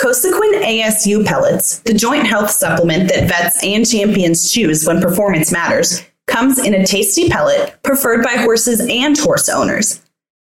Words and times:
Cosequin 0.00 0.62
ASU 0.62 1.26
pellets, 1.26 1.80
the 1.80 1.92
joint 1.92 2.26
health 2.26 2.50
supplement 2.50 3.10
that 3.10 3.28
vets 3.28 3.62
and 3.62 3.86
champions 3.86 4.50
choose 4.50 4.86
when 4.86 4.98
performance 4.98 5.52
matters, 5.52 6.02
comes 6.26 6.58
in 6.58 6.72
a 6.72 6.86
tasty 6.86 7.28
pellet 7.28 7.78
preferred 7.82 8.24
by 8.24 8.30
horses 8.30 8.80
and 8.80 9.18
horse 9.18 9.50
owners. 9.50 10.00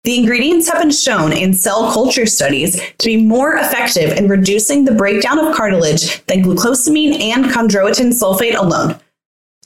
The 0.04 0.16
ingredients 0.16 0.70
have 0.70 0.80
been 0.80 0.90
shown 0.90 1.34
in 1.34 1.52
cell 1.52 1.92
culture 1.92 2.24
studies 2.24 2.80
to 2.80 3.06
be 3.06 3.18
more 3.18 3.56
effective 3.56 4.16
in 4.16 4.26
reducing 4.26 4.86
the 4.86 4.94
breakdown 4.94 5.38
of 5.38 5.54
cartilage 5.54 6.24
than 6.24 6.42
glucosamine 6.42 7.20
and 7.20 7.44
chondroitin 7.44 8.10
sulfate 8.18 8.56
alone. 8.56 8.98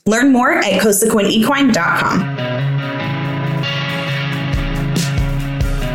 Learn 0.05 0.33
more 0.33 0.51
at 0.51 0.81
cosequinequine.com. 0.81 2.76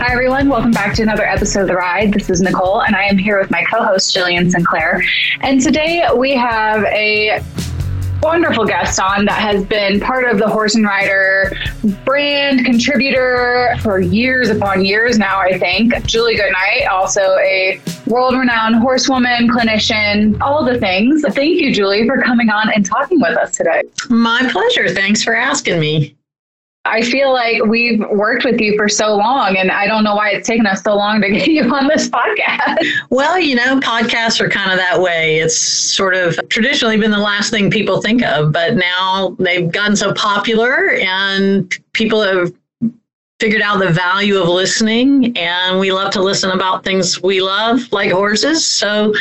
Hi, 0.03 0.15
everyone. 0.15 0.49
Welcome 0.49 0.73
back 0.73 0.95
to 0.95 1.03
another 1.03 1.25
episode 1.25 1.61
of 1.61 1.69
The 1.69 1.77
Ride. 1.77 2.13
This 2.13 2.29
is 2.29 2.43
Nichole, 2.43 2.85
and 2.85 2.97
I 2.97 3.05
am 3.05 3.17
here 3.17 3.39
with 3.39 3.53
my 3.53 3.63
co 3.71 3.85
host, 3.85 4.13
Jillian 4.13 4.51
Sinclair. 4.51 5.01
And 5.43 5.61
today 5.61 6.05
we 6.17 6.35
have 6.35 6.83
a 6.87 7.41
wonderful 8.21 8.67
guest 8.67 8.99
on 8.99 9.27
that 9.27 9.41
has 9.41 9.65
been 9.65 10.01
part 10.01 10.25
of 10.25 10.39
the 10.39 10.49
Horse 10.49 10.75
and 10.75 10.85
Rider 10.85 11.57
brand 12.05 12.65
contributor 12.65 13.77
for 13.81 14.01
years 14.01 14.49
upon 14.49 14.85
years 14.85 15.21
now, 15.21 15.39
I 15.39 15.57
think. 15.57 16.05
Julie 16.05 16.35
Goodnight, 16.35 16.89
also 16.91 17.37
a 17.37 17.81
world 18.09 18.35
renowned 18.35 18.75
horsewoman, 18.75 19.49
clinician, 19.49 20.37
all 20.41 20.65
the 20.65 20.81
things. 20.81 21.23
Thank 21.23 21.61
you, 21.61 21.73
Julie, 21.73 22.09
for 22.09 22.21
coming 22.21 22.51
on 22.51 22.73
and 22.73 22.85
talking 22.85 23.21
with 23.21 23.39
us 23.39 23.53
today. 23.57 23.83
My 24.11 24.49
pleasure. 24.51 24.89
Thanks 24.89 25.23
for 25.23 25.37
asking 25.37 25.79
me. 25.79 26.17
I 26.85 27.03
feel 27.03 27.33
like 27.33 27.65
we've 27.65 28.01
worked 28.11 28.45
with 28.45 28.61
you 28.61 28.77
for 28.77 28.89
so 28.89 29.15
long, 29.15 29.57
and 29.57 29.71
I 29.71 29.87
don't 29.87 30.03
know 30.03 30.17
why 30.17 30.31
it's 30.31 30.49
taken 30.49 30.67
us 30.67 30.83
so 30.83 30.97
long 30.97 31.21
to 31.21 31.31
get 31.33 31.47
you 31.47 31.63
on 31.73 31.87
this 31.87 32.09
podcast. 32.09 32.85
Well, 33.11 33.39
you 33.39 33.55
know, 33.55 33.79
podcasts 33.79 34.41
are 34.41 34.49
kind 34.49 34.73
of 34.73 34.79
that 34.79 35.01
way. 35.01 35.39
It's 35.39 35.57
sort 35.57 36.15
of 36.15 36.37
traditionally 36.49 36.97
been 36.97 37.13
the 37.13 37.19
last 37.19 37.51
thing 37.51 37.71
people 37.71 38.01
think 38.01 38.23
of, 38.23 38.53
but 38.53 38.75
now 38.75 39.37
they've 39.39 39.71
gotten 39.71 39.95
so 39.95 40.13
popular, 40.15 40.91
and 40.91 41.73
people 41.93 42.21
have 42.21 42.53
figured 43.39 43.63
out 43.63 43.79
the 43.79 43.91
value 43.91 44.39
of 44.39 44.49
listening, 44.49 45.37
and 45.39 45.79
we 45.79 45.93
love 45.93 46.13
to 46.13 46.23
listen 46.23 46.51
about 46.51 46.83
things 46.83 47.23
we 47.23 47.41
love, 47.41 47.91
like 47.93 48.11
horses. 48.11 48.67
So, 48.67 49.15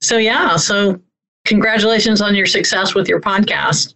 so 0.00 0.16
yeah. 0.16 0.56
So, 0.56 0.98
congratulations 1.44 2.22
on 2.22 2.34
your 2.34 2.46
success 2.46 2.94
with 2.94 3.06
your 3.06 3.20
podcast. 3.20 3.94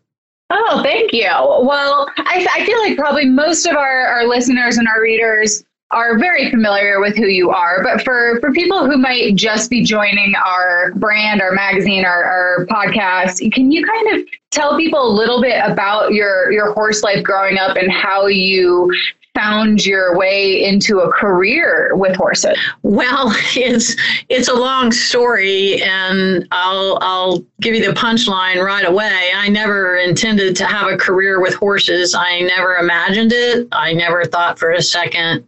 Oh, 0.51 0.83
thank 0.83 1.13
you. 1.13 1.29
Well, 1.31 2.11
I, 2.17 2.47
I 2.55 2.67
feel 2.67 2.79
like 2.81 2.99
probably 2.99 3.27
most 3.27 3.67
of 3.67 3.77
our, 3.77 4.07
our 4.07 4.27
listeners 4.27 4.79
and 4.79 4.89
our 4.89 5.01
readers 5.01 5.65
are 5.93 6.19
very 6.19 6.51
familiar 6.51 7.01
with 7.01 7.17
who 7.17 7.27
you 7.27 7.51
are. 7.51 7.83
But 7.83 8.03
for, 8.03 8.39
for 8.41 8.53
people 8.53 8.87
who 8.89 8.97
might 8.97 9.35
just 9.35 9.71
be 9.71 9.83
joining 9.83 10.35
our 10.37 10.93
brand, 10.95 11.41
our 11.41 11.53
magazine, 11.53 12.05
our, 12.05 12.25
our 12.25 12.67
podcast, 12.67 13.53
can 13.53 13.73
you 13.73 13.85
kind 13.85 14.21
of 14.21 14.29
tell 14.51 14.77
people 14.77 15.03
a 15.05 15.13
little 15.13 15.41
bit 15.41 15.61
about 15.65 16.13
your, 16.13 16.51
your 16.53 16.73
horse 16.73 17.03
life 17.03 17.25
growing 17.25 17.59
up 17.59 17.77
and 17.77 17.91
how 17.91 18.27
you 18.27 18.93
found 19.41 19.87
your 19.87 20.17
way 20.17 20.63
into 20.65 21.01
a 21.01 21.11
career 21.11 21.91
with 21.95 22.15
horses? 22.17 22.59
Well, 22.83 23.33
it's 23.57 23.97
it's 24.29 24.49
a 24.49 24.55
long 24.55 24.93
story, 24.93 25.83
and 25.83 26.47
I'll 26.51 26.99
I'll 27.01 27.45
give 27.61 27.75
you 27.75 27.87
the 27.87 27.99
punchline 27.99 28.63
right 28.63 28.87
away. 28.87 29.31
I 29.35 29.49
never 29.49 29.97
intended 29.97 30.57
to 30.57 30.67
have 30.67 30.91
a 30.91 30.97
career 30.97 31.41
with 31.41 31.55
horses. 31.55 32.15
I 32.15 32.41
never 32.41 32.77
imagined 32.77 33.33
it. 33.33 33.69
I 33.73 33.93
never 33.93 34.25
thought 34.25 34.59
for 34.59 34.73
a 34.73 34.83
second 34.83 35.47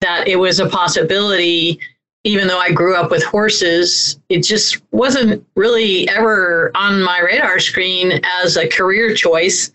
that 0.00 0.26
it 0.28 0.36
was 0.36 0.60
a 0.60 0.68
possibility. 0.68 1.78
Even 2.26 2.48
though 2.48 2.58
I 2.58 2.72
grew 2.72 2.96
up 2.96 3.10
with 3.10 3.22
horses, 3.22 4.18
it 4.30 4.44
just 4.44 4.80
wasn't 4.92 5.44
really 5.56 6.08
ever 6.08 6.70
on 6.74 7.02
my 7.02 7.20
radar 7.20 7.60
screen 7.60 8.18
as 8.40 8.56
a 8.56 8.66
career 8.66 9.14
choice 9.14 9.70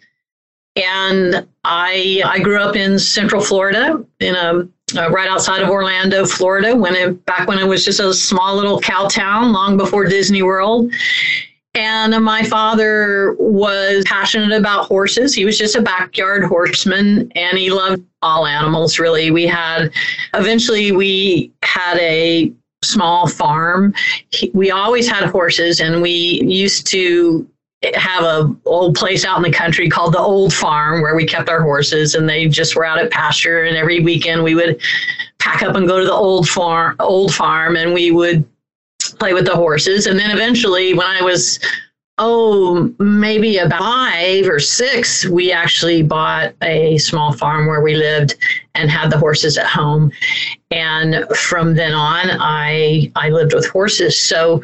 and 0.76 1.48
I 1.64 2.22
I 2.26 2.40
grew 2.40 2.60
up 2.60 2.76
in 2.76 3.00
Central 3.00 3.42
Florida 3.42 4.06
in 4.20 4.36
a 4.36 4.68
uh, 4.98 5.10
right 5.12 5.30
outside 5.30 5.62
of 5.62 5.70
Orlando, 5.70 6.26
Florida, 6.26 6.76
when 6.76 6.96
it 6.96 7.24
back 7.26 7.48
when 7.48 7.60
it 7.60 7.68
was 7.68 7.86
just 7.86 8.00
a 8.00 8.14
small 8.14 8.56
little 8.56 8.80
cow 8.80 9.08
town, 9.08 9.54
long 9.54 9.78
before 9.78 10.06
Disney 10.06 10.42
World. 10.42 10.92
And 11.76 12.24
my 12.24 12.44
father 12.44 13.36
was 13.38 14.04
passionate 14.08 14.58
about 14.58 14.86
horses. 14.86 15.36
He 15.36 15.46
was 15.46 15.58
just 15.58 15.76
a 15.76 15.82
backyard 15.82 16.44
horseman 16.44 17.32
and 17.36 17.58
he 17.58 17.70
loved 17.70 18.04
all 18.24 18.48
animals, 18.48 18.98
really. 18.98 19.30
We 19.30 19.46
had, 19.46 19.92
eventually, 20.34 20.92
we 20.92 21.52
had 21.62 21.98
a 22.00 22.52
small 22.84 23.28
farm. 23.28 23.94
He, 24.32 24.50
we 24.54 24.72
always 24.72 25.08
had 25.08 25.30
horses 25.30 25.80
and 25.80 26.02
we 26.02 26.42
used 26.44 26.88
to 26.88 27.48
have 27.94 28.24
a 28.24 28.56
old 28.66 28.96
place 28.96 29.24
out 29.24 29.38
in 29.38 29.44
the 29.44 29.52
country 29.52 29.90
called 29.90 30.14
the 30.14 30.20
Old 30.20 30.54
Farm 30.54 31.02
where 31.02 31.16
we 31.16 31.26
kept 31.26 31.50
our 31.50 31.62
horses, 31.62 32.16
and 32.16 32.28
they 32.28 32.48
just 32.48 32.76
were 32.76 32.86
out 32.86 33.00
at 33.00 33.12
pasture. 33.12 33.64
And 33.64 33.78
every 33.78 34.00
weekend 34.02 34.44
we 34.44 34.56
would 34.56 34.82
pack 35.40 35.64
up 35.64 35.76
and 35.76 35.88
go 35.88 36.00
to 36.00 36.06
the 36.06 36.14
old 36.14 36.48
farm, 36.48 36.96
old 37.00 37.34
farm, 37.34 37.78
and 37.78 37.94
we 37.94 38.12
would 38.12 38.46
play 39.18 39.34
with 39.34 39.46
the 39.46 39.56
horses. 39.56 40.08
And 40.08 40.20
then 40.20 40.32
eventually, 40.32 40.94
when 40.94 41.08
I 41.08 41.22
was 41.22 41.60
oh 42.22 42.94
maybe 43.00 43.58
about 43.60 43.80
five 43.80 44.50
or 44.50 44.60
six, 44.60 45.26
we 45.26 45.54
actually 45.54 46.04
bought 46.04 46.54
a 46.62 46.98
small 46.98 47.32
farm 47.32 47.66
where 47.68 47.82
we 47.82 47.96
lived 47.96 48.36
and 48.76 48.90
had 48.90 49.10
the 49.10 49.18
horses 49.18 49.58
at 49.58 49.68
home. 49.68 50.12
And 50.70 51.26
from 51.38 51.76
then 51.76 51.94
on, 51.94 52.28
I 52.30 53.10
I 53.16 53.30
lived 53.30 53.54
with 53.54 53.70
horses. 53.70 54.20
So 54.20 54.62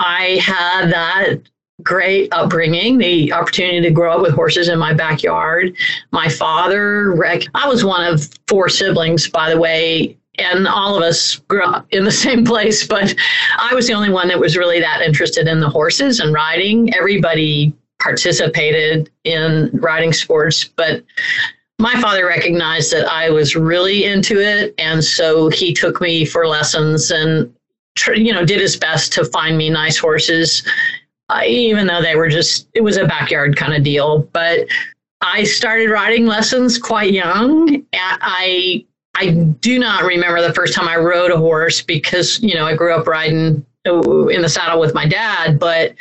I 0.00 0.40
had 0.42 0.90
that 0.90 1.38
great 1.82 2.32
upbringing, 2.32 2.98
the 2.98 3.32
opportunity 3.32 3.80
to 3.80 3.90
grow 3.90 4.12
up 4.12 4.22
with 4.22 4.34
horses 4.34 4.68
in 4.68 4.78
my 4.78 4.94
backyard. 4.94 5.74
My 6.12 6.28
father, 6.28 7.12
rec- 7.14 7.44
I 7.54 7.68
was 7.68 7.84
one 7.84 8.04
of 8.04 8.28
four 8.46 8.68
siblings, 8.68 9.28
by 9.28 9.50
the 9.50 9.58
way, 9.58 10.16
and 10.38 10.66
all 10.66 10.96
of 10.96 11.02
us 11.02 11.36
grew 11.36 11.64
up 11.64 11.86
in 11.90 12.04
the 12.04 12.10
same 12.26 12.44
place, 12.44 12.86
but 12.86 13.14
I 13.58 13.74
was 13.74 13.86
the 13.86 13.94
only 13.94 14.10
one 14.10 14.28
that 14.28 14.38
was 14.38 14.56
really 14.56 14.80
that 14.80 15.02
interested 15.02 15.46
in 15.46 15.60
the 15.60 15.68
horses 15.68 16.20
and 16.20 16.32
riding. 16.32 16.94
Everybody 16.94 17.74
participated 18.00 19.10
in 19.24 19.70
riding 19.74 20.12
sports, 20.12 20.64
but 20.64 21.04
my 21.78 21.98
father 22.00 22.26
recognized 22.26 22.92
that 22.92 23.10
I 23.10 23.30
was 23.30 23.56
really 23.56 24.04
into 24.04 24.40
it, 24.40 24.74
and 24.78 25.02
so 25.02 25.48
he 25.48 25.72
took 25.72 26.00
me 26.00 26.24
for 26.24 26.46
lessons 26.46 27.10
and 27.10 27.52
you 28.14 28.32
know 28.32 28.44
did 28.44 28.60
his 28.60 28.76
best 28.76 29.12
to 29.12 29.24
find 29.26 29.58
me 29.58 29.68
nice 29.68 29.98
horses 29.98 30.62
uh, 31.30 31.42
even 31.46 31.86
though 31.86 32.02
they 32.02 32.16
were 32.16 32.28
just, 32.28 32.68
it 32.74 32.82
was 32.82 32.96
a 32.96 33.06
backyard 33.06 33.56
kind 33.56 33.74
of 33.74 33.82
deal. 33.82 34.20
But 34.32 34.66
I 35.20 35.44
started 35.44 35.90
riding 35.90 36.26
lessons 36.26 36.78
quite 36.78 37.12
young. 37.12 37.84
I, 37.92 38.84
I 39.14 39.30
do 39.60 39.78
not 39.78 40.04
remember 40.04 40.40
the 40.40 40.54
first 40.54 40.74
time 40.74 40.88
I 40.88 40.96
rode 40.96 41.30
a 41.30 41.36
horse 41.36 41.82
because, 41.82 42.42
you 42.42 42.54
know, 42.54 42.66
I 42.66 42.74
grew 42.74 42.94
up 42.94 43.06
riding 43.06 43.64
in 43.84 44.42
the 44.42 44.48
saddle 44.48 44.80
with 44.80 44.94
my 44.94 45.06
dad, 45.06 45.58
but 45.58 45.94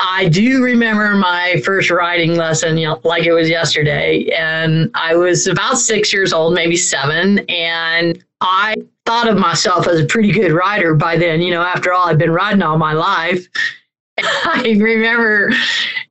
I 0.00 0.28
do 0.28 0.62
remember 0.62 1.14
my 1.14 1.60
first 1.64 1.90
riding 1.90 2.34
lesson 2.36 2.78
you 2.78 2.86
know, 2.86 3.00
like 3.04 3.24
it 3.24 3.32
was 3.32 3.50
yesterday. 3.50 4.30
And 4.36 4.90
I 4.94 5.14
was 5.14 5.46
about 5.46 5.76
six 5.78 6.12
years 6.12 6.32
old, 6.32 6.54
maybe 6.54 6.76
seven. 6.76 7.40
And 7.50 8.22
I 8.40 8.76
thought 9.04 9.28
of 9.28 9.36
myself 9.36 9.86
as 9.86 10.00
a 10.00 10.06
pretty 10.06 10.32
good 10.32 10.52
rider 10.52 10.94
by 10.94 11.16
then. 11.16 11.42
You 11.42 11.50
know, 11.50 11.62
after 11.62 11.92
all, 11.92 12.08
I've 12.08 12.18
been 12.18 12.32
riding 12.32 12.62
all 12.62 12.78
my 12.78 12.92
life. 12.92 13.46
I 14.44 14.76
remember 14.78 15.50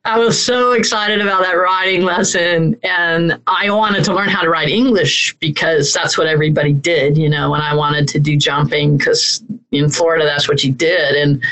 I 0.05 0.17
was 0.17 0.41
so 0.41 0.71
excited 0.71 1.21
about 1.21 1.43
that 1.43 1.53
riding 1.53 2.03
lesson 2.03 2.77
and 2.83 3.39
I 3.47 3.69
wanted 3.69 4.03
to 4.05 4.13
learn 4.13 4.29
how 4.29 4.41
to 4.41 4.49
ride 4.49 4.69
English 4.69 5.35
because 5.39 5.93
that's 5.93 6.17
what 6.17 6.27
everybody 6.27 6.73
did, 6.73 7.17
you 7.17 7.29
know, 7.29 7.53
and 7.53 7.61
I 7.61 7.75
wanted 7.75 8.07
to 8.09 8.19
do 8.19 8.37
jumping 8.37 8.97
because 8.97 9.43
in 9.71 9.89
Florida 9.89 10.25
that's 10.25 10.47
what 10.47 10.63
you 10.63 10.71
did 10.71 11.15
and 11.15 11.43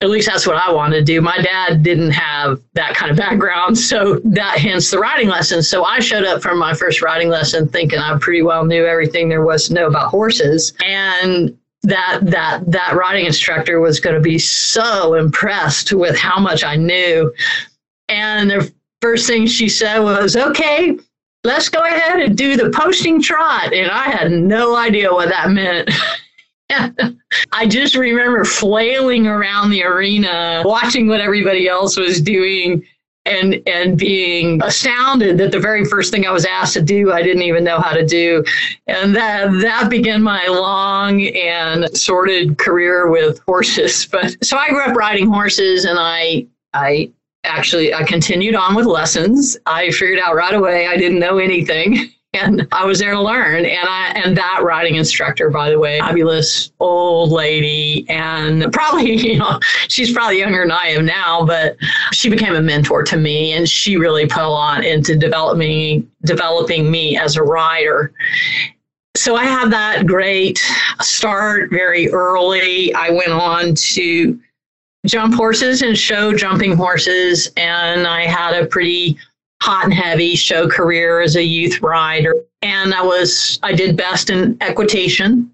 at 0.00 0.10
least 0.10 0.28
that's 0.28 0.46
what 0.46 0.56
I 0.56 0.72
wanted 0.72 0.96
to 0.96 1.04
do. 1.04 1.20
My 1.20 1.38
dad 1.38 1.82
didn't 1.82 2.12
have 2.12 2.60
that 2.74 2.94
kind 2.94 3.10
of 3.10 3.16
background, 3.16 3.76
so 3.90 4.20
that 4.24 4.58
hence 4.58 4.90
the 4.90 4.98
riding 4.98 5.28
lesson. 5.28 5.62
So 5.62 5.84
I 5.84 5.98
showed 5.98 6.24
up 6.24 6.42
for 6.42 6.54
my 6.54 6.74
first 6.74 7.02
riding 7.02 7.28
lesson 7.28 7.68
thinking 7.68 7.98
I 7.98 8.16
pretty 8.20 8.42
well 8.42 8.64
knew 8.64 8.84
everything 8.86 9.28
there 9.28 9.42
was 9.42 9.68
to 9.68 9.74
know 9.74 9.86
about 9.88 10.08
horses. 10.08 10.72
And 10.84 11.58
that 11.82 12.20
that 12.22 12.70
that 12.70 12.94
riding 12.94 13.26
instructor 13.26 13.80
was 13.80 14.00
going 14.00 14.16
to 14.16 14.20
be 14.20 14.38
so 14.38 15.14
impressed 15.14 15.92
with 15.92 16.16
how 16.16 16.38
much 16.40 16.64
I 16.64 16.76
knew. 16.76 17.32
And 18.08 18.50
the 18.50 18.72
first 19.00 19.26
thing 19.26 19.46
she 19.46 19.68
said 19.68 20.00
was, 20.00 20.36
"Okay, 20.36 20.98
let's 21.44 21.68
go 21.68 21.82
ahead 21.82 22.20
and 22.20 22.36
do 22.36 22.56
the 22.56 22.70
posting 22.70 23.22
trot." 23.22 23.72
And 23.72 23.90
I 23.90 24.04
had 24.04 24.32
no 24.32 24.76
idea 24.76 25.12
what 25.12 25.28
that 25.28 25.50
meant. 25.50 25.90
I 27.52 27.66
just 27.66 27.94
remember 27.94 28.44
flailing 28.44 29.26
around 29.26 29.70
the 29.70 29.84
arena, 29.84 30.62
watching 30.64 31.08
what 31.08 31.20
everybody 31.20 31.68
else 31.68 31.96
was 31.96 32.20
doing 32.20 32.84
and 33.28 33.62
and 33.66 33.98
being 33.98 34.62
astounded 34.62 35.38
that 35.38 35.52
the 35.52 35.60
very 35.60 35.84
first 35.84 36.12
thing 36.12 36.26
I 36.26 36.30
was 36.30 36.44
asked 36.44 36.74
to 36.74 36.82
do 36.82 37.12
I 37.12 37.22
didn't 37.22 37.42
even 37.42 37.64
know 37.64 37.78
how 37.78 37.92
to 37.92 38.04
do, 38.04 38.44
and 38.86 39.14
that 39.14 39.50
that 39.60 39.88
began 39.90 40.22
my 40.22 40.46
long 40.46 41.22
and 41.22 41.88
sordid 41.96 42.58
career 42.58 43.08
with 43.10 43.40
horses. 43.40 44.06
But 44.18 44.36
so 44.42 44.56
I 44.56 44.70
grew 44.70 44.82
up 44.82 44.96
riding 44.96 45.28
horses, 45.28 45.84
and 45.84 45.98
I 45.98 46.46
I 46.74 47.10
actually 47.44 47.94
I 47.94 48.02
continued 48.04 48.54
on 48.54 48.74
with 48.74 48.86
lessons. 48.86 49.56
I 49.66 49.90
figured 49.90 50.18
out 50.18 50.34
right 50.34 50.54
away 50.54 50.86
I 50.86 50.96
didn't 50.96 51.20
know 51.20 51.38
anything 51.38 52.12
and 52.34 52.68
I 52.72 52.84
was 52.84 52.98
there 52.98 53.12
to 53.12 53.20
learn. 53.20 53.64
And 53.64 53.88
I 53.88 54.12
and 54.14 54.36
that 54.36 54.60
riding 54.62 54.96
instructor, 54.96 55.50
by 55.50 55.70
the 55.70 55.78
way, 55.78 55.98
fabulous 55.98 56.72
old 56.78 57.30
lady, 57.30 58.06
and 58.08 58.72
probably 58.72 59.12
you 59.32 59.38
know 59.38 59.58
she's 59.88 60.12
probably 60.12 60.38
younger 60.38 60.62
than 60.62 60.72
I 60.72 60.88
am 60.88 61.06
now, 61.06 61.44
but 61.44 61.76
she 62.12 62.28
became 62.28 62.54
a 62.54 62.62
mentor 62.62 63.02
to 63.04 63.16
me, 63.16 63.52
and 63.52 63.68
she 63.68 63.96
really 63.96 64.26
put 64.26 64.42
a 64.42 64.48
lot 64.48 64.84
into 64.84 65.16
developing 65.16 66.10
developing 66.24 66.90
me 66.90 67.16
as 67.16 67.36
a 67.36 67.42
rider. 67.42 68.12
So 69.16 69.34
I 69.34 69.44
had 69.44 69.72
that 69.72 70.06
great 70.06 70.60
start 71.00 71.70
very 71.70 72.08
early. 72.10 72.94
I 72.94 73.10
went 73.10 73.30
on 73.32 73.74
to 73.74 74.38
jump 75.06 75.34
horses 75.34 75.82
and 75.82 75.96
show 75.96 76.36
jumping 76.36 76.76
horses, 76.76 77.50
and 77.56 78.06
I 78.06 78.26
had 78.26 78.54
a 78.62 78.66
pretty 78.66 79.18
hot 79.62 79.84
and 79.84 79.94
heavy 79.94 80.36
show 80.36 80.68
career 80.68 81.20
as 81.20 81.36
a 81.36 81.42
youth 81.42 81.82
rider. 81.82 82.34
And 82.62 82.94
I 82.94 83.02
was, 83.02 83.58
I 83.62 83.72
did 83.72 83.96
best 83.96 84.30
in 84.30 84.56
equitation 84.60 85.52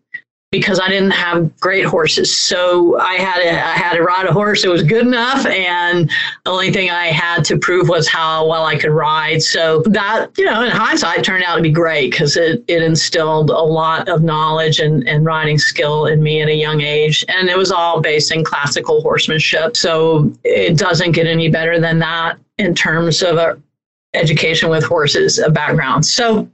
because 0.55 0.79
I 0.79 0.89
didn't 0.89 1.11
have 1.11 1.59
great 1.59 1.85
horses. 1.85 2.35
So 2.35 2.97
I 3.01 3.15
had 3.15 3.43
I 3.43 3.77
had 3.77 3.95
to 3.95 4.03
ride 4.03 4.27
a 4.27 4.33
horse 4.33 4.63
that 4.63 4.71
was 4.71 4.85
good 4.85 5.05
enough. 5.05 5.45
And 5.47 6.09
the 6.45 6.51
only 6.51 6.73
thing 6.73 6.91
I 6.91 7.07
had 7.07 7.45
to 7.47 7.59
prove 7.59 7.89
was 7.89 8.07
how 8.07 8.49
well 8.49 8.65
I 8.65 8.79
could 8.79 8.93
ride. 8.93 9.43
So 9.43 9.83
that, 9.87 10.31
you 10.39 10.45
know, 10.45 10.63
in 10.63 10.71
hindsight 10.71 11.25
turned 11.25 11.43
out 11.43 11.57
to 11.57 11.63
be 11.63 11.73
great 11.73 12.13
because 12.13 12.37
it, 12.37 12.63
it 12.69 12.83
instilled 12.85 13.51
a 13.51 13.59
lot 13.59 14.09
of 14.09 14.23
knowledge 14.23 14.79
and, 14.79 15.07
and 15.09 15.27
riding 15.27 15.59
skill 15.59 16.07
in 16.07 16.23
me 16.23 16.41
at 16.41 16.49
a 16.49 16.55
young 16.55 16.83
age. 16.83 17.25
And 17.27 17.49
it 17.49 17.59
was 17.59 17.73
all 17.73 18.01
based 18.01 18.31
in 18.31 18.45
classical 18.45 19.03
horsemanship. 19.03 19.77
So 19.77 20.33
it 20.45 20.79
doesn't 20.79 21.13
get 21.13 21.27
any 21.27 21.51
better 21.51 21.81
than 21.81 21.99
that 21.99 22.39
in 22.59 22.77
terms 22.77 23.25
of 23.25 23.39
a 23.39 23.61
education 24.15 24.69
with 24.71 24.85
horses 24.85 25.39
a 25.39 25.51
background. 25.51 26.07
So 26.07 26.49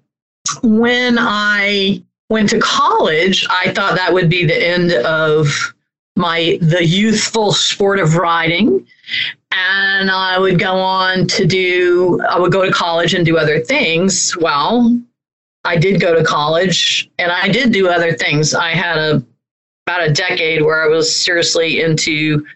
when 0.62 1.16
I 1.18 2.02
went 2.28 2.48
to 2.50 2.60
college, 2.60 3.46
I 3.50 3.72
thought 3.72 3.96
that 3.96 4.12
would 4.12 4.28
be 4.28 4.44
the 4.44 4.66
end 4.66 4.92
of 4.92 5.74
my 6.16 6.58
the 6.60 6.84
youthful 6.84 7.52
sport 7.52 7.98
of 7.98 8.16
riding 8.16 8.86
and 9.52 10.10
I 10.10 10.38
would 10.38 10.58
go 10.58 10.74
on 10.74 11.26
to 11.28 11.46
do 11.46 12.20
I 12.28 12.38
would 12.38 12.52
go 12.52 12.64
to 12.64 12.72
college 12.72 13.14
and 13.14 13.24
do 13.24 13.36
other 13.38 13.60
things. 13.60 14.36
Well, 14.36 15.00
I 15.64 15.76
did 15.76 16.00
go 16.00 16.14
to 16.14 16.24
college 16.24 17.10
and 17.18 17.30
I 17.30 17.48
did 17.48 17.72
do 17.72 17.88
other 17.88 18.12
things. 18.12 18.54
I 18.54 18.70
had 18.70 18.98
a 18.98 19.24
about 19.86 20.06
a 20.06 20.12
decade 20.12 20.62
where 20.62 20.84
I 20.84 20.88
was 20.88 21.14
seriously 21.14 21.80
into 21.80 22.46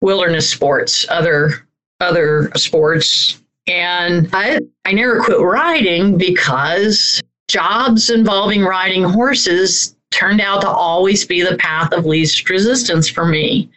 wilderness 0.00 0.48
sports, 0.48 1.06
other 1.08 1.66
other 2.00 2.50
sports, 2.56 3.39
and 3.70 4.28
I, 4.32 4.58
I 4.84 4.92
never 4.92 5.20
quit 5.20 5.40
riding 5.40 6.18
because 6.18 7.22
jobs 7.48 8.10
involving 8.10 8.64
riding 8.64 9.04
horses 9.04 9.94
turned 10.10 10.40
out 10.40 10.62
to 10.62 10.68
always 10.68 11.24
be 11.24 11.42
the 11.42 11.56
path 11.56 11.92
of 11.92 12.04
least 12.04 12.50
resistance 12.50 13.08
for 13.08 13.24
me. 13.24 13.70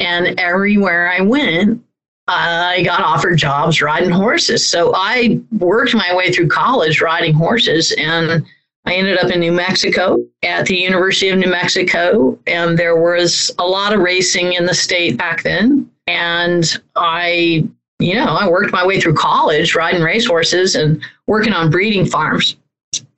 And 0.00 0.40
everywhere 0.40 1.12
I 1.12 1.20
went, 1.20 1.84
I 2.26 2.82
got 2.84 3.02
offered 3.02 3.36
jobs 3.36 3.82
riding 3.82 4.10
horses. 4.10 4.66
So 4.66 4.92
I 4.94 5.40
worked 5.58 5.94
my 5.94 6.14
way 6.14 6.32
through 6.32 6.48
college 6.48 7.02
riding 7.02 7.34
horses 7.34 7.92
and 7.98 8.46
I 8.86 8.94
ended 8.94 9.18
up 9.18 9.30
in 9.30 9.40
New 9.40 9.52
Mexico 9.52 10.18
at 10.42 10.64
the 10.64 10.76
University 10.76 11.28
of 11.28 11.38
New 11.38 11.50
Mexico. 11.50 12.38
And 12.46 12.78
there 12.78 12.96
was 12.96 13.50
a 13.58 13.66
lot 13.66 13.92
of 13.92 14.00
racing 14.00 14.54
in 14.54 14.64
the 14.64 14.74
state 14.74 15.18
back 15.18 15.42
then. 15.42 15.90
And 16.06 16.80
I 16.96 17.68
you 17.98 18.14
know, 18.14 18.26
I 18.26 18.48
worked 18.48 18.72
my 18.72 18.86
way 18.86 19.00
through 19.00 19.14
college 19.14 19.74
riding 19.74 20.02
racehorses 20.02 20.74
and 20.74 21.02
working 21.26 21.52
on 21.52 21.70
breeding 21.70 22.06
farms. 22.06 22.56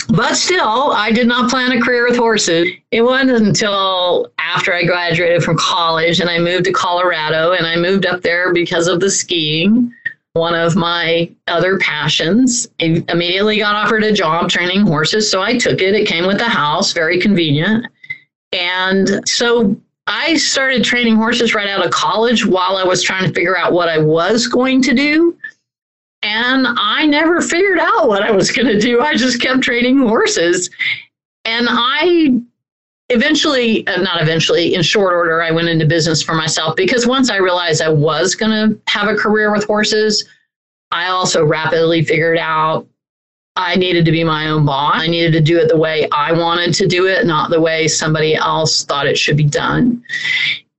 But 0.09 0.35
still, 0.35 0.91
I 0.93 1.12
did 1.12 1.29
not 1.29 1.50
plan 1.50 1.73
a 1.73 1.81
career 1.81 2.09
with 2.09 2.17
horses. 2.17 2.69
It 2.91 3.03
wasn't 3.03 3.31
until 3.31 4.32
after 4.38 4.75
I 4.75 4.85
graduated 4.85 5.44
from 5.44 5.56
college 5.56 6.21
and 6.21 6.29
I 6.29 6.38
moved 6.38 6.65
to 6.65 6.73
Colorado 6.73 7.53
and 7.53 7.67
I 7.67 7.77
moved 7.77 8.06
up 8.06 8.23
there 8.23 8.53
because 8.53 8.88
of 8.88 8.99
the 8.99 9.11
skiing, 9.11 9.93
one 10.32 10.55
of 10.55 10.75
my 10.75 11.31
other 11.47 11.79
passions. 11.79 12.69
I 12.81 13.05
immediately 13.09 13.59
got 13.59 13.76
offered 13.76 14.03
a 14.03 14.12
job 14.12 14.50
training 14.50 14.81
horses, 14.81 15.31
so 15.31 15.43
I 15.43 15.56
took 15.59 15.81
it. 15.81 15.94
It 15.94 16.09
came 16.09 16.26
with 16.26 16.38
the 16.38 16.49
house, 16.49 16.93
very 16.93 17.21
convenient. 17.21 17.87
And 18.53 19.29
so 19.29 19.76
I 20.06 20.37
started 20.37 20.85
training 20.85 21.17
horses 21.17 21.55
right 21.55 21.69
out 21.69 21.85
of 21.85 21.91
college 21.93 22.44
while 22.44 22.76
I 22.76 22.85
was 22.85 23.02
trying 23.02 23.26
to 23.26 23.32
figure 23.32 23.56
out 23.56 23.73
what 23.73 23.88
I 23.88 23.99
was 23.99 24.49
going 24.49 24.82
to 24.82 24.94
do. 24.94 25.37
And 26.23 26.67
I 26.69 27.06
never 27.06 27.41
figured 27.41 27.79
out 27.79 28.08
what 28.08 28.23
I 28.23 28.31
was 28.31 28.50
going 28.56 28.69
to 28.69 28.81
do. 28.81 29.00
I 29.00 29.14
just 29.14 29.41
kept 29.41 29.62
training 29.62 29.99
horses. 29.99 30.70
And 31.44 31.69
I 31.70 32.41
eventually, 33.08 33.87
uh, 33.87 34.00
not 34.00 34.20
eventually, 34.20 34.75
in 34.75 34.82
short 34.82 35.12
order, 35.12 35.43
I 35.43 35.50
went 35.50 35.69
into 35.69 35.87
business 35.87 36.23
for 36.23 36.35
myself 36.35 36.76
because 36.76 37.06
once 37.06 37.31
I 37.31 37.37
realized 37.37 37.82
I 37.82 37.88
was 37.88 38.35
going 38.35 38.50
to 38.50 38.81
have 38.88 39.08
a 39.08 39.14
career 39.14 39.52
with 39.52 39.64
horses, 39.64 40.25
I 40.91 41.08
also 41.08 41.44
rapidly 41.44 42.05
figured 42.05 42.38
out 42.38 42.87
I 43.61 43.77
needed 43.77 44.07
to 44.07 44.11
be 44.11 44.25
my 44.25 44.49
own 44.49 44.65
boss. 44.65 44.95
I 44.97 45.07
needed 45.07 45.33
to 45.35 45.41
do 45.41 45.59
it 45.59 45.69
the 45.69 45.77
way 45.77 46.09
I 46.11 46.33
wanted 46.33 46.73
to 46.75 46.87
do 46.87 47.07
it, 47.07 47.27
not 47.27 47.51
the 47.51 47.61
way 47.61 47.89
somebody 47.89 48.35
else 48.35 48.85
thought 48.85 49.07
it 49.07 49.19
should 49.19 49.37
be 49.37 49.45
done. 49.45 50.03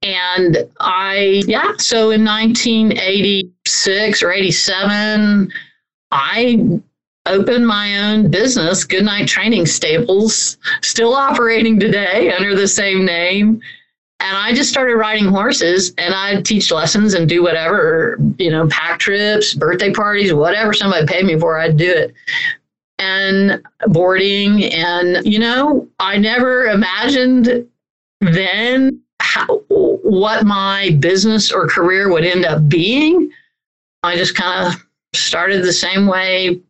And 0.01 0.57
I, 0.79 1.43
yeah, 1.45 1.73
so 1.77 2.09
in 2.09 2.25
1986 2.25 4.23
or 4.23 4.31
87, 4.31 5.51
I 6.11 6.81
opened 7.27 7.67
my 7.67 7.99
own 7.99 8.31
business, 8.31 8.83
Goodnight 8.83 9.27
Training 9.27 9.67
Stables, 9.67 10.57
still 10.81 11.13
operating 11.13 11.79
today 11.79 12.33
under 12.33 12.55
the 12.55 12.67
same 12.67 13.05
name. 13.05 13.61
And 14.19 14.37
I 14.37 14.53
just 14.53 14.71
started 14.71 14.95
riding 14.95 15.27
horses 15.27 15.93
and 15.99 16.13
I'd 16.13 16.45
teach 16.45 16.71
lessons 16.71 17.13
and 17.13 17.29
do 17.29 17.43
whatever, 17.43 18.17
you 18.37 18.49
know, 18.49 18.67
pack 18.67 18.99
trips, 18.99 19.53
birthday 19.53 19.91
parties, 19.91 20.33
whatever 20.33 20.73
somebody 20.73 21.05
paid 21.05 21.25
me 21.25 21.39
for, 21.39 21.59
I'd 21.59 21.77
do 21.77 21.91
it 21.91 22.13
and 23.01 23.61
boarding. 23.87 24.65
And, 24.65 25.25
you 25.25 25.39
know, 25.39 25.87
I 25.99 26.17
never 26.17 26.65
imagined 26.65 27.67
then 28.21 29.01
how, 29.19 29.57
what 29.67 30.45
my 30.45 30.97
business 30.99 31.51
or 31.51 31.67
career 31.67 32.11
would 32.11 32.23
end 32.23 32.45
up 32.45 32.69
being. 32.69 33.31
I 34.03 34.15
just 34.15 34.35
kind 34.35 34.67
of 34.67 34.85
started 35.13 35.63
the 35.63 35.73
same 35.73 36.07
way 36.07 36.61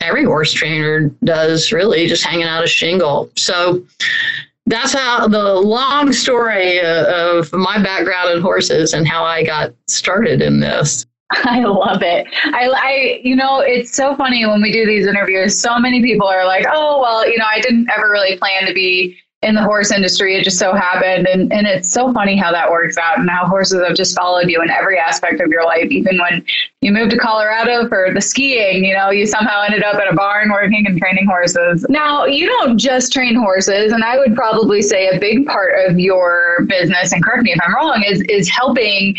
every 0.00 0.24
horse 0.24 0.52
trainer 0.52 1.08
does, 1.24 1.72
really, 1.72 2.06
just 2.06 2.24
hanging 2.24 2.46
out 2.46 2.64
a 2.64 2.68
shingle. 2.68 3.30
So 3.36 3.84
that's 4.66 4.92
how 4.92 5.28
the 5.28 5.54
long 5.54 6.12
story 6.12 6.80
uh, 6.80 7.38
of 7.38 7.52
my 7.52 7.82
background 7.82 8.30
in 8.30 8.40
horses 8.40 8.94
and 8.94 9.06
how 9.06 9.24
I 9.24 9.44
got 9.44 9.74
started 9.88 10.40
in 10.40 10.60
this. 10.60 11.06
I 11.44 11.60
love 11.60 12.02
it. 12.02 12.26
I, 12.44 12.68
I, 12.68 13.20
you 13.22 13.36
know, 13.36 13.60
it's 13.60 13.94
so 13.94 14.16
funny 14.16 14.44
when 14.46 14.60
we 14.60 14.72
do 14.72 14.84
these 14.84 15.06
interviews. 15.06 15.60
So 15.60 15.78
many 15.78 16.02
people 16.02 16.26
are 16.26 16.44
like, 16.44 16.66
"Oh, 16.68 17.00
well, 17.00 17.28
you 17.28 17.38
know, 17.38 17.46
I 17.48 17.60
didn't 17.60 17.88
ever 17.88 18.10
really 18.10 18.36
plan 18.36 18.66
to 18.66 18.74
be 18.74 19.16
in 19.42 19.54
the 19.54 19.62
horse 19.62 19.90
industry. 19.92 20.36
It 20.36 20.42
just 20.42 20.58
so 20.58 20.74
happened." 20.74 21.28
And 21.28 21.52
and 21.52 21.68
it's 21.68 21.88
so 21.88 22.12
funny 22.12 22.36
how 22.36 22.50
that 22.50 22.68
works 22.68 22.98
out, 22.98 23.20
and 23.20 23.30
how 23.30 23.46
horses 23.46 23.80
have 23.86 23.96
just 23.96 24.16
followed 24.18 24.50
you 24.50 24.60
in 24.60 24.70
every 24.70 24.98
aspect 24.98 25.40
of 25.40 25.48
your 25.50 25.64
life. 25.64 25.86
Even 25.90 26.18
when 26.18 26.44
you 26.80 26.90
moved 26.90 27.12
to 27.12 27.16
Colorado 27.16 27.88
for 27.88 28.10
the 28.12 28.20
skiing, 28.20 28.84
you 28.84 28.94
know, 28.94 29.10
you 29.10 29.24
somehow 29.24 29.62
ended 29.62 29.84
up 29.84 29.94
at 29.94 30.12
a 30.12 30.16
barn 30.16 30.50
working 30.50 30.84
and 30.84 30.98
training 30.98 31.26
horses. 31.26 31.86
Now, 31.88 32.24
you 32.24 32.48
don't 32.48 32.76
just 32.76 33.12
train 33.12 33.36
horses, 33.36 33.92
and 33.92 34.02
I 34.02 34.18
would 34.18 34.34
probably 34.34 34.82
say 34.82 35.06
a 35.06 35.20
big 35.20 35.46
part 35.46 35.74
of 35.88 36.00
your 36.00 36.66
business, 36.66 37.12
and 37.12 37.22
correct 37.22 37.44
me 37.44 37.52
if 37.52 37.60
I'm 37.64 37.72
wrong, 37.72 38.02
is 38.04 38.20
is 38.22 38.48
helping 38.48 39.14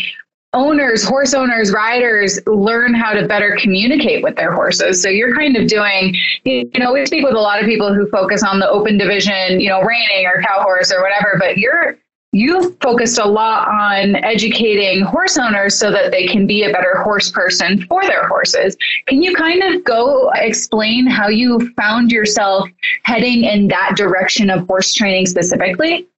owners, 0.54 1.02
horse 1.02 1.34
owners, 1.34 1.72
riders 1.72 2.38
learn 2.46 2.94
how 2.94 3.12
to 3.12 3.26
better 3.26 3.56
communicate 3.60 4.22
with 4.22 4.36
their 4.36 4.52
horses. 4.52 5.00
So 5.02 5.08
you're 5.08 5.34
kind 5.34 5.56
of 5.56 5.66
doing, 5.66 6.14
you 6.44 6.70
know, 6.78 6.92
we 6.92 7.06
speak 7.06 7.24
with 7.24 7.34
a 7.34 7.40
lot 7.40 7.60
of 7.60 7.66
people 7.66 7.94
who 7.94 8.08
focus 8.10 8.42
on 8.42 8.58
the 8.58 8.68
open 8.68 8.98
division, 8.98 9.60
you 9.60 9.68
know, 9.68 9.82
reining 9.82 10.26
or 10.26 10.42
cow 10.42 10.62
horse 10.62 10.92
or 10.92 11.02
whatever, 11.02 11.36
but 11.38 11.58
you're 11.58 11.98
you've 12.34 12.78
focused 12.80 13.18
a 13.18 13.24
lot 13.26 13.68
on 13.68 14.16
educating 14.24 15.02
horse 15.02 15.36
owners 15.36 15.78
so 15.78 15.90
that 15.90 16.10
they 16.10 16.26
can 16.26 16.46
be 16.46 16.64
a 16.64 16.72
better 16.72 16.96
horse 17.02 17.30
person 17.30 17.84
for 17.86 18.02
their 18.04 18.26
horses. 18.26 18.74
Can 19.06 19.22
you 19.22 19.34
kind 19.36 19.62
of 19.62 19.84
go 19.84 20.30
explain 20.36 21.06
how 21.06 21.28
you 21.28 21.70
found 21.74 22.10
yourself 22.10 22.68
heading 23.04 23.44
in 23.44 23.68
that 23.68 23.96
direction 23.96 24.48
of 24.48 24.66
horse 24.66 24.94
training 24.94 25.26
specifically? 25.26 26.08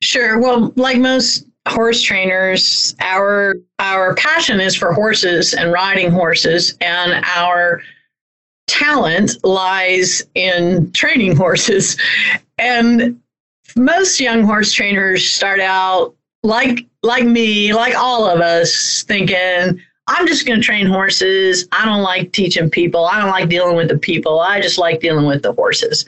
Sure. 0.00 0.38
Well, 0.38 0.72
like 0.76 0.98
most 0.98 1.44
horse 1.66 2.02
trainers, 2.02 2.94
our 3.00 3.56
our 3.78 4.14
passion 4.14 4.60
is 4.60 4.74
for 4.76 4.92
horses 4.92 5.54
and 5.54 5.72
riding 5.72 6.10
horses, 6.10 6.76
and 6.80 7.24
our 7.24 7.82
talent 8.66 9.32
lies 9.44 10.22
in 10.34 10.90
training 10.92 11.36
horses. 11.36 11.96
And 12.58 13.20
most 13.76 14.20
young 14.20 14.42
horse 14.42 14.72
trainers 14.72 15.28
start 15.28 15.60
out 15.60 16.14
like 16.42 16.86
like 17.02 17.24
me, 17.24 17.72
like 17.74 17.94
all 17.94 18.26
of 18.26 18.40
us, 18.40 19.04
thinking, 19.06 19.80
I'm 20.08 20.26
just 20.26 20.46
going 20.46 20.60
to 20.60 20.64
train 20.64 20.86
horses. 20.86 21.66
I 21.72 21.84
don't 21.84 22.02
like 22.02 22.30
teaching 22.30 22.70
people. 22.70 23.06
I 23.06 23.20
don't 23.20 23.30
like 23.30 23.48
dealing 23.48 23.76
with 23.76 23.88
the 23.88 23.98
people. 23.98 24.38
I 24.38 24.60
just 24.60 24.78
like 24.78 25.00
dealing 25.00 25.26
with 25.26 25.42
the 25.42 25.52
horses. 25.52 26.06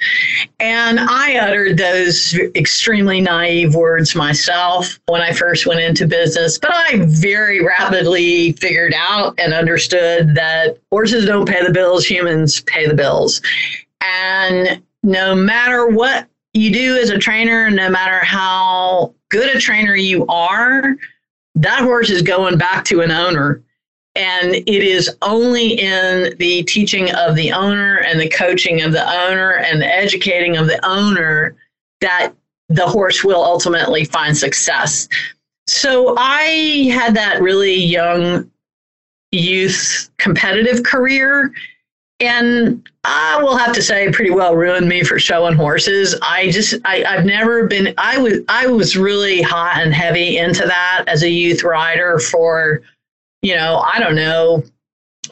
And 0.61 1.01
I 1.01 1.37
uttered 1.37 1.79
those 1.79 2.33
extremely 2.55 3.21
naive 3.21 3.75
words 3.75 4.15
myself 4.15 5.01
when 5.07 5.21
I 5.21 5.33
first 5.33 5.67
went 5.67 5.81
into 5.81 6.07
business. 6.07 6.59
But 6.59 6.73
I 6.73 7.01
very 7.07 7.65
rapidly 7.65 8.53
figured 8.53 8.95
out 8.97 9.35
and 9.37 9.53
understood 9.53 10.33
that 10.37 10.79
horses 10.93 11.27
don't 11.27 11.49
pay 11.49 11.67
the 11.67 11.73
bills, 11.73 12.07
humans 12.07 12.61
pay 12.61 12.87
the 12.87 12.95
bills. 12.95 13.43
And 14.01 14.81
no 15.03 15.35
matter 15.35 15.89
what 15.89 16.29
you 16.55 16.73
do 16.73 16.97
as 16.99 17.11
a 17.11 17.19
trainer, 17.19 17.69
no 17.69 17.91
matter 17.91 18.25
how 18.25 19.13
good 19.29 19.55
a 19.57 19.61
trainer 19.61 19.97
you 19.97 20.25
are, 20.29 20.95
that 21.57 21.81
horse 21.81 22.11
is 22.11 22.23
going 22.23 22.59
back 22.59 22.85
to 22.85 23.01
an 23.01 23.11
owner 23.11 23.61
and 24.19 24.57
it 24.57 24.67
is 24.67 25.17
only 25.23 25.75
in 25.75 26.37
the 26.39 26.65
teaching 26.65 27.15
of 27.15 27.37
the 27.37 27.53
owner 27.53 27.99
and 27.99 28.19
the 28.19 28.29
coaching 28.29 28.83
of 28.83 28.91
the 28.91 29.09
owner 29.09 29.53
and 29.53 29.81
the 29.81 29.87
educating 29.87 30.57
of 30.57 30.67
the 30.67 30.85
owner 30.85 31.57
that 32.01 32.33
the 32.69 32.87
horse 32.87 33.23
will 33.23 33.43
ultimately 33.43 34.05
find 34.05 34.37
success. 34.37 35.09
So 35.69 36.17
I 36.19 36.91
had 36.93 37.15
that 37.15 37.41
really 37.41 37.75
young 37.75 38.51
youth 39.31 40.11
competitive 40.19 40.83
career. 40.83 41.53
And 42.21 42.85
I 43.05 43.41
will 43.41 43.57
have 43.57 43.73
to 43.75 43.83
say, 43.83 44.11
pretty 44.11 44.33
well 44.33 44.57
ruined 44.57 44.89
me 44.89 45.05
for 45.05 45.21
showing 45.21 45.55
horses. 45.55 46.17
I 46.21 46.51
just, 46.51 46.75
I, 46.85 47.05
I've 47.05 47.25
never 47.25 47.69
been. 47.69 47.95
I 47.97 48.19
was, 48.19 48.41
I 48.49 48.67
was 48.67 48.97
really 48.97 49.41
hot 49.43 49.77
and 49.77 49.95
heavy 49.95 50.39
into 50.39 50.67
that 50.67 51.05
as 51.07 51.23
a 51.23 51.31
youth 51.31 51.63
rider 51.63 52.19
for 52.19 52.83
you 53.43 53.55
know, 53.55 53.85
I 53.93 53.99
don't 54.01 54.15
know, 54.15 54.65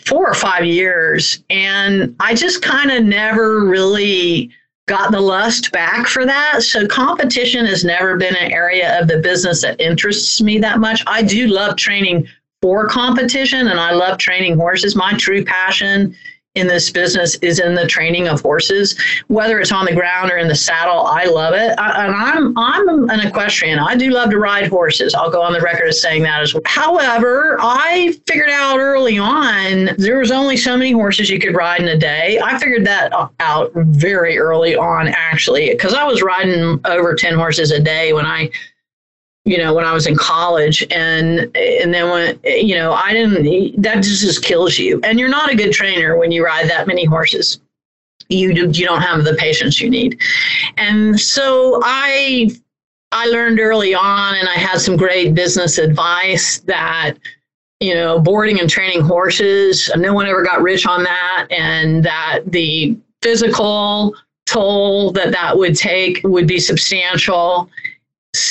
four 0.04 0.28
or 0.28 0.34
five 0.34 0.64
years. 0.64 1.42
And 1.50 2.14
I 2.20 2.34
just 2.34 2.62
kind 2.62 2.90
of 2.90 3.04
never 3.04 3.64
really 3.64 4.50
got 4.86 5.10
the 5.10 5.20
lust 5.20 5.72
back 5.72 6.06
for 6.06 6.25
that. 6.25 6.62
So 6.62 6.86
competition 6.86 7.66
has 7.66 7.84
never 7.84 8.16
been 8.16 8.36
an 8.36 8.52
area 8.52 9.00
of 9.00 9.08
the 9.08 9.18
business 9.18 9.62
that 9.62 9.80
interests 9.80 10.40
me 10.40 10.58
that 10.60 10.78
much. 10.78 11.02
I 11.06 11.22
do 11.22 11.48
love 11.48 11.76
training 11.76 12.28
for 12.62 12.88
competition 12.88 13.66
and 13.68 13.80
I 13.80 13.92
love 13.92 14.18
training 14.18 14.56
horses. 14.56 14.94
My 14.94 15.12
true 15.14 15.44
passion 15.44 16.14
in 16.56 16.66
this 16.66 16.90
business 16.90 17.36
is 17.36 17.60
in 17.60 17.75
the 17.75 17.86
training 17.86 18.28
of 18.28 18.40
horses, 18.40 18.98
whether 19.28 19.60
it's 19.60 19.72
on 19.72 19.84
the 19.84 19.94
ground 19.94 20.30
or 20.30 20.38
in 20.38 20.48
the 20.48 20.54
saddle. 20.54 21.06
I 21.06 21.25
love 21.25 21.54
it, 21.54 21.78
I, 21.78 22.06
and 22.06 22.14
I'm 22.14 22.58
I'm 22.58 23.10
an 23.10 23.20
equestrian. 23.20 23.78
I 23.78 23.94
do 23.96 24.10
love 24.10 24.30
to 24.30 24.38
ride 24.38 24.68
horses. 24.68 25.14
I'll 25.14 25.30
go 25.30 25.42
on 25.42 25.52
the 25.52 25.60
record 25.60 25.88
as 25.88 26.00
saying 26.00 26.22
that 26.22 26.40
as 26.42 26.54
well. 26.54 26.62
However, 26.64 27.58
I 27.60 28.18
figured 28.26 28.50
out 28.50 28.78
early 28.78 29.18
on 29.18 29.90
there 29.98 30.18
was 30.18 30.30
only 30.30 30.56
so 30.56 30.76
many 30.76 30.92
horses 30.92 31.30
you 31.30 31.38
could 31.38 31.54
ride 31.54 31.80
in 31.80 31.88
a 31.88 31.98
day. 31.98 32.40
I 32.42 32.58
figured 32.58 32.86
that 32.86 33.12
out 33.40 33.72
very 33.75 34.38
early 34.38 34.76
on, 34.76 35.08
actually, 35.08 35.70
because 35.70 35.94
I 35.94 36.04
was 36.04 36.22
riding 36.22 36.80
over 36.84 37.14
ten 37.14 37.34
horses 37.34 37.70
a 37.70 37.80
day 37.80 38.12
when 38.12 38.26
I 38.26 38.50
you 39.46 39.56
know, 39.58 39.72
when 39.72 39.84
I 39.84 39.94
was 39.94 40.06
in 40.06 40.16
college. 40.16 40.84
And 40.90 41.56
and 41.56 41.94
then 41.94 42.10
when 42.10 42.38
you 42.44 42.74
know, 42.74 42.92
I 42.92 43.12
didn't 43.12 43.80
that 43.80 44.02
just, 44.02 44.20
just 44.20 44.44
kills 44.44 44.78
you. 44.78 45.00
And 45.04 45.18
you're 45.18 45.28
not 45.28 45.50
a 45.50 45.56
good 45.56 45.72
trainer 45.72 46.18
when 46.18 46.32
you 46.32 46.44
ride 46.44 46.68
that 46.68 46.86
many 46.86 47.04
horses. 47.04 47.60
You 48.28 48.52
do, 48.52 48.78
you 48.78 48.84
don't 48.84 49.02
have 49.02 49.24
the 49.24 49.34
patience 49.34 49.80
you 49.80 49.88
need. 49.88 50.20
And 50.76 51.18
so 51.18 51.80
I 51.84 52.50
I 53.12 53.26
learned 53.26 53.60
early 53.60 53.94
on 53.94 54.34
and 54.34 54.48
I 54.48 54.54
had 54.54 54.80
some 54.80 54.96
great 54.96 55.34
business 55.34 55.78
advice 55.78 56.58
that 56.60 57.14
you 57.80 57.94
know, 57.94 58.18
boarding 58.18 58.58
and 58.58 58.70
training 58.70 59.02
horses, 59.02 59.90
no 59.96 60.14
one 60.14 60.26
ever 60.26 60.42
got 60.42 60.62
rich 60.62 60.86
on 60.86 61.02
that 61.02 61.46
and 61.50 62.02
that 62.02 62.40
the 62.46 62.96
physical 63.20 64.14
toll 64.46 65.12
that 65.12 65.30
that 65.32 65.56
would 65.56 65.76
take 65.76 66.20
would 66.24 66.46
be 66.46 66.58
substantial 66.58 67.68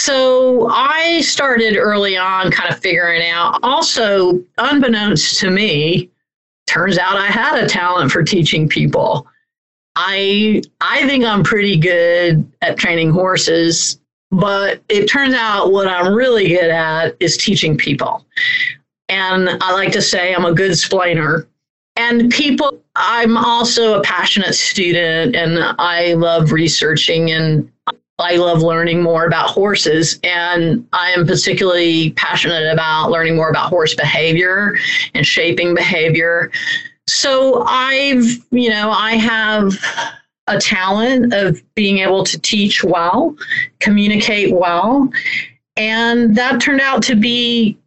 so 0.05 0.69
I 0.69 1.21
started 1.21 1.77
early 1.77 2.15
on 2.15 2.51
kind 2.51 2.71
of 2.71 2.79
figuring 2.79 3.27
out. 3.27 3.57
Also, 3.63 4.39
unbeknownst 4.59 5.39
to 5.39 5.49
me, 5.49 6.11
turns 6.67 6.99
out 6.99 7.15
I 7.15 7.25
had 7.25 7.63
a 7.63 7.67
talent 7.67 8.11
for 8.11 8.21
teaching 8.21 8.69
people. 8.69 9.25
I 9.95 10.61
I 10.79 11.07
think 11.07 11.25
I'm 11.25 11.43
pretty 11.43 11.75
good 11.77 12.47
at 12.61 12.77
training 12.77 13.09
horses, 13.09 13.99
but 14.29 14.83
it 14.89 15.07
turns 15.07 15.33
out 15.33 15.71
what 15.71 15.87
I'm 15.87 16.13
really 16.13 16.49
good 16.49 16.69
at 16.69 17.15
is 17.19 17.35
teaching 17.35 17.75
people. 17.75 18.27
And 19.09 19.49
I 19.59 19.73
like 19.73 19.91
to 19.93 20.03
say 20.03 20.35
I'm 20.35 20.45
a 20.45 20.53
good 20.53 20.73
splainer. 20.73 21.47
And 21.95 22.29
people, 22.29 22.79
I'm 22.95 23.37
also 23.37 23.97
a 23.97 24.03
passionate 24.03 24.53
student 24.53 25.35
and 25.35 25.57
I 25.79 26.13
love 26.13 26.51
researching 26.51 27.31
and 27.31 27.71
I 28.17 28.37
love 28.37 28.61
learning 28.61 29.03
more 29.03 29.25
about 29.25 29.49
horses, 29.49 30.19
and 30.23 30.87
I 30.93 31.11
am 31.11 31.27
particularly 31.27 32.11
passionate 32.11 32.71
about 32.71 33.11
learning 33.11 33.35
more 33.35 33.49
about 33.49 33.69
horse 33.69 33.93
behavior 33.93 34.77
and 35.13 35.25
shaping 35.25 35.75
behavior. 35.75 36.51
So 37.07 37.63
I've, 37.65 38.23
you 38.51 38.69
know, 38.69 38.91
I 38.91 39.15
have 39.15 39.73
a 40.47 40.59
talent 40.59 41.33
of 41.33 41.61
being 41.75 41.97
able 41.97 42.23
to 42.23 42.39
teach 42.39 42.83
well, 42.83 43.35
communicate 43.79 44.53
well, 44.53 45.09
and 45.75 46.35
that 46.37 46.61
turned 46.61 46.81
out 46.81 47.03
to 47.03 47.15
be 47.15 47.77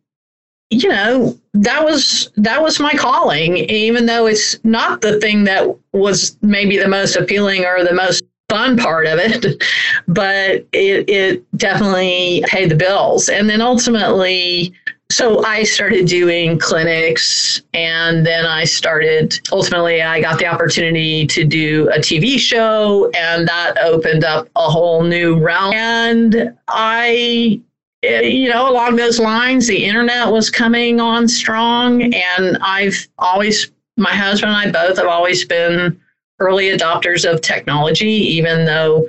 you 0.71 0.89
know 0.89 1.39
that 1.55 1.83
was 1.83 2.31
that 2.37 2.63
was 2.63 2.79
my 2.79 2.93
calling 2.93 3.57
even 3.57 4.05
though 4.05 4.27
it's 4.27 4.63
not 4.65 5.01
the 5.01 5.19
thing 5.19 5.45
that 5.45 5.67
was 5.93 6.37
maybe 6.43 6.77
the 6.77 6.87
most 6.87 7.17
appealing 7.17 7.65
or 7.65 7.83
the 7.83 7.95
most 7.95 8.23
fun 8.49 8.77
part 8.77 9.07
of 9.07 9.19
it, 9.19 9.63
but 10.09 10.67
it, 10.73 11.09
it 11.09 11.57
definitely 11.57 12.45
paid 12.47 12.71
the 12.71 12.77
bills. 12.77 13.29
And 13.29 13.49
then 13.49 13.61
ultimately, 13.61 14.75
so 15.11 15.45
I 15.45 15.63
started 15.63 16.07
doing 16.07 16.59
clinics 16.59 17.63
and 17.73 18.27
then 18.27 18.45
I 18.45 18.65
started 18.65 19.41
ultimately 19.51 20.03
I 20.03 20.21
got 20.21 20.39
the 20.39 20.47
opportunity 20.47 21.27
to 21.29 21.45
do 21.45 21.89
a 21.95 21.99
TV 21.99 22.39
show 22.39 23.11
and 23.17 23.49
that 23.49 23.79
opened 23.79 24.25
up 24.25 24.49
a 24.55 24.69
whole 24.69 25.03
new 25.03 25.39
realm 25.39 25.73
and 25.73 26.55
I 26.69 27.59
eh, 28.03 28.21
you 28.21 28.51
know 28.51 28.71
along 28.71 28.97
those 28.97 29.19
lines 29.19 29.67
the 29.67 29.83
internet 29.83 30.31
was 30.31 30.51
coming 30.51 31.01
on 31.01 31.27
strong 31.27 32.03
and 32.13 32.59
I've 32.61 33.09
always 33.19 33.73
my 33.97 34.15
husband 34.15 34.53
and 34.53 34.69
I 34.69 34.71
both 34.71 34.99
have 34.99 35.07
always 35.07 35.43
been 35.47 35.99
early 36.39 36.67
adopters 36.67 37.31
of 37.31 37.41
technology, 37.41 38.07
even 38.07 38.65
though 38.65 39.09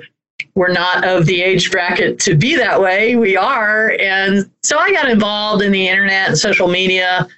we're 0.54 0.72
not 0.72 1.06
of 1.06 1.26
the 1.26 1.42
age 1.42 1.70
bracket 1.70 2.18
to 2.20 2.34
be 2.34 2.56
that 2.56 2.80
way. 2.80 3.16
We 3.16 3.36
are. 3.36 3.96
And 4.00 4.50
so 4.62 4.78
I 4.78 4.92
got 4.92 5.08
involved 5.08 5.62
in 5.62 5.72
the 5.72 5.88
internet 5.88 6.28
and 6.28 6.38
social 6.38 6.68
media 6.68 7.28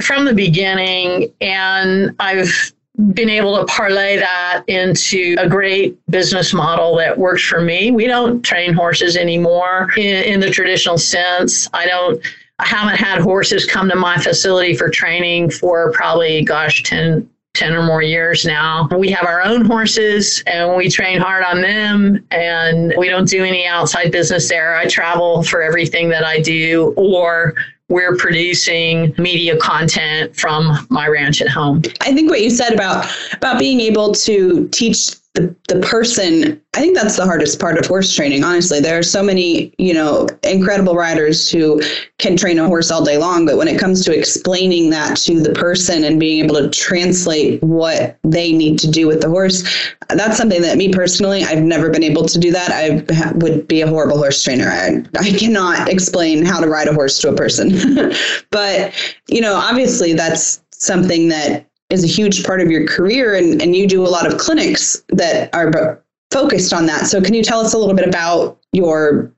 from 0.00 0.24
the 0.24 0.34
beginning. 0.34 1.32
And 1.40 2.14
I've 2.20 2.72
been 3.14 3.30
able 3.30 3.56
to 3.56 3.64
parlay 3.64 4.16
that 4.18 4.64
into 4.66 5.36
a 5.38 5.48
great 5.48 5.98
business 6.10 6.52
model 6.52 6.96
that 6.96 7.18
works 7.18 7.42
for 7.42 7.60
me. 7.60 7.90
We 7.90 8.06
don't 8.06 8.42
train 8.42 8.72
horses 8.74 9.16
anymore 9.16 9.90
in, 9.96 10.24
in 10.24 10.40
the 10.40 10.50
traditional 10.50 10.98
sense. 10.98 11.68
I 11.72 11.86
don't. 11.86 12.22
I 12.58 12.66
haven't 12.66 12.96
had 12.96 13.22
horses 13.22 13.64
come 13.64 13.88
to 13.88 13.96
my 13.96 14.18
facility 14.18 14.76
for 14.76 14.90
training 14.90 15.50
for 15.50 15.92
probably, 15.92 16.44
gosh, 16.44 16.82
10, 16.82 17.26
10 17.60 17.74
or 17.74 17.82
more 17.82 18.00
years 18.00 18.46
now. 18.46 18.88
We 18.96 19.10
have 19.10 19.26
our 19.26 19.42
own 19.44 19.66
horses 19.66 20.42
and 20.46 20.76
we 20.76 20.88
train 20.88 21.20
hard 21.20 21.44
on 21.44 21.60
them 21.60 22.26
and 22.30 22.94
we 22.96 23.10
don't 23.10 23.28
do 23.28 23.44
any 23.44 23.66
outside 23.66 24.10
business 24.10 24.48
there. 24.48 24.76
I 24.76 24.86
travel 24.86 25.42
for 25.42 25.60
everything 25.60 26.08
that 26.08 26.24
I 26.24 26.40
do 26.40 26.94
or 26.96 27.52
we're 27.90 28.16
producing 28.16 29.14
media 29.18 29.58
content 29.58 30.34
from 30.34 30.86
my 30.88 31.06
ranch 31.06 31.42
at 31.42 31.48
home. 31.48 31.82
I 32.00 32.14
think 32.14 32.30
what 32.30 32.40
you 32.40 32.48
said 32.48 32.72
about 32.72 33.06
about 33.34 33.58
being 33.58 33.80
able 33.80 34.14
to 34.14 34.66
teach 34.68 35.10
the, 35.34 35.54
the 35.68 35.80
person 35.80 36.60
i 36.74 36.80
think 36.80 36.96
that's 36.96 37.16
the 37.16 37.24
hardest 37.24 37.60
part 37.60 37.78
of 37.78 37.86
horse 37.86 38.14
training 38.14 38.42
honestly. 38.42 38.80
There 38.80 38.98
are 38.98 39.02
so 39.02 39.22
many 39.22 39.72
you 39.78 39.94
know 39.94 40.26
incredible 40.42 40.94
riders 40.94 41.50
who 41.50 41.80
can 42.18 42.36
train 42.36 42.58
a 42.58 42.66
horse 42.66 42.90
all 42.90 43.04
day 43.04 43.16
long 43.16 43.46
but 43.46 43.56
when 43.56 43.68
it 43.68 43.78
comes 43.78 44.04
to 44.04 44.16
explaining 44.16 44.90
that 44.90 45.16
to 45.18 45.40
the 45.40 45.52
person 45.52 46.04
and 46.04 46.18
being 46.18 46.44
able 46.44 46.56
to 46.56 46.68
translate 46.70 47.62
what 47.62 48.18
they 48.24 48.52
need 48.52 48.78
to 48.80 48.90
do 48.90 49.06
with 49.06 49.20
the 49.20 49.28
horse 49.28 49.62
that's 50.08 50.36
something 50.36 50.62
that 50.62 50.76
me 50.76 50.92
personally 50.92 51.44
i've 51.44 51.62
never 51.62 51.90
been 51.90 52.02
able 52.02 52.26
to 52.26 52.38
do 52.38 52.50
that. 52.50 52.70
I 52.70 53.32
would 53.36 53.68
be 53.68 53.80
a 53.80 53.86
horrible 53.86 54.18
horse 54.18 54.42
trainer. 54.42 54.68
I, 54.68 55.04
I 55.18 55.32
cannot 55.32 55.88
explain 55.88 56.44
how 56.44 56.60
to 56.60 56.68
ride 56.68 56.88
a 56.88 56.94
horse 56.94 57.18
to 57.20 57.28
a 57.28 57.34
person. 57.34 57.70
But 58.50 58.92
you 59.28 59.40
know 59.40 59.54
obviously 59.54 60.12
that's 60.12 60.62
something 60.70 61.28
that 61.28 61.69
is 61.90 62.04
a 62.04 62.06
huge 62.06 62.44
part 62.44 62.60
of 62.60 62.70
your 62.70 62.86
career 62.86 63.34
and, 63.34 63.60
and 63.60 63.74
you 63.74 63.86
do 63.86 64.06
a 64.06 64.08
lot 64.08 64.26
of 64.26 64.38
clinics 64.38 65.02
that 65.08 65.52
are 65.54 66.02
focused 66.30 66.72
on 66.72 66.86
that. 66.86 67.06
So 67.06 67.20
can 67.20 67.34
you 67.34 67.42
tell 67.42 67.60
us 67.60 67.74
a 67.74 67.78
little 67.78 67.94
bit 67.94 68.08
about 68.08 68.58
your 68.72 69.32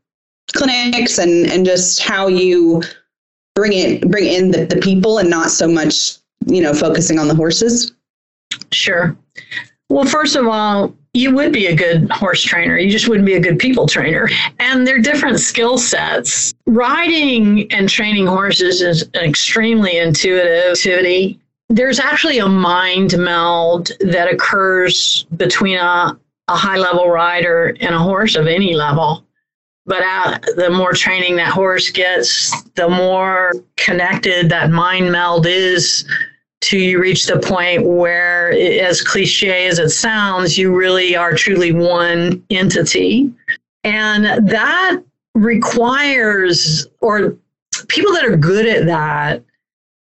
clinics 0.52 1.18
and, 1.18 1.50
and 1.50 1.64
just 1.64 2.02
how 2.02 2.28
you 2.28 2.82
bring 3.54 3.72
it 3.72 4.10
bring 4.10 4.26
in 4.26 4.50
the, 4.50 4.66
the 4.66 4.76
people 4.76 5.18
and 5.18 5.28
not 5.28 5.50
so 5.50 5.66
much, 5.66 6.16
you 6.46 6.62
know, 6.62 6.74
focusing 6.74 7.18
on 7.18 7.28
the 7.28 7.34
horses? 7.34 7.92
Sure. 8.70 9.16
Well, 9.88 10.04
first 10.04 10.36
of 10.36 10.46
all, 10.46 10.94
you 11.14 11.34
would 11.34 11.52
be 11.52 11.66
a 11.66 11.76
good 11.76 12.10
horse 12.10 12.42
trainer. 12.42 12.78
You 12.78 12.90
just 12.90 13.06
wouldn't 13.06 13.26
be 13.26 13.34
a 13.34 13.40
good 13.40 13.58
people 13.58 13.86
trainer. 13.86 14.30
And 14.58 14.86
they're 14.86 14.98
different 14.98 15.40
skill 15.40 15.76
sets. 15.76 16.54
Riding 16.66 17.70
and 17.70 17.88
training 17.88 18.26
horses 18.26 18.80
is 18.80 19.02
an 19.12 19.24
extremely 19.24 19.98
intuitive 19.98 20.72
activity 20.72 21.38
there's 21.68 21.98
actually 21.98 22.38
a 22.38 22.48
mind 22.48 23.16
meld 23.18 23.90
that 24.00 24.32
occurs 24.32 25.24
between 25.36 25.78
a, 25.78 26.18
a 26.48 26.56
high 26.56 26.76
level 26.76 27.08
rider 27.08 27.76
and 27.80 27.94
a 27.94 27.98
horse 27.98 28.36
of 28.36 28.46
any 28.46 28.74
level. 28.74 29.24
But 29.84 30.02
uh, 30.02 30.38
the 30.56 30.70
more 30.70 30.92
training 30.92 31.36
that 31.36 31.48
horse 31.48 31.90
gets, 31.90 32.62
the 32.72 32.88
more 32.88 33.52
connected 33.76 34.48
that 34.50 34.70
mind 34.70 35.10
meld 35.10 35.46
is 35.46 36.04
to 36.62 36.78
you 36.78 37.00
reach 37.00 37.26
the 37.26 37.40
point 37.40 37.84
where, 37.84 38.52
as 38.52 39.02
cliche 39.02 39.66
as 39.66 39.80
it 39.80 39.90
sounds, 39.90 40.56
you 40.56 40.72
really 40.72 41.16
are 41.16 41.34
truly 41.34 41.72
one 41.72 42.44
entity. 42.50 43.32
And 43.82 44.48
that 44.48 45.02
requires, 45.34 46.86
or 47.00 47.36
people 47.88 48.12
that 48.12 48.24
are 48.24 48.36
good 48.36 48.66
at 48.66 48.86
that 48.86 49.42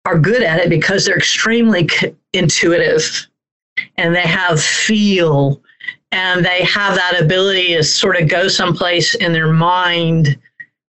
are 0.07 0.19
good 0.19 0.43
at 0.43 0.61
it 0.61 0.71
because 0.71 1.05
they're 1.05 1.17
extremely 1.17 1.89
intuitive 2.33 3.27
and 3.97 4.15
they 4.15 4.23
have 4.23 4.63
feel 4.63 5.61
and 6.13 6.45
they 6.45 6.63
have 6.65 6.95
that 6.95 7.21
ability 7.21 7.75
to 7.75 7.83
sort 7.83 8.17
of 8.17 8.29
go 8.29 8.47
someplace 8.47 9.17
in 9.17 9.33
their 9.33 9.53
mind 9.53 10.39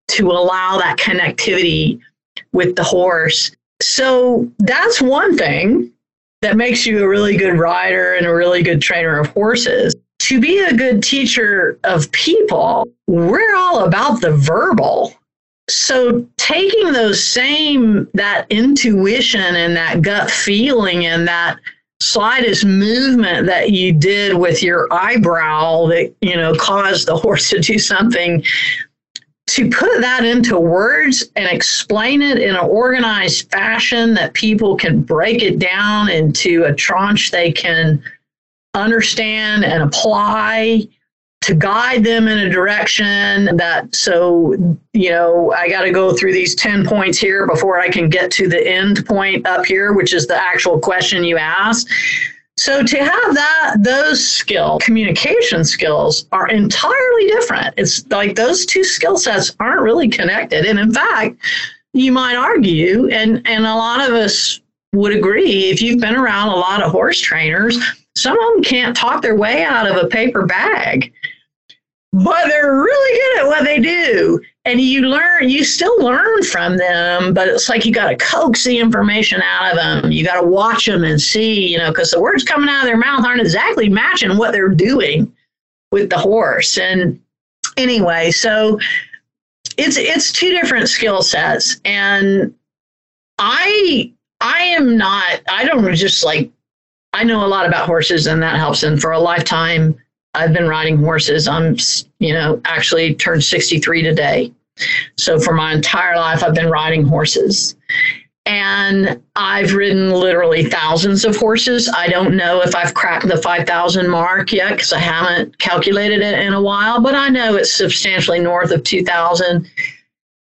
to 0.09 0.31
allow 0.31 0.77
that 0.77 0.97
connectivity 0.97 1.99
with 2.53 2.75
the 2.75 2.83
horse. 2.83 3.51
So 3.81 4.49
that's 4.59 5.01
one 5.01 5.35
thing 5.35 5.91
that 6.41 6.55
makes 6.55 6.85
you 6.85 7.03
a 7.03 7.07
really 7.07 7.35
good 7.35 7.57
rider 7.57 8.13
and 8.13 8.27
a 8.27 8.33
really 8.33 8.61
good 8.61 8.81
trainer 8.81 9.19
of 9.19 9.27
horses. 9.27 9.95
To 10.19 10.39
be 10.39 10.59
a 10.59 10.73
good 10.73 11.01
teacher 11.01 11.79
of 11.83 12.11
people, 12.11 12.87
we're 13.07 13.55
all 13.55 13.85
about 13.85 14.21
the 14.21 14.31
verbal. 14.31 15.13
So 15.69 16.25
taking 16.37 16.93
those 16.93 17.25
same 17.25 18.07
that 18.13 18.47
intuition 18.49 19.41
and 19.41 19.75
that 19.75 20.01
gut 20.01 20.31
feeling 20.31 21.05
and 21.05 21.27
that 21.27 21.59
slightest 21.99 22.63
movement 22.63 23.47
that 23.47 23.71
you 23.71 23.91
did 23.91 24.37
with 24.37 24.61
your 24.61 24.87
eyebrow 24.91 25.87
that 25.87 26.13
you 26.21 26.35
know 26.35 26.53
caused 26.55 27.07
the 27.07 27.15
horse 27.17 27.49
to 27.49 27.59
do 27.59 27.79
something 27.79 28.43
to 29.47 29.69
put 29.69 30.01
that 30.01 30.25
into 30.25 30.59
words 30.59 31.25
and 31.35 31.47
explain 31.47 32.21
it 32.21 32.37
in 32.37 32.55
an 32.55 32.65
organized 32.65 33.49
fashion 33.49 34.13
that 34.13 34.33
people 34.33 34.75
can 34.75 35.01
break 35.01 35.41
it 35.41 35.57
down 35.57 36.09
into 36.09 36.65
a 36.65 36.73
tranche 36.73 37.31
they 37.31 37.51
can 37.51 38.01
understand 38.75 39.65
and 39.65 39.81
apply 39.81 40.87
to 41.47 41.55
guide 41.55 42.03
them 42.03 42.27
in 42.27 42.39
a 42.39 42.49
direction 42.49 43.55
that 43.55 43.95
so 43.95 44.53
you 44.93 45.09
know 45.09 45.51
i 45.53 45.69
got 45.69 45.83
to 45.83 45.91
go 45.91 46.13
through 46.13 46.33
these 46.33 46.53
10 46.55 46.85
points 46.85 47.17
here 47.17 47.47
before 47.47 47.79
i 47.79 47.87
can 47.89 48.09
get 48.09 48.29
to 48.31 48.49
the 48.49 48.67
end 48.67 49.05
point 49.05 49.45
up 49.47 49.65
here 49.65 49.93
which 49.93 50.13
is 50.13 50.27
the 50.27 50.35
actual 50.35 50.79
question 50.79 51.23
you 51.23 51.37
asked. 51.37 51.89
So 52.57 52.83
to 52.83 52.97
have 52.97 53.35
that 53.35 53.75
those 53.79 54.27
skill 54.27 54.79
communication 54.79 55.63
skills 55.63 56.25
are 56.31 56.49
entirely 56.49 57.27
different. 57.27 57.73
It's 57.77 58.05
like 58.07 58.35
those 58.35 58.65
two 58.65 58.83
skill 58.83 59.17
sets 59.17 59.55
aren't 59.59 59.81
really 59.81 60.09
connected. 60.09 60.65
And 60.65 60.79
in 60.79 60.91
fact 60.91 61.37
you 61.93 62.11
might 62.11 62.35
argue 62.35 63.09
and 63.09 63.41
and 63.45 63.65
a 63.65 63.75
lot 63.75 64.07
of 64.07 64.15
us 64.15 64.59
would 64.93 65.15
agree 65.15 65.69
if 65.69 65.81
you've 65.81 66.01
been 66.01 66.15
around 66.15 66.49
a 66.49 66.55
lot 66.55 66.81
of 66.81 66.91
horse 66.91 67.19
trainers 67.19 67.77
some 68.15 68.37
of 68.37 68.53
them 68.53 68.63
can't 68.63 68.95
talk 68.95 69.21
their 69.21 69.35
way 69.35 69.63
out 69.63 69.89
of 69.89 69.95
a 69.97 70.07
paper 70.07 70.45
bag 70.45 71.13
but 72.13 72.47
they're 72.47 72.75
really 72.75 73.19
good 73.19 73.39
at 73.39 73.47
what 73.47 73.63
they 73.63 73.79
do. 73.79 74.41
And 74.65 74.81
you 74.81 75.01
learn, 75.01 75.49
you 75.49 75.63
still 75.63 76.01
learn 76.01 76.43
from 76.43 76.77
them, 76.77 77.33
but 77.33 77.47
it's 77.47 77.69
like 77.69 77.85
you 77.85 77.93
got 77.93 78.09
to 78.09 78.17
coax 78.17 78.63
the 78.63 78.77
information 78.79 79.41
out 79.41 79.71
of 79.71 79.77
them. 79.77 80.11
You 80.11 80.25
got 80.25 80.41
to 80.41 80.47
watch 80.47 80.85
them 80.85 81.03
and 81.03 81.21
see, 81.21 81.71
you 81.71 81.77
know, 81.77 81.89
because 81.89 82.11
the 82.11 82.21
words 82.21 82.43
coming 82.43 82.69
out 82.69 82.81
of 82.81 82.85
their 82.85 82.97
mouth 82.97 83.25
aren't 83.25 83.41
exactly 83.41 83.89
matching 83.89 84.37
what 84.37 84.51
they're 84.51 84.69
doing 84.69 85.31
with 85.91 86.09
the 86.09 86.17
horse. 86.17 86.77
And 86.77 87.19
anyway, 87.77 88.31
so 88.31 88.79
it's 89.77 89.97
it's 89.97 90.31
two 90.31 90.51
different 90.51 90.89
skill 90.89 91.21
sets, 91.21 91.79
and 91.85 92.53
I 93.37 94.11
I 94.41 94.59
am 94.59 94.97
not. 94.97 95.41
I 95.49 95.65
don't 95.65 95.93
just 95.95 96.25
like. 96.25 96.51
I 97.13 97.23
know 97.23 97.45
a 97.45 97.47
lot 97.47 97.65
about 97.65 97.87
horses, 97.87 98.27
and 98.27 98.41
that 98.43 98.57
helps. 98.57 98.83
And 98.83 98.99
for 98.99 99.11
a 99.11 99.19
lifetime 99.19 99.97
I've 100.37 100.53
been 100.53 100.67
riding 100.67 100.97
horses. 100.97 101.47
I'm, 101.47 101.75
you 102.19 102.33
know, 102.33 102.61
actually 102.65 103.15
turned 103.15 103.43
63 103.43 104.03
today. 104.03 104.53
So 105.17 105.39
for 105.39 105.53
my 105.53 105.73
entire 105.73 106.15
life, 106.15 106.43
I've 106.43 106.53
been 106.53 106.69
riding 106.69 107.03
horses. 107.03 107.75
And 108.45 109.21
I've 109.35 109.73
ridden 109.73 110.11
literally 110.11 110.63
thousands 110.63 111.25
of 111.25 111.35
horses. 111.35 111.89
I 111.89 112.07
don't 112.07 112.37
know 112.37 112.61
if 112.61 112.75
I've 112.75 112.93
cracked 112.93 113.27
the 113.27 113.37
5,000 113.37 114.07
mark 114.07 114.53
yet 114.53 114.73
because 114.73 114.93
I 114.93 114.99
haven't 114.99 115.57
calculated 115.57 116.21
it 116.21 116.39
in 116.39 116.53
a 116.53 116.61
while, 116.61 117.01
but 117.01 117.15
I 117.15 117.29
know 117.29 117.55
it's 117.55 117.73
substantially 117.73 118.39
north 118.39 118.71
of 118.71 118.83
2,000. 118.83 119.67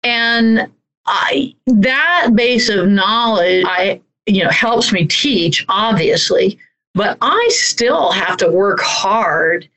And 0.04 0.70
I, 1.06 1.54
that 1.66 2.32
base 2.34 2.68
of 2.68 2.88
knowledge, 2.88 3.64
I, 3.66 4.00
you 4.26 4.44
know, 4.44 4.50
helps 4.50 4.92
me 4.92 5.06
teach, 5.06 5.64
obviously, 5.68 6.58
but 6.94 7.16
I 7.20 7.48
still 7.50 8.12
have 8.12 8.36
to 8.36 8.50
work 8.50 8.80
hard 8.80 9.68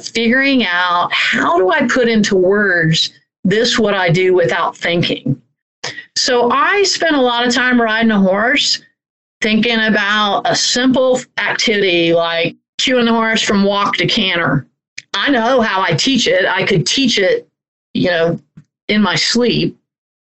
figuring 0.00 0.64
out 0.64 1.12
how 1.12 1.58
do 1.58 1.70
I 1.70 1.86
put 1.86 2.08
into 2.08 2.36
words 2.36 3.12
this 3.44 3.78
what 3.78 3.94
I 3.94 4.10
do 4.10 4.34
without 4.34 4.76
thinking. 4.76 5.40
So 6.16 6.50
I 6.50 6.82
spent 6.84 7.16
a 7.16 7.20
lot 7.20 7.46
of 7.46 7.52
time 7.52 7.80
riding 7.80 8.10
a 8.10 8.18
horse 8.18 8.82
thinking 9.42 9.78
about 9.78 10.42
a 10.46 10.56
simple 10.56 11.20
activity 11.36 12.14
like 12.14 12.56
cueing 12.80 13.04
the 13.04 13.12
horse 13.12 13.42
from 13.42 13.64
walk 13.64 13.96
to 13.96 14.06
canter. 14.06 14.66
I 15.12 15.30
know 15.30 15.60
how 15.60 15.82
I 15.82 15.92
teach 15.92 16.26
it. 16.26 16.46
I 16.46 16.64
could 16.64 16.86
teach 16.86 17.18
it, 17.18 17.46
you 17.92 18.10
know, 18.10 18.40
in 18.88 19.02
my 19.02 19.16
sleep. 19.16 19.76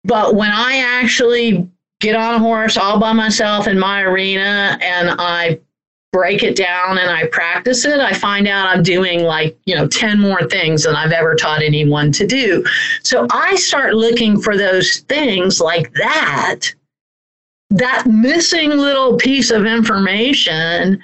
But 0.04 0.34
when 0.34 0.50
I 0.50 0.78
actually 0.78 1.68
get 2.00 2.16
on 2.16 2.36
a 2.36 2.38
horse 2.38 2.78
all 2.78 2.98
by 2.98 3.12
myself 3.12 3.68
in 3.68 3.78
my 3.78 4.00
arena 4.02 4.78
and 4.80 5.10
I 5.18 5.60
break 6.12 6.42
it 6.42 6.56
down 6.56 6.98
and 6.98 7.10
I 7.10 7.26
practice 7.26 7.84
it, 7.84 8.00
I 8.00 8.12
find 8.12 8.48
out 8.48 8.66
I'm 8.68 8.82
doing 8.82 9.22
like, 9.22 9.56
you 9.64 9.76
know, 9.76 9.86
10 9.86 10.18
more 10.18 10.42
things 10.48 10.82
than 10.82 10.96
I've 10.96 11.12
ever 11.12 11.34
taught 11.34 11.62
anyone 11.62 12.10
to 12.12 12.26
do. 12.26 12.64
So 13.02 13.26
I 13.30 13.54
start 13.56 13.94
looking 13.94 14.40
for 14.40 14.56
those 14.56 15.00
things 15.08 15.60
like 15.60 15.92
that, 15.94 16.60
that 17.70 18.06
missing 18.06 18.70
little 18.70 19.16
piece 19.16 19.50
of 19.50 19.66
information 19.66 21.02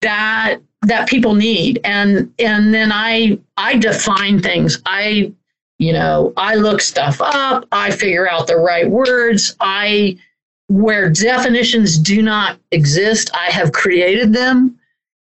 that 0.00 0.58
that 0.82 1.08
people 1.08 1.34
need. 1.34 1.80
And 1.84 2.32
and 2.38 2.72
then 2.72 2.90
I 2.92 3.38
I 3.56 3.76
define 3.76 4.40
things. 4.40 4.80
I 4.86 5.32
you 5.78 5.92
know, 5.92 6.32
I 6.36 6.56
look 6.56 6.80
stuff 6.80 7.20
up, 7.20 7.66
I 7.70 7.90
figure 7.92 8.28
out 8.28 8.46
the 8.48 8.56
right 8.56 8.88
words, 8.88 9.54
I 9.60 10.18
where 10.68 11.10
definitions 11.10 11.98
do 11.98 12.22
not 12.22 12.58
exist, 12.70 13.30
I 13.34 13.50
have 13.50 13.72
created 13.72 14.32
them. 14.32 14.78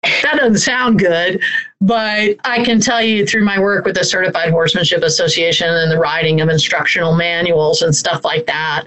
That 0.04 0.38
doesn't 0.38 0.60
sound 0.60 1.00
good, 1.00 1.42
but 1.82 2.38
I 2.46 2.64
can 2.64 2.80
tell 2.80 3.02
you 3.02 3.26
through 3.26 3.44
my 3.44 3.60
work 3.60 3.86
with 3.86 3.96
the 3.96 4.04
Certified 4.04 4.52
Horsemanship 4.52 5.04
Association 5.04 5.68
and 5.68 5.92
the 5.92 5.98
writing 5.98 6.40
of 6.40 6.48
instructional 6.48 7.16
manuals 7.16 7.82
and 7.82 7.94
stuff 7.94 8.24
like 8.24 8.46
that, 8.46 8.86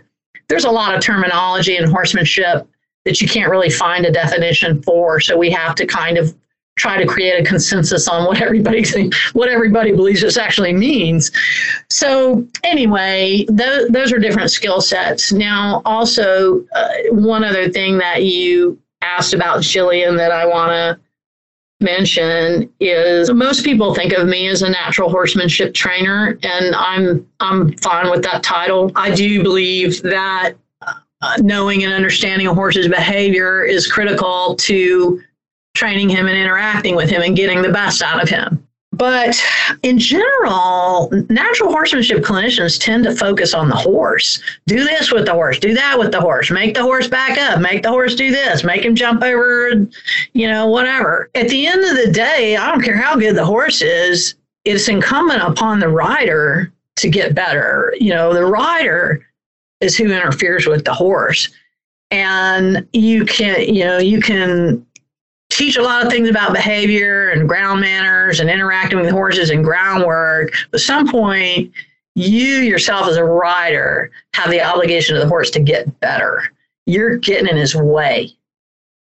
there's 0.49 0.65
a 0.65 0.71
lot 0.71 0.95
of 0.95 1.03
terminology 1.03 1.77
in 1.77 1.91
horsemanship 1.91 2.67
that 3.05 3.21
you 3.21 3.29
can't 3.29 3.51
really 3.51 3.71
find 3.71 4.07
a 4.07 4.11
definition 4.11 4.83
for. 4.83 5.21
So 5.21 5.37
we 5.37 5.51
have 5.51 5.75
to 5.77 5.87
kind 5.87 6.17
of 6.17 6.35
try 6.77 6.97
to 6.97 7.07
create 7.07 7.39
a 7.39 7.45
consensus 7.45 8.09
on 8.09 8.27
what 8.27 8.41
everybody 8.41 8.85
what 9.33 9.49
everybody 9.49 9.93
believes 9.93 10.23
this 10.23 10.37
actually 10.37 10.73
means. 10.73 11.31
So 11.91 12.47
anyway, 12.65 13.45
th- 13.57 13.91
those 13.91 14.13
are 14.13 14.19
different 14.19 14.51
skill 14.51 14.81
sets. 14.81 15.33
Now, 15.33 15.83
also 15.85 16.65
uh, 16.75 16.89
one 17.11 17.45
other 17.45 17.69
thing 17.69 17.99
that 17.99 18.25
you 18.25 18.79
asked 19.03 19.35
about 19.35 19.61
Jillian 19.61 20.17
that 20.17 20.33
I 20.33 20.47
want 20.47 20.71
to 20.71 21.01
mention 21.83 22.73
is 22.81 23.29
most 23.33 23.65
people 23.65 23.93
think 23.93 24.13
of 24.13 24.29
me 24.29 24.47
as 24.47 24.63
a 24.63 24.71
natural 24.71 25.11
horsemanship 25.11 25.75
trainer 25.75 26.39
and 26.45 26.75
I'm 26.77 27.27
I'm 27.41 27.77
fine 27.79 28.09
with 28.09 28.23
that 28.23 28.43
title. 28.45 28.93
I 28.95 29.13
do 29.13 29.43
believe 29.43 30.01
that 30.03 30.55
uh, 30.81 31.37
knowing 31.39 31.83
and 31.83 31.93
understanding 31.93 32.47
a 32.47 32.55
horse's 32.55 32.87
behavior 32.87 33.65
is 33.65 33.91
critical 33.91 34.55
to 34.57 35.21
training 35.75 36.09
him 36.09 36.27
and 36.27 36.37
interacting 36.37 36.97
with 36.97 37.11
him 37.11 37.23
and 37.23 37.37
getting 37.37 37.63
the 37.63 37.73
best 37.73 38.03
out 38.03 38.23
of 38.23 38.29
him. 38.29 38.67
But 38.95 39.43
in 39.83 39.99
general, 39.99 41.11
natural 41.31 41.71
horsemanship 41.71 42.23
clinicians 42.23 42.79
tend 42.79 43.05
to 43.05 43.15
focus 43.15 43.55
on 43.55 43.71
the 43.71 43.75
horse. 43.75 44.41
Do 44.67 44.85
this 44.85 45.11
with 45.11 45.25
the 45.25 45.33
horse, 45.33 45.59
do 45.59 45.73
that 45.73 45.99
with 45.99 46.13
the 46.13 46.21
horse, 46.21 46.51
make 46.51 46.75
the 46.75 46.83
horse 46.83 47.09
back 47.09 47.39
up, 47.39 47.61
make 47.61 47.83
the 47.83 47.89
horse 47.89 48.15
do 48.15 48.31
this, 48.31 48.65
make 48.65 48.85
him 48.85 48.95
jump 48.95 49.23
over, 49.23 49.71
you 50.35 50.47
know, 50.47 50.67
whatever. 50.67 51.31
At 51.35 51.49
the 51.49 51.67
end 51.67 51.83
of 51.85 51.97
the 52.05 52.13
day, 52.13 52.57
I 52.57 52.71
don't 52.71 52.83
care 52.83 52.97
how 52.97 53.17
good 53.17 53.35
the 53.35 53.47
horse 53.47 53.81
is, 53.81 54.35
it's 54.67 54.89
incumbent 54.89 55.43
upon 55.43 55.81
the 55.81 55.89
rider 55.89 56.71
to 56.97 57.09
get 57.09 57.35
better. 57.35 57.95
You 57.99 58.11
know, 58.11 58.35
the 58.35 58.45
rider 58.45 59.27
is 59.81 59.97
who 59.97 60.13
interferes 60.13 60.67
with 60.67 60.85
the 60.85 60.95
horse. 60.95 61.49
And 62.11 62.87
you 62.93 63.25
can, 63.25 63.75
you 63.75 63.85
know, 63.85 63.99
you 63.99 64.21
can 64.21 64.87
teach 65.57 65.77
a 65.77 65.83
lot 65.83 66.05
of 66.05 66.11
things 66.11 66.29
about 66.29 66.53
behavior 66.53 67.31
and 67.31 67.49
ground 67.49 67.81
manners 67.81 68.41
and 68.41 68.51
interacting 68.51 69.01
with 69.01 69.11
horses 69.11 69.51
and 69.51 69.65
groundwork. 69.65 70.53
But 70.71 70.81
at 70.81 70.85
some 70.85 71.09
point, 71.09 71.73
you 72.15 72.59
yourself 72.59 73.09
as 73.09 73.17
a 73.17 73.25
rider 73.25 74.11
have 74.35 74.51
the 74.51 74.63
obligation 74.63 75.15
to 75.15 75.21
the 75.21 75.29
horse 75.29 75.51
to 75.51 75.61
get 75.61 76.01
better. 76.01 76.43
You're 76.87 77.17
getting 77.17 77.49
in 77.49 77.57
his 77.57 77.75
way. 77.75 78.31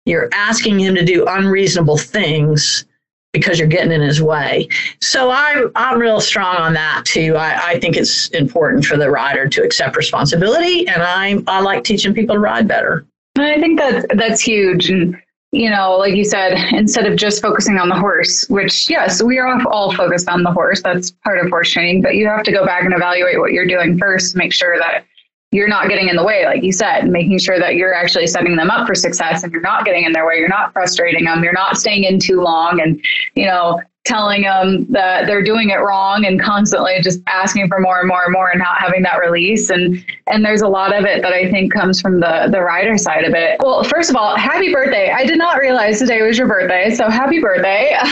You're 0.05 0.29
asking 0.33 0.79
him 0.79 0.95
to 0.95 1.05
do 1.05 1.25
unreasonable 1.27 1.97
things 1.97 2.85
because 3.33 3.59
you're 3.59 3.67
getting 3.67 3.91
in 3.91 4.01
his 4.01 4.21
way. 4.21 4.67
So 5.01 5.29
I, 5.29 5.65
I'm 5.75 5.99
real 5.99 6.21
strong 6.21 6.55
on 6.55 6.73
that 6.73 7.03
too. 7.05 7.35
I, 7.35 7.71
I 7.71 7.79
think 7.79 7.97
it's 7.97 8.29
important 8.29 8.85
for 8.85 8.97
the 8.97 9.11
rider 9.11 9.47
to 9.49 9.63
accept 9.63 9.95
responsibility, 9.95 10.87
and 10.87 11.03
I, 11.03 11.43
I 11.47 11.61
like 11.61 11.83
teaching 11.83 12.13
people 12.13 12.35
to 12.35 12.39
ride 12.39 12.67
better. 12.67 13.05
I 13.37 13.59
think 13.59 13.77
that 13.79 14.05
that's 14.17 14.41
huge. 14.41 14.89
And 14.89 15.21
you 15.51 15.69
know, 15.69 15.97
like 15.97 16.13
you 16.13 16.25
said, 16.25 16.53
instead 16.73 17.05
of 17.05 17.17
just 17.17 17.41
focusing 17.41 17.77
on 17.77 17.89
the 17.89 17.95
horse, 17.95 18.45
which, 18.49 18.89
yes, 18.89 19.23
we 19.23 19.37
are 19.37 19.61
all 19.67 19.93
focused 19.93 20.27
on 20.27 20.43
the 20.43 20.51
horse. 20.51 20.81
That's 20.81 21.11
part 21.11 21.39
of 21.39 21.49
horse 21.49 21.71
training, 21.71 22.01
but 22.01 22.15
you 22.15 22.27
have 22.27 22.43
to 22.43 22.51
go 22.51 22.65
back 22.65 22.83
and 22.83 22.93
evaluate 22.93 23.39
what 23.39 23.53
you're 23.53 23.67
doing 23.67 23.97
first, 23.97 24.35
make 24.35 24.53
sure 24.53 24.77
that 24.77 25.05
you're 25.51 25.69
not 25.69 25.87
getting 25.87 26.09
in 26.09 26.17
the 26.17 26.23
way, 26.23 26.45
like 26.45 26.61
you 26.61 26.73
said, 26.73 27.07
making 27.07 27.39
sure 27.39 27.57
that 27.57 27.75
you're 27.75 27.93
actually 27.93 28.27
setting 28.27 28.57
them 28.57 28.69
up 28.69 28.85
for 28.85 28.93
success 28.93 29.43
and 29.43 29.53
you're 29.53 29.61
not 29.61 29.85
getting 29.85 30.03
in 30.03 30.11
their 30.11 30.27
way, 30.27 30.35
you're 30.35 30.49
not 30.49 30.73
frustrating 30.73 31.23
them, 31.23 31.41
you're 31.41 31.53
not 31.53 31.77
staying 31.77 32.03
in 32.03 32.19
too 32.19 32.41
long 32.41 32.81
and, 32.81 33.01
you 33.35 33.45
know, 33.45 33.81
telling 34.07 34.43
them 34.43 34.85
that 34.89 35.27
they're 35.27 35.43
doing 35.43 35.69
it 35.69 35.75
wrong 35.75 36.25
and 36.25 36.41
constantly 36.41 36.95
just 37.01 37.21
asking 37.27 37.67
for 37.67 37.79
more 37.79 37.99
and 37.99 38.07
more 38.07 38.23
and 38.23 38.31
more 38.31 38.49
and 38.49 38.59
not 38.59 38.79
having 38.79 39.03
that 39.03 39.19
release 39.19 39.69
and 39.69 40.03
and 40.27 40.43
there's 40.43 40.61
a 40.61 40.67
lot 40.67 40.95
of 40.95 41.05
it 41.05 41.21
that 41.21 41.33
I 41.33 41.49
think 41.49 41.73
comes 41.73 42.01
from 42.01 42.19
the 42.19 42.47
the 42.49 42.61
rider 42.61 42.97
side 42.97 43.25
of 43.25 43.33
it. 43.33 43.57
Well, 43.61 43.83
first 43.83 44.09
of 44.09 44.15
all, 44.15 44.35
happy 44.35 44.71
birthday. 44.71 45.11
I 45.11 45.25
did 45.25 45.37
not 45.37 45.59
realize 45.59 45.99
today 45.99 46.21
was 46.21 46.37
your 46.37 46.47
birthday, 46.47 46.93
so 46.95 47.09
happy 47.09 47.39
birthday. 47.39 47.95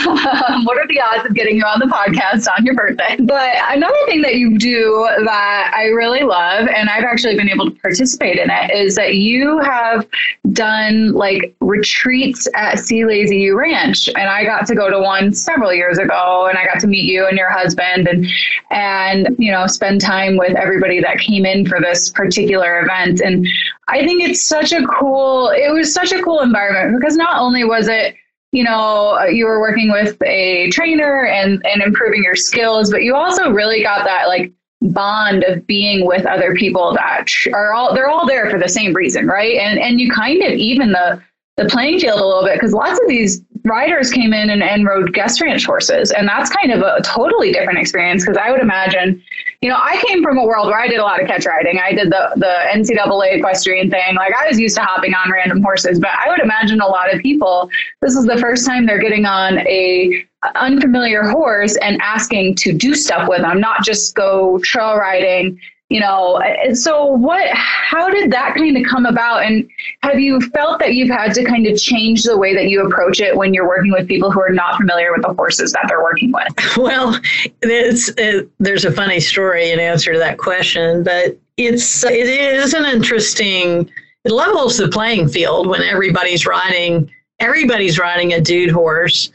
Um, 0.46 0.64
what 0.64 0.76
are 0.76 0.86
the 0.88 1.00
odds 1.00 1.26
of 1.28 1.34
getting 1.34 1.56
you 1.56 1.62
on 1.62 1.78
the 1.78 1.86
podcast 1.86 2.46
on 2.56 2.64
your 2.64 2.74
birthday? 2.74 3.16
But 3.20 3.56
another 3.68 3.96
thing 4.06 4.22
that 4.22 4.34
you 4.34 4.58
do 4.58 5.08
that 5.24 5.72
I 5.74 5.86
really 5.86 6.22
love 6.22 6.68
and 6.68 6.88
I've 6.88 7.04
actually 7.04 7.36
been 7.36 7.48
able 7.48 7.70
to 7.70 7.76
participate 7.80 8.38
in 8.38 8.50
it 8.50 8.70
is 8.72 8.96
that 8.96 9.14
you 9.14 9.58
have 9.60 10.06
done 10.52 11.12
like 11.12 11.54
retreats 11.60 12.48
at 12.54 12.78
C 12.78 13.04
Lazy 13.04 13.38
U 13.38 13.58
Ranch 13.58 14.08
and 14.08 14.28
I 14.28 14.44
got 14.44 14.66
to 14.66 14.74
go 14.74 14.90
to 14.90 14.98
one 15.00 15.32
several 15.32 15.72
years 15.72 15.85
years 15.86 15.98
ago 15.98 16.46
and 16.48 16.58
I 16.58 16.64
got 16.64 16.80
to 16.80 16.86
meet 16.86 17.04
you 17.04 17.26
and 17.26 17.38
your 17.38 17.50
husband 17.50 18.08
and 18.08 18.26
and 18.70 19.36
you 19.38 19.50
know 19.52 19.66
spend 19.66 20.00
time 20.00 20.36
with 20.36 20.56
everybody 20.56 21.00
that 21.00 21.18
came 21.18 21.46
in 21.46 21.66
for 21.66 21.80
this 21.80 22.10
particular 22.10 22.82
event. 22.82 23.20
And 23.20 23.46
I 23.88 24.04
think 24.04 24.22
it's 24.22 24.46
such 24.46 24.72
a 24.72 24.84
cool 24.86 25.50
it 25.50 25.72
was 25.72 25.92
such 25.92 26.12
a 26.12 26.22
cool 26.22 26.40
environment 26.40 26.98
because 26.98 27.16
not 27.16 27.40
only 27.40 27.64
was 27.64 27.88
it 27.88 28.14
you 28.52 28.64
know 28.64 29.22
you 29.24 29.46
were 29.46 29.60
working 29.60 29.90
with 29.90 30.20
a 30.22 30.70
trainer 30.70 31.26
and 31.26 31.64
and 31.66 31.82
improving 31.82 32.22
your 32.22 32.36
skills 32.36 32.90
but 32.90 33.02
you 33.02 33.14
also 33.14 33.50
really 33.50 33.82
got 33.82 34.04
that 34.04 34.28
like 34.28 34.52
bond 34.82 35.42
of 35.44 35.66
being 35.66 36.06
with 36.06 36.26
other 36.26 36.54
people 36.54 36.94
that 36.94 37.26
are 37.52 37.72
all 37.72 37.94
they're 37.94 38.08
all 38.08 38.26
there 38.26 38.50
for 38.50 38.58
the 38.58 38.68
same 38.68 38.92
reason 38.92 39.26
right? 39.26 39.56
And 39.56 39.78
and 39.78 40.00
you 40.00 40.10
kind 40.10 40.42
of 40.42 40.52
even 40.52 40.92
the 40.92 41.22
the 41.56 41.64
playing 41.66 41.98
field 41.98 42.20
a 42.20 42.26
little 42.26 42.44
bit 42.44 42.54
because 42.54 42.72
lots 42.72 43.00
of 43.00 43.08
these 43.08 43.42
riders 43.66 44.10
came 44.10 44.32
in 44.32 44.50
and, 44.50 44.62
and 44.62 44.86
rode 44.86 45.12
guest 45.12 45.40
ranch 45.40 45.66
horses. 45.66 46.12
And 46.12 46.28
that's 46.28 46.50
kind 46.50 46.72
of 46.72 46.80
a 46.80 47.02
totally 47.02 47.52
different 47.52 47.78
experience 47.78 48.24
because 48.24 48.36
I 48.36 48.50
would 48.50 48.60
imagine, 48.60 49.22
you 49.60 49.68
know, 49.68 49.76
I 49.76 50.02
came 50.06 50.22
from 50.22 50.38
a 50.38 50.44
world 50.44 50.68
where 50.68 50.78
I 50.78 50.86
did 50.86 50.98
a 50.98 51.02
lot 51.02 51.20
of 51.20 51.26
catch 51.26 51.44
riding. 51.44 51.78
I 51.78 51.92
did 51.92 52.10
the, 52.10 52.30
the 52.36 52.54
NCAA 52.72 53.38
equestrian 53.38 53.90
thing. 53.90 54.14
Like 54.14 54.32
I 54.34 54.48
was 54.48 54.58
used 54.58 54.76
to 54.76 54.82
hopping 54.82 55.14
on 55.14 55.30
random 55.30 55.62
horses, 55.62 55.98
but 55.98 56.10
I 56.10 56.30
would 56.30 56.38
imagine 56.38 56.80
a 56.80 56.86
lot 56.86 57.12
of 57.12 57.20
people, 57.20 57.68
this 58.00 58.14
is 58.14 58.24
the 58.24 58.38
first 58.38 58.64
time 58.66 58.86
they're 58.86 59.00
getting 59.00 59.26
on 59.26 59.58
a 59.58 60.24
unfamiliar 60.54 61.24
horse 61.24 61.76
and 61.78 62.00
asking 62.00 62.54
to 62.54 62.72
do 62.72 62.94
stuff 62.94 63.28
with 63.28 63.40
them, 63.40 63.60
not 63.60 63.82
just 63.82 64.14
go 64.14 64.58
trail 64.60 64.96
riding 64.96 65.58
you 65.88 66.00
know 66.00 66.40
so 66.72 67.06
what 67.06 67.48
how 67.52 68.10
did 68.10 68.32
that 68.32 68.54
kind 68.56 68.76
of 68.76 68.84
come 68.84 69.06
about? 69.06 69.44
And 69.44 69.68
have 70.02 70.18
you 70.18 70.40
felt 70.52 70.80
that 70.80 70.94
you've 70.94 71.08
had 71.08 71.32
to 71.34 71.44
kind 71.44 71.66
of 71.66 71.78
change 71.78 72.24
the 72.24 72.36
way 72.36 72.54
that 72.54 72.68
you 72.68 72.84
approach 72.84 73.20
it 73.20 73.36
when 73.36 73.54
you're 73.54 73.68
working 73.68 73.92
with 73.92 74.08
people 74.08 74.30
who 74.30 74.40
are 74.40 74.50
not 74.50 74.76
familiar 74.76 75.12
with 75.12 75.22
the 75.22 75.32
horses 75.34 75.72
that 75.72 75.84
they're 75.88 76.02
working 76.02 76.32
with? 76.32 76.48
Well 76.76 77.18
it's 77.62 78.10
it, 78.16 78.48
there's 78.58 78.84
a 78.84 78.92
funny 78.92 79.20
story 79.20 79.70
in 79.70 79.80
answer 79.80 80.12
to 80.12 80.18
that 80.18 80.38
question 80.38 81.02
but 81.02 81.38
it's 81.56 82.04
it 82.04 82.28
is 82.28 82.74
an 82.74 82.84
interesting 82.84 83.90
it 84.24 84.32
levels 84.32 84.76
the 84.76 84.88
playing 84.88 85.28
field 85.28 85.68
when 85.68 85.82
everybody's 85.82 86.44
riding 86.44 87.10
everybody's 87.38 87.98
riding 87.98 88.32
a 88.32 88.40
dude 88.40 88.70
horse. 88.70 89.30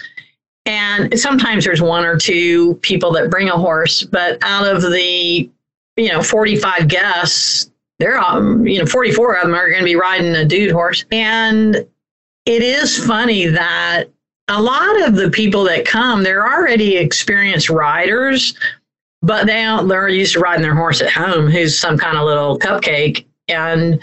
And 0.65 1.19
sometimes 1.19 1.65
there's 1.65 1.81
one 1.81 2.05
or 2.05 2.17
two 2.17 2.75
people 2.75 3.11
that 3.13 3.31
bring 3.31 3.49
a 3.49 3.57
horse 3.57 4.03
but 4.03 4.37
out 4.43 4.67
of 4.67 4.81
the 4.83 5.49
you 5.97 6.09
know, 6.09 6.23
45 6.23 6.87
guests, 6.87 7.71
they're, 7.99 8.19
um, 8.19 8.65
you 8.65 8.79
know, 8.79 8.85
44 8.85 9.35
of 9.35 9.43
them 9.43 9.53
are 9.53 9.69
going 9.69 9.81
to 9.81 9.85
be 9.85 9.95
riding 9.95 10.35
a 10.35 10.45
dude 10.45 10.71
horse. 10.71 11.05
And 11.11 11.75
it 12.45 12.63
is 12.63 12.97
funny 13.05 13.45
that 13.47 14.05
a 14.47 14.61
lot 14.61 15.01
of 15.07 15.15
the 15.15 15.29
people 15.29 15.63
that 15.65 15.85
come, 15.85 16.23
they're 16.23 16.47
already 16.47 16.97
experienced 16.97 17.69
riders, 17.69 18.55
but 19.21 19.45
they 19.45 19.63
don't, 19.63 19.87
they're 19.87 20.09
used 20.09 20.33
to 20.33 20.39
riding 20.39 20.63
their 20.63 20.75
horse 20.75 21.01
at 21.01 21.11
home, 21.11 21.47
who's 21.47 21.77
some 21.77 21.97
kind 21.97 22.17
of 22.17 22.25
little 22.25 22.57
cupcake. 22.57 23.25
And 23.47 24.01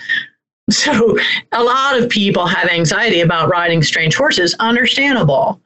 so 0.70 1.18
a 1.52 1.62
lot 1.62 2.00
of 2.00 2.08
people 2.08 2.46
have 2.46 2.68
anxiety 2.68 3.20
about 3.20 3.48
riding 3.48 3.82
strange 3.82 4.14
horses, 4.14 4.54
understandable. 4.60 5.60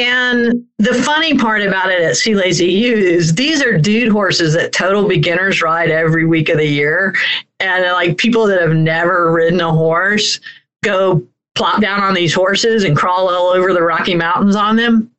And 0.00 0.64
the 0.78 0.94
funny 0.94 1.36
part 1.36 1.60
about 1.60 1.90
it 1.90 2.00
at 2.00 2.16
C 2.16 2.34
Lazy 2.34 2.72
U 2.72 2.94
is 2.94 3.34
these 3.34 3.62
are 3.62 3.76
dude 3.76 4.10
horses 4.10 4.54
that 4.54 4.72
total 4.72 5.06
beginners 5.06 5.60
ride 5.60 5.90
every 5.90 6.24
week 6.24 6.48
of 6.48 6.56
the 6.56 6.66
year. 6.66 7.14
And 7.58 7.84
uh, 7.84 7.92
like 7.92 8.16
people 8.16 8.46
that 8.46 8.62
have 8.62 8.74
never 8.74 9.30
ridden 9.30 9.60
a 9.60 9.70
horse 9.70 10.40
go 10.82 11.22
plop 11.54 11.82
down 11.82 12.00
on 12.00 12.14
these 12.14 12.32
horses 12.32 12.84
and 12.84 12.96
crawl 12.96 13.28
all 13.28 13.48
over 13.48 13.74
the 13.74 13.82
Rocky 13.82 14.14
Mountains 14.14 14.56
on 14.56 14.76
them. 14.76 15.10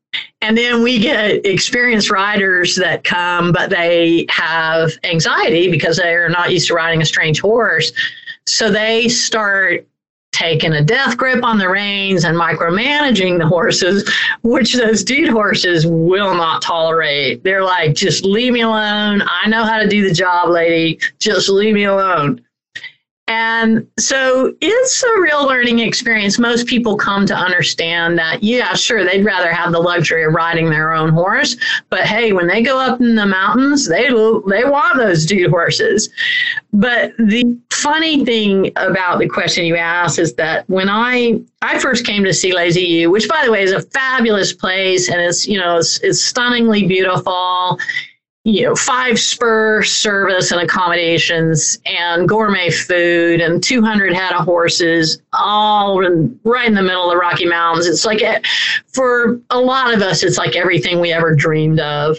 And 0.42 0.58
then 0.58 0.82
we 0.82 0.98
get 0.98 1.46
experienced 1.46 2.10
riders 2.10 2.76
that 2.78 3.04
come, 3.04 3.52
but 3.52 3.70
they 3.70 4.26
have 4.30 4.94
anxiety 5.04 5.70
because 5.70 5.98
they 5.98 6.16
are 6.16 6.28
not 6.28 6.52
used 6.52 6.68
to 6.70 6.74
riding 6.74 7.04
a 7.04 7.06
strange 7.06 7.40
horse. 7.40 7.92
So 8.48 8.72
they 8.72 9.10
start 9.10 9.86
taking 10.42 10.74
a 10.74 10.84
death 10.84 11.18
grip 11.18 11.44
on 11.44 11.60
the 11.60 11.70
reins 11.70 12.24
and 12.24 12.36
micromanaging 12.36 13.38
the 13.38 13.46
horses, 13.46 14.12
which 14.42 14.74
those 14.74 15.04
dude 15.04 15.30
horses 15.30 15.86
will 15.86 16.34
not 16.34 16.64
tolerate. 16.64 17.44
They're 17.44 17.64
like, 17.64 17.94
just 17.94 18.26
leave 18.26 18.54
me 18.54 18.62
alone. 18.62 19.22
I 19.22 19.48
know 19.48 19.64
how 19.64 19.78
to 19.78 19.88
do 19.88 20.08
the 20.08 20.14
job, 20.14 20.50
lady. 20.50 21.00
Just 21.20 21.48
leave 21.48 21.76
me 21.76 21.84
alone. 21.84 22.44
And 23.28 23.88
so 23.98 24.54
it's 24.60 25.04
a 25.04 25.22
real 25.22 25.46
learning 25.46 25.80
experience. 25.80 26.38
Most 26.38 26.68
people 26.68 26.98
come 26.98 27.26
to 27.28 27.36
understand 27.36 28.18
that, 28.18 28.44
yeah, 28.44 28.74
sure, 28.74 29.06
they'd 29.06 29.24
rather 29.24 29.52
have 29.54 29.72
the 29.72 29.80
luxury 29.80 30.26
of 30.26 30.34
riding 30.34 30.70
their 30.70 30.94
own 30.94 31.10
horse. 31.10 31.56
But 31.90 32.02
hey, 32.02 32.34
when 32.34 32.48
they 32.48 32.62
go 32.62 32.78
up 32.78 33.00
in 33.00 33.16
the 33.16 33.26
mountains, 33.26 33.88
they, 33.88 34.10
they 34.10 34.66
want 34.66 34.98
those 34.98 35.26
dude 35.26 35.50
horses. 35.50 36.10
But 36.74 37.16
the 37.18 37.58
funny 37.70 38.26
thing 38.26 38.72
about 38.76 39.20
the 39.20 39.28
question 39.28 39.66
you 39.66 39.76
asked 39.76 40.20
is 40.20 40.34
that 40.36 40.70
when 40.70 40.90
I 40.90 41.42
I 41.64 41.80
first 41.80 42.06
came 42.06 42.24
to 42.24 42.34
C 42.34 42.54
Lazy 42.54 42.82
U, 42.82 43.12
which 43.12 43.28
by 43.28 43.42
the 43.44 43.52
way 43.52 43.64
is 43.64 43.72
a 43.72 43.82
fabulous 43.82 44.54
place 44.54 45.10
and 45.10 45.20
it's 45.22 45.48
you 45.48 45.60
know 45.60 45.78
it's, 45.78 46.00
it's 46.00 46.22
stunningly 46.22 46.86
beautiful 46.86 47.80
you 48.44 48.64
know, 48.64 48.76
five 48.76 49.20
spur 49.20 49.84
service 49.84 50.52
and 50.52 50.62
accommodations 50.62 51.80
and 51.86 52.28
gourmet 52.28 52.72
food 52.72 53.40
and 53.40 53.64
200 53.64 54.14
head 54.14 54.34
of 54.34 54.46
horses, 54.46 55.22
all 55.34 56.04
in, 56.04 56.40
right 56.44 56.68
in 56.68 56.74
the 56.74 56.82
middle 56.82 57.06
of 57.06 57.12
the 57.12 57.18
Rocky 57.18 57.46
Mountains. 57.46 57.86
It's 57.86 58.04
like, 58.04 58.24
eh, 58.24 58.42
for 58.88 59.40
a 59.52 59.60
lot 59.60 59.94
of 59.94 60.02
us, 60.02 60.24
it's 60.24 60.40
like 60.40 60.56
everything 60.56 61.00
we 61.00 61.14
ever 61.14 61.36
dreamed 61.36 61.80
of 61.80 62.18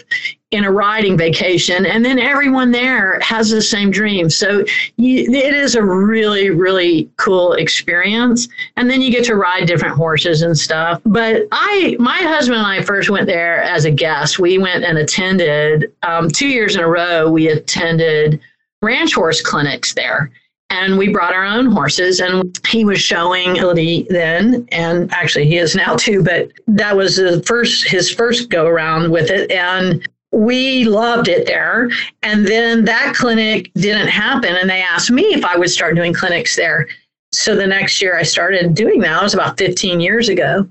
in 0.53 0.63
a 0.65 0.71
riding 0.71 1.17
vacation 1.17 1.87
and 1.87 2.05
then 2.05 2.19
everyone 2.19 2.69
there 2.69 3.19
has 3.21 3.49
the 3.49 3.61
same 3.61 3.89
dream. 3.89 4.29
So 4.29 4.63
you, 4.97 5.23
it 5.31 5.53
is 5.53 5.73
a 5.73 5.83
really 5.83 6.51
really 6.51 7.09
cool 7.17 7.53
experience. 7.53 8.47
And 8.77 8.87
then 8.87 9.01
you 9.01 9.11
get 9.11 9.25
to 9.25 9.35
ride 9.35 9.65
different 9.65 9.95
horses 9.95 10.43
and 10.43 10.55
stuff. 10.55 11.01
But 11.05 11.47
i 11.51 11.95
my 11.99 12.17
husband 12.17 12.59
and 12.59 12.67
i 12.67 12.83
first 12.83 13.09
went 13.09 13.25
there 13.25 13.63
as 13.63 13.85
a 13.85 13.91
guest. 13.91 14.37
We 14.37 14.59
went 14.59 14.83
and 14.83 14.99
attended 14.99 15.91
um, 16.03 16.29
two 16.29 16.47
years 16.47 16.75
in 16.75 16.81
a 16.81 16.87
row 16.87 17.31
we 17.31 17.47
attended 17.47 18.39
ranch 18.83 19.15
horse 19.15 19.41
clinics 19.41 19.93
there. 19.95 20.31
And 20.69 20.97
we 20.97 21.09
brought 21.09 21.33
our 21.33 21.45
own 21.45 21.67
horses 21.67 22.19
and 22.19 22.59
he 22.67 22.83
was 22.83 22.99
showing 22.99 23.57
ability 23.57 24.07
then. 24.09 24.67
And 24.71 25.11
actually 25.13 25.47
he 25.47 25.57
is 25.57 25.75
now 25.75 25.95
too 25.95 26.23
but 26.23 26.51
that 26.67 26.95
was 26.95 27.15
the 27.15 27.41
first 27.43 27.87
his 27.87 28.11
first 28.11 28.49
go 28.51 28.67
around 28.67 29.11
with 29.11 29.31
it. 29.31 29.51
And 29.51 30.07
we 30.33 30.83
loved 30.85 31.27
it 31.27 31.45
there. 31.45 31.89
And 32.23 32.45
then 32.45 32.85
that 32.85 33.13
clinic 33.15 33.71
didn't 33.75 34.07
happen. 34.07 34.55
And 34.55 34.69
they 34.69 34.81
asked 34.81 35.11
me 35.11 35.25
if 35.33 35.45
I 35.45 35.55
would 35.55 35.69
start 35.69 35.95
doing 35.95 36.13
clinics 36.13 36.55
there. 36.55 36.87
So 37.31 37.55
the 37.55 37.67
next 37.67 38.01
year 38.01 38.17
I 38.17 38.23
started 38.23 38.73
doing 38.73 38.99
that. 39.01 39.19
It 39.19 39.23
was 39.23 39.33
about 39.35 39.57
15 39.57 39.99
years 39.99 40.29
ago. 40.29 40.67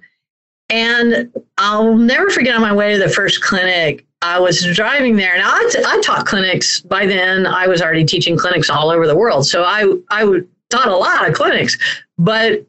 And 0.68 1.32
I'll 1.58 1.94
never 1.94 2.28
forget 2.30 2.56
on 2.56 2.60
my 2.60 2.74
way 2.74 2.92
to 2.92 2.98
the 2.98 3.08
first 3.08 3.42
clinic, 3.42 4.04
I 4.20 4.38
was 4.38 4.64
driving 4.74 5.16
there. 5.16 5.36
Now, 5.36 5.50
I, 5.50 5.68
t- 5.70 5.82
I 5.84 6.00
taught 6.00 6.26
clinics 6.26 6.80
by 6.80 7.06
then. 7.06 7.46
I 7.46 7.66
was 7.66 7.82
already 7.82 8.04
teaching 8.04 8.36
clinics 8.36 8.70
all 8.70 8.90
over 8.90 9.06
the 9.06 9.16
world. 9.16 9.46
So 9.46 9.64
I, 9.64 9.92
I 10.10 10.40
taught 10.70 10.88
a 10.88 10.96
lot 10.96 11.28
of 11.28 11.34
clinics, 11.34 11.76
but 12.18 12.64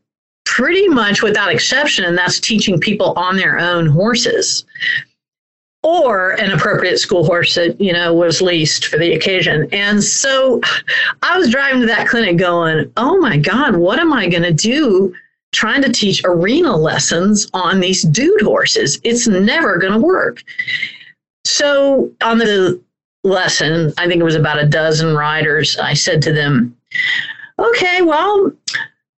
pretty 0.45 0.87
much 0.89 1.21
without 1.21 1.51
exception, 1.51 2.05
and 2.05 2.17
that's 2.17 2.39
teaching 2.39 2.79
people 2.79 3.13
on 3.15 3.37
their 3.37 3.57
own 3.59 3.85
horses 3.85 4.65
or 5.83 6.31
an 6.31 6.51
appropriate 6.51 6.97
school 6.97 7.25
horse 7.25 7.55
that 7.55 7.79
you 7.79 7.93
know 7.93 8.13
was 8.13 8.41
leased 8.41 8.85
for 8.85 8.97
the 8.97 9.13
occasion. 9.13 9.67
And 9.71 10.03
so 10.03 10.61
i 11.21 11.37
was 11.37 11.49
driving 11.49 11.81
to 11.81 11.87
that 11.87 12.07
clinic 12.07 12.37
going 12.37 12.91
oh 12.97 13.19
my 13.19 13.37
god 13.37 13.75
what 13.75 13.99
am 13.99 14.13
i 14.13 14.27
going 14.27 14.43
to 14.43 14.53
do 14.53 15.13
trying 15.51 15.81
to 15.83 15.91
teach 15.91 16.21
arena 16.25 16.75
lessons 16.75 17.47
on 17.53 17.79
these 17.79 18.01
dude 18.01 18.41
horses? 18.41 18.99
It's 19.03 19.27
never 19.27 19.77
going 19.77 19.93
to 19.93 19.99
work. 19.99 20.41
So 21.45 22.11
on 22.23 22.39
the 22.39 22.81
lesson 23.23 23.93
i 23.97 24.07
think 24.07 24.19
it 24.19 24.25
was 24.25 24.35
about 24.35 24.59
a 24.59 24.67
dozen 24.67 25.15
riders 25.15 25.77
i 25.77 25.93
said 25.93 26.21
to 26.21 26.33
them 26.33 26.75
okay 27.57 28.01
well 28.01 28.51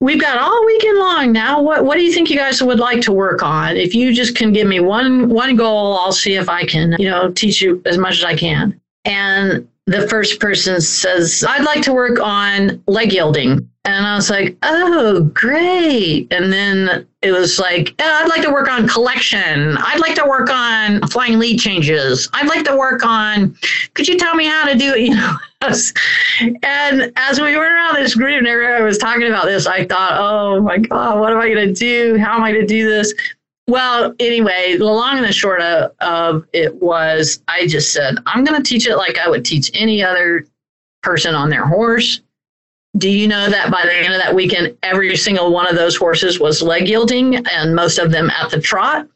we've 0.06 0.22
got 0.22 0.38
all 0.38 0.66
weekend 0.66 1.00
long 1.00 1.32
now. 1.32 1.62
What 1.62 1.84
what 1.84 1.96
do 1.96 2.04
you 2.04 2.14
think 2.14 2.30
you 2.30 2.38
guys 2.38 2.62
would 2.62 2.80
like 2.80 3.02
to 3.02 3.12
work 3.12 3.42
on? 3.42 3.76
If 3.76 3.96
you 3.96 4.14
just 4.14 4.36
can 4.36 4.54
give 4.54 4.68
me 4.68 4.80
one 4.80 5.30
one 5.30 5.56
goal, 5.56 5.98
I'll 5.98 6.12
see 6.12 6.36
if 6.36 6.48
I 6.48 6.64
can, 6.66 6.96
you 7.00 7.10
know, 7.10 7.32
teach 7.32 7.62
you 7.62 7.82
as 7.86 7.98
much 7.98 8.20
as 8.20 8.24
I 8.24 8.36
can. 8.36 8.80
And 9.04 9.68
the 9.88 10.08
first 10.08 10.40
person 10.40 10.80
says, 10.80 11.44
I'd 11.48 11.64
like 11.64 11.84
to 11.84 11.94
work 11.94 12.20
on 12.20 12.84
leg 12.88 13.14
yielding. 13.14 13.70
And 13.84 14.08
I 14.08 14.16
was 14.16 14.32
like, 14.32 14.58
oh, 14.64 15.30
great. 15.34 16.28
And 16.32 16.52
then 16.52 17.06
it 17.22 17.32
was 17.32 17.60
like, 17.60 17.94
oh, 18.00 18.20
I'd 18.24 18.30
like 18.30 18.42
to 18.42 18.52
work 18.52 18.68
on 18.68 18.88
collection. 18.88 19.78
I'd 19.78 20.00
like 20.00 20.16
to 20.16 20.26
work 20.28 20.50
on 20.50 21.08
flying 21.08 21.38
lead 21.38 21.60
changes. 21.60 22.28
I'd 22.34 22.48
like 22.48 22.66
to 22.66 22.76
work 22.76 23.06
on, 23.06 23.56
could 23.94 24.08
you 24.08 24.18
tell 24.18 24.34
me 24.34 24.46
how 24.46 24.66
to 24.66 24.76
do 24.76 24.94
it? 24.94 25.02
You 25.06 25.16
know, 25.16 25.38
and 26.64 27.12
as 27.16 27.40
we 27.40 27.58
went 27.58 27.58
around 27.58 27.96
this 27.96 28.16
group 28.16 28.38
and 28.38 28.48
everyone 28.48 28.84
was 28.84 28.98
talking 28.98 29.28
about 29.28 29.46
this, 29.46 29.68
I 29.68 29.86
thought, 29.86 30.18
oh 30.20 30.62
my 30.62 30.78
God, 30.78 31.20
what 31.20 31.32
am 31.32 31.40
I 31.40 31.52
going 31.52 31.68
to 31.68 31.74
do? 31.74 32.18
How 32.18 32.36
am 32.36 32.44
I 32.44 32.52
going 32.52 32.68
to 32.68 32.68
do 32.68 32.90
this? 32.90 33.14
Well, 33.68 34.14
anyway, 34.20 34.76
the 34.78 34.86
long 34.86 35.18
and 35.18 35.26
the 35.26 35.34
short 35.34 35.62
of, 35.62 35.92
of 36.00 36.48
it 36.54 36.76
was 36.76 37.42
I 37.48 37.66
just 37.68 37.94
said, 37.94 38.18
I'm 38.26 38.44
going 38.44 38.62
to 38.62 38.68
teach 38.68 38.88
it 38.88 38.96
like 38.96 39.18
I 39.18 39.28
would 39.28 39.44
teach 39.44 39.72
any 39.74 40.04
other 40.04 40.46
person 41.02 41.34
on 41.34 41.50
their 41.50 41.66
horse. 41.66 42.22
Do 42.98 43.10
you 43.10 43.28
know 43.28 43.50
that 43.50 43.72
by 43.72 43.82
the 43.84 43.94
end 43.94 44.14
of 44.14 44.22
that 44.22 44.34
weekend, 44.34 44.78
every 44.84 45.16
single 45.18 45.52
one 45.52 45.68
of 45.68 45.76
those 45.76 45.96
horses 45.96 46.40
was 46.40 46.62
leg 46.62 46.88
yielding 46.88 47.46
and 47.48 47.76
most 47.76 47.98
of 47.98 48.12
them 48.12 48.30
at 48.30 48.52
the 48.52 48.62
trot? 48.62 49.08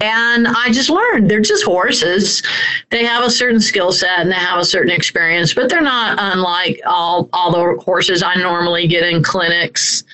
And 0.00 0.48
I 0.48 0.70
just 0.72 0.90
learned 0.90 1.30
they're 1.30 1.40
just 1.40 1.64
horses. 1.64 2.42
They 2.90 3.04
have 3.04 3.24
a 3.24 3.30
certain 3.30 3.60
skill 3.60 3.92
set 3.92 4.18
and 4.18 4.30
they 4.30 4.36
have 4.36 4.58
a 4.58 4.64
certain 4.64 4.92
experience, 4.92 5.54
but 5.54 5.68
they're 5.68 5.80
not 5.80 6.18
unlike 6.20 6.80
all, 6.86 7.28
all 7.32 7.52
the 7.52 7.82
horses 7.82 8.22
I 8.22 8.34
normally 8.36 8.86
get 8.86 9.04
in 9.04 9.22
clinics 9.22 10.04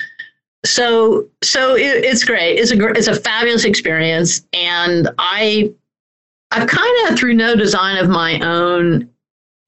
so 0.64 1.28
so 1.42 1.74
it, 1.74 2.04
it's 2.04 2.24
great. 2.24 2.58
It's 2.58 2.72
a 2.72 2.86
it's 2.88 3.08
a 3.08 3.14
fabulous 3.14 3.64
experience, 3.64 4.46
and 4.52 5.08
I 5.18 5.72
I've 6.50 6.68
kind 6.68 7.08
of 7.08 7.18
through 7.18 7.34
no 7.34 7.54
design 7.54 7.96
of 7.96 8.08
my 8.08 8.40
own, 8.40 9.08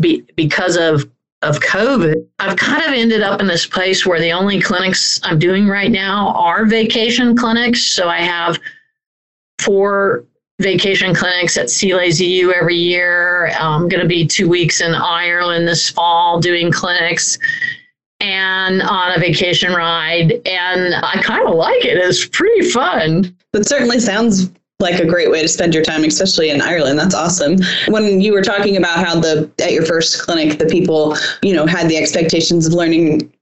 be, 0.00 0.24
because 0.36 0.76
of 0.76 1.08
of 1.42 1.58
COVID, 1.60 2.24
I've 2.38 2.56
kind 2.56 2.84
of 2.84 2.92
ended 2.92 3.22
up 3.22 3.40
in 3.40 3.48
this 3.48 3.66
place 3.66 4.06
where 4.06 4.20
the 4.20 4.32
only 4.32 4.60
clinics 4.60 5.20
I'm 5.24 5.38
doing 5.38 5.66
right 5.66 5.90
now 5.90 6.28
are 6.36 6.66
vacation 6.66 7.36
clinics. 7.36 7.82
So 7.82 8.08
I 8.08 8.18
have 8.18 8.60
four 9.62 10.24
vacation 10.60 11.14
clinics 11.14 11.56
at 11.56 11.82
U 11.82 12.52
every 12.52 12.76
year. 12.76 13.48
Um, 13.58 13.82
I'm 13.82 13.88
going 13.88 14.02
to 14.02 14.08
be 14.08 14.26
two 14.26 14.48
weeks 14.48 14.80
in 14.80 14.94
Ireland 14.94 15.66
this 15.66 15.88
fall 15.88 16.40
doing 16.40 16.70
clinics 16.70 17.38
and 18.20 18.80
on 18.82 19.16
a 19.16 19.18
vacation 19.18 19.72
ride. 19.72 20.32
And 20.46 20.94
I 20.94 21.20
kind 21.22 21.46
of 21.46 21.54
like 21.54 21.84
it. 21.84 21.98
It's 21.98 22.26
pretty 22.26 22.70
fun. 22.70 23.36
That 23.52 23.66
certainly 23.66 23.98
sounds 23.98 24.50
like 24.78 24.98
a 25.00 25.06
great 25.06 25.30
way 25.30 25.42
to 25.42 25.48
spend 25.48 25.74
your 25.74 25.84
time, 25.84 26.04
especially 26.04 26.50
in 26.50 26.60
Ireland. 26.60 26.98
That's 26.98 27.14
awesome. 27.14 27.58
When 27.88 28.20
you 28.20 28.32
were 28.32 28.42
talking 28.42 28.76
about 28.76 29.04
how 29.04 29.18
the 29.18 29.50
at 29.62 29.72
your 29.72 29.84
first 29.84 30.22
clinic, 30.22 30.58
the 30.58 30.66
people, 30.66 31.16
you 31.42 31.54
know, 31.54 31.66
had 31.66 31.88
the 31.88 31.96
expectations 31.96 32.66
of 32.66 32.72
learning 32.72 33.32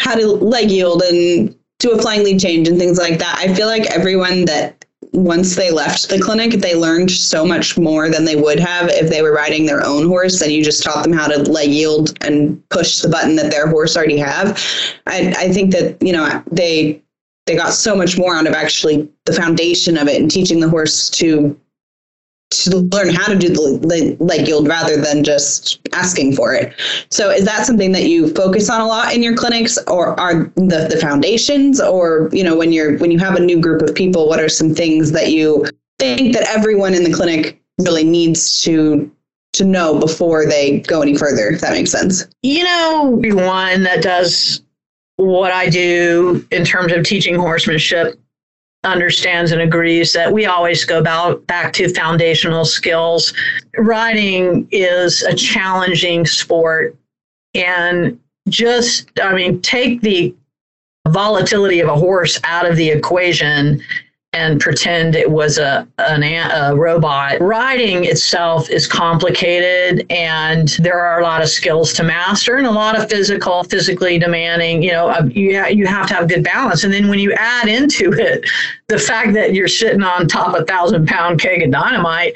how 0.00 0.14
to 0.14 0.26
leg 0.26 0.70
yield 0.70 1.02
and 1.02 1.54
do 1.78 1.92
a 1.92 2.00
flying 2.00 2.24
lead 2.24 2.40
change 2.40 2.68
and 2.68 2.78
things 2.78 2.98
like 2.98 3.18
that. 3.18 3.38
I 3.38 3.54
feel 3.54 3.66
like 3.66 3.86
everyone 3.86 4.46
that 4.46 4.75
once 5.16 5.56
they 5.56 5.70
left 5.70 6.10
the 6.10 6.20
clinic, 6.20 6.60
they 6.60 6.74
learned 6.74 7.10
so 7.10 7.44
much 7.44 7.78
more 7.78 8.10
than 8.10 8.24
they 8.24 8.36
would 8.36 8.60
have 8.60 8.90
if 8.90 9.08
they 9.08 9.22
were 9.22 9.32
riding 9.32 9.64
their 9.64 9.84
own 9.84 10.06
horse 10.06 10.42
and 10.42 10.52
you 10.52 10.62
just 10.62 10.82
taught 10.82 11.02
them 11.02 11.12
how 11.12 11.26
to 11.26 11.38
leg 11.50 11.70
yield 11.70 12.16
and 12.22 12.62
push 12.68 12.98
the 13.00 13.08
button 13.08 13.34
that 13.36 13.50
their 13.50 13.66
horse 13.66 13.96
already 13.96 14.18
have. 14.18 14.62
I, 15.06 15.34
I 15.38 15.52
think 15.52 15.72
that, 15.72 16.00
you 16.02 16.12
know, 16.12 16.42
they 16.50 17.02
they 17.46 17.56
got 17.56 17.72
so 17.72 17.96
much 17.96 18.18
more 18.18 18.34
out 18.34 18.46
of 18.46 18.54
actually 18.54 19.08
the 19.24 19.32
foundation 19.32 19.96
of 19.96 20.08
it 20.08 20.20
and 20.20 20.30
teaching 20.30 20.60
the 20.60 20.68
horse 20.68 21.08
to 21.10 21.58
to 22.50 22.78
learn 22.92 23.08
how 23.08 23.26
to 23.26 23.36
do 23.36 23.48
the 23.48 24.16
leg 24.20 24.46
yield 24.46 24.68
rather 24.68 24.96
than 24.96 25.24
just 25.24 25.80
asking 25.92 26.34
for 26.36 26.54
it. 26.54 26.72
So 27.10 27.30
is 27.30 27.44
that 27.44 27.66
something 27.66 27.92
that 27.92 28.04
you 28.04 28.32
focus 28.34 28.70
on 28.70 28.80
a 28.80 28.86
lot 28.86 29.14
in 29.14 29.22
your 29.22 29.34
clinics 29.34 29.78
or 29.88 30.18
are 30.18 30.44
the, 30.54 30.86
the 30.88 30.98
foundations 31.00 31.80
or, 31.80 32.30
you 32.32 32.44
know, 32.44 32.56
when 32.56 32.72
you're 32.72 32.98
when 32.98 33.10
you 33.10 33.18
have 33.18 33.34
a 33.34 33.40
new 33.40 33.60
group 33.60 33.82
of 33.82 33.94
people, 33.94 34.28
what 34.28 34.38
are 34.38 34.48
some 34.48 34.74
things 34.74 35.10
that 35.12 35.32
you 35.32 35.66
think 35.98 36.34
that 36.34 36.48
everyone 36.48 36.94
in 36.94 37.02
the 37.02 37.12
clinic 37.12 37.60
really 37.78 38.04
needs 38.04 38.62
to 38.62 39.10
to 39.54 39.64
know 39.64 39.98
before 39.98 40.46
they 40.46 40.80
go 40.80 41.02
any 41.02 41.16
further, 41.16 41.48
if 41.48 41.60
that 41.62 41.72
makes 41.72 41.90
sense? 41.90 42.26
You 42.42 42.62
know, 42.62 43.20
one 43.34 43.82
that 43.82 44.02
does 44.02 44.62
what 45.16 45.50
I 45.50 45.68
do 45.68 46.46
in 46.52 46.64
terms 46.64 46.92
of 46.92 47.04
teaching 47.04 47.34
horsemanship 47.34 48.20
understands 48.86 49.52
and 49.52 49.60
agrees 49.60 50.12
that 50.12 50.32
we 50.32 50.46
always 50.46 50.84
go 50.84 50.98
about 50.98 51.46
back 51.46 51.72
to 51.74 51.92
foundational 51.92 52.64
skills. 52.64 53.34
Riding 53.76 54.68
is 54.70 55.22
a 55.22 55.34
challenging 55.34 56.26
sport 56.26 56.96
and 57.54 58.18
just 58.48 59.10
I 59.20 59.34
mean 59.34 59.60
take 59.60 60.00
the 60.00 60.34
volatility 61.08 61.80
of 61.80 61.88
a 61.88 61.96
horse 61.96 62.40
out 62.44 62.68
of 62.68 62.76
the 62.76 62.90
equation 62.90 63.82
and 64.36 64.60
pretend 64.60 65.16
it 65.16 65.30
was 65.30 65.56
a, 65.56 65.88
an, 65.96 66.22
a 66.22 66.76
robot. 66.76 67.40
Riding 67.40 68.04
itself 68.04 68.68
is 68.68 68.86
complicated 68.86 70.04
and 70.10 70.68
there 70.80 71.00
are 71.00 71.20
a 71.20 71.22
lot 71.22 71.42
of 71.42 71.48
skills 71.48 71.94
to 71.94 72.02
master 72.02 72.56
and 72.56 72.66
a 72.66 72.70
lot 72.70 72.98
of 72.98 73.08
physical, 73.08 73.64
physically 73.64 74.18
demanding, 74.18 74.82
you 74.82 74.92
know, 74.92 75.08
uh, 75.08 75.24
you, 75.30 75.64
you 75.68 75.86
have 75.86 76.06
to 76.08 76.14
have 76.14 76.28
good 76.28 76.44
balance. 76.44 76.84
And 76.84 76.92
then 76.92 77.08
when 77.08 77.18
you 77.18 77.32
add 77.32 77.66
into 77.66 78.12
it 78.12 78.46
the 78.88 78.98
fact 78.98 79.32
that 79.32 79.54
you're 79.54 79.68
sitting 79.68 80.02
on 80.02 80.28
top 80.28 80.54
of 80.54 80.62
a 80.62 80.64
thousand 80.66 81.08
pound 81.08 81.40
keg 81.40 81.62
of 81.62 81.70
dynamite, 81.70 82.34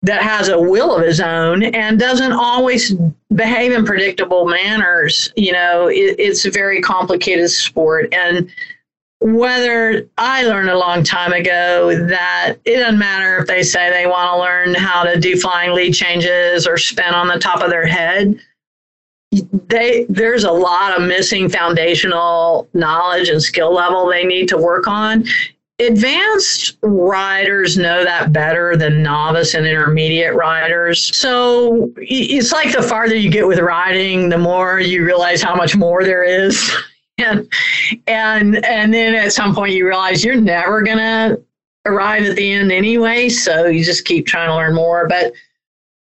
that 0.00 0.22
has 0.22 0.50
a 0.50 0.60
will 0.60 0.94
of 0.94 1.02
his 1.02 1.18
own 1.18 1.62
and 1.62 1.98
doesn't 1.98 2.32
always 2.32 2.94
behave 3.34 3.72
in 3.72 3.86
predictable 3.86 4.46
manners. 4.46 5.32
You 5.34 5.52
know, 5.52 5.88
it, 5.88 6.16
it's 6.18 6.44
a 6.44 6.50
very 6.50 6.82
complicated 6.82 7.50
sport. 7.50 8.12
And 8.12 8.50
whether 9.24 10.06
I 10.18 10.44
learned 10.44 10.68
a 10.68 10.76
long 10.76 11.02
time 11.02 11.32
ago 11.32 12.06
that 12.08 12.56
it 12.66 12.76
doesn't 12.76 12.98
matter 12.98 13.38
if 13.38 13.46
they 13.46 13.62
say 13.62 13.88
they 13.88 14.06
want 14.06 14.30
to 14.30 14.38
learn 14.38 14.74
how 14.74 15.02
to 15.02 15.18
do 15.18 15.34
flying 15.40 15.72
lead 15.72 15.94
changes 15.94 16.66
or 16.66 16.76
spin 16.76 17.14
on 17.14 17.28
the 17.28 17.38
top 17.38 17.62
of 17.62 17.70
their 17.70 17.86
head. 17.86 18.38
They, 19.32 20.04
there's 20.10 20.44
a 20.44 20.52
lot 20.52 21.00
of 21.00 21.08
missing 21.08 21.48
foundational 21.48 22.68
knowledge 22.74 23.30
and 23.30 23.42
skill 23.42 23.72
level 23.72 24.06
they 24.06 24.24
need 24.24 24.46
to 24.50 24.58
work 24.58 24.86
on 24.86 25.24
advanced 25.80 26.76
riders 26.82 27.76
know 27.76 28.04
that 28.04 28.32
better 28.32 28.76
than 28.76 29.02
novice 29.02 29.54
and 29.54 29.66
intermediate 29.66 30.32
riders. 30.34 31.16
So 31.16 31.90
it's 31.96 32.52
like 32.52 32.72
the 32.72 32.80
farther 32.80 33.16
you 33.16 33.28
get 33.28 33.44
with 33.48 33.58
riding, 33.58 34.28
the 34.28 34.38
more 34.38 34.78
you 34.78 35.04
realize 35.04 35.42
how 35.42 35.56
much 35.56 35.74
more 35.74 36.04
there 36.04 36.22
is. 36.22 36.72
and 37.18 37.48
and 38.06 38.64
and 38.64 38.92
then 38.92 39.14
at 39.14 39.32
some 39.32 39.54
point 39.54 39.72
you 39.72 39.86
realize 39.86 40.24
you're 40.24 40.40
never 40.40 40.82
gonna 40.82 41.36
arrive 41.86 42.24
at 42.24 42.36
the 42.36 42.52
end 42.52 42.72
anyway. 42.72 43.28
So 43.28 43.66
you 43.66 43.84
just 43.84 44.04
keep 44.04 44.26
trying 44.26 44.48
to 44.48 44.54
learn 44.54 44.74
more. 44.74 45.06
But 45.08 45.32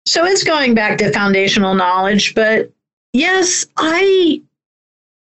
so 0.07 0.25
it's 0.25 0.45
going 0.45 0.75
back 0.75 0.99
to 0.99 1.13
foundational 1.13 1.75
knowledge. 1.75 2.35
But 2.35 2.73
yes, 3.13 3.67
I 3.77 4.43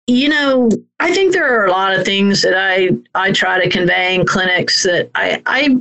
you 0.08 0.28
know, 0.28 0.70
I 1.00 1.12
think 1.12 1.32
there 1.32 1.60
are 1.60 1.66
a 1.66 1.70
lot 1.70 1.98
of 1.98 2.04
things 2.04 2.42
that 2.42 2.54
I 2.54 2.90
I 3.14 3.32
try 3.32 3.62
to 3.62 3.70
convey 3.70 4.14
in 4.14 4.24
clinics 4.24 4.82
that 4.84 5.10
I 5.14 5.42
I 5.46 5.80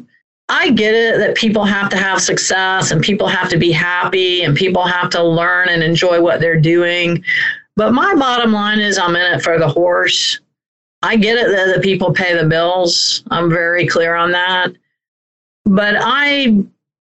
I 0.49 0.71
get 0.71 0.93
it 0.93 1.17
that 1.19 1.36
people 1.36 1.65
have 1.65 1.89
to 1.89 1.97
have 1.97 2.21
success 2.21 2.91
and 2.91 3.01
people 3.01 3.27
have 3.27 3.49
to 3.49 3.58
be 3.58 3.71
happy 3.71 4.43
and 4.43 4.55
people 4.55 4.86
have 4.86 5.10
to 5.12 5.23
learn 5.23 5.69
and 5.69 5.84
enjoy 5.84 6.21
what 6.21 6.39
they're 6.39 6.60
doing. 6.60 7.23
But 7.75 7.93
my 7.93 8.15
bottom 8.15 8.53
line 8.53 8.79
is 8.79 8.97
I'm 8.97 9.15
in 9.15 9.33
it 9.33 9.41
for 9.41 9.59
the 9.59 9.67
horse. 9.67 10.39
I 11.01 11.17
get 11.17 11.38
it 11.38 11.51
that 11.51 11.75
the 11.75 11.81
people 11.81 12.13
pay 12.13 12.35
the 12.35 12.47
bills. 12.47 13.23
I'm 13.29 13.49
very 13.49 13.85
clear 13.85 14.15
on 14.15 14.31
that. 14.31 14.69
But 15.65 15.95
I 15.99 16.63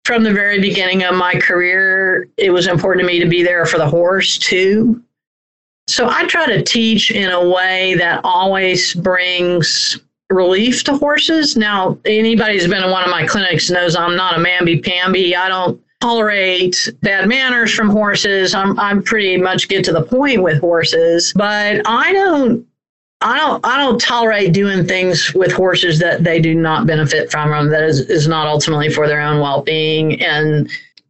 from 0.05 0.23
the 0.23 0.33
very 0.33 0.59
beginning 0.59 1.03
of 1.03 1.15
my 1.15 1.33
career, 1.35 2.27
it 2.37 2.51
was 2.51 2.67
important 2.67 3.01
to 3.01 3.07
me 3.07 3.19
to 3.19 3.27
be 3.27 3.41
there 3.41 3.65
for 3.65 3.77
the 3.77 3.87
horse 3.87 4.37
too. 4.37 5.01
So 5.87 6.09
I 6.09 6.25
try 6.25 6.45
to 6.45 6.63
teach 6.63 7.11
in 7.11 7.31
a 7.31 7.49
way 7.49 7.95
that 7.95 8.21
always 8.23 8.93
brings 8.93 9.99
relief 10.29 10.83
to 10.85 10.97
horses. 10.97 11.55
Now, 11.55 11.97
anybody 12.05 12.53
who's 12.53 12.67
been 12.67 12.83
in 12.83 12.91
one 12.91 13.03
of 13.03 13.09
my 13.09 13.25
clinics 13.25 13.69
knows 13.69 13.95
I'm 13.95 14.15
not 14.15 14.37
a 14.37 14.39
mamby 14.39 14.83
pamby. 14.83 15.35
I 15.35 15.47
don't 15.49 15.81
tolerate 16.03 16.89
bad 17.01 17.29
manners 17.29 17.73
from 17.73 17.89
horses. 17.89 18.53
I'm 18.53 18.77
I'm 18.77 19.01
pretty 19.01 19.37
much 19.37 19.69
get 19.69 19.85
to 19.85 19.93
the 19.93 20.03
point 20.03 20.43
with 20.43 20.59
horses, 20.59 21.31
but 21.33 21.81
I 21.85 22.11
don't 22.11 22.67
I 23.21 23.37
don't 23.37 23.65
I 23.65 23.77
don't 23.77 24.01
tolerate 24.01 24.53
doing 24.53 24.85
things 24.85 25.33
with 25.33 25.53
horses 25.53 25.99
that 25.99 26.25
they 26.25 26.41
do 26.41 26.53
not 26.53 26.85
benefit 26.85 27.31
from 27.31 27.51
them 27.51 27.69
that 27.69 27.83
is, 27.83 28.01
is 28.01 28.27
not 28.27 28.47
ultimately 28.47 28.89
for 28.89 29.07
their 29.07 29.21
own 29.21 29.39
well-being 29.39 30.21
and 30.21 30.69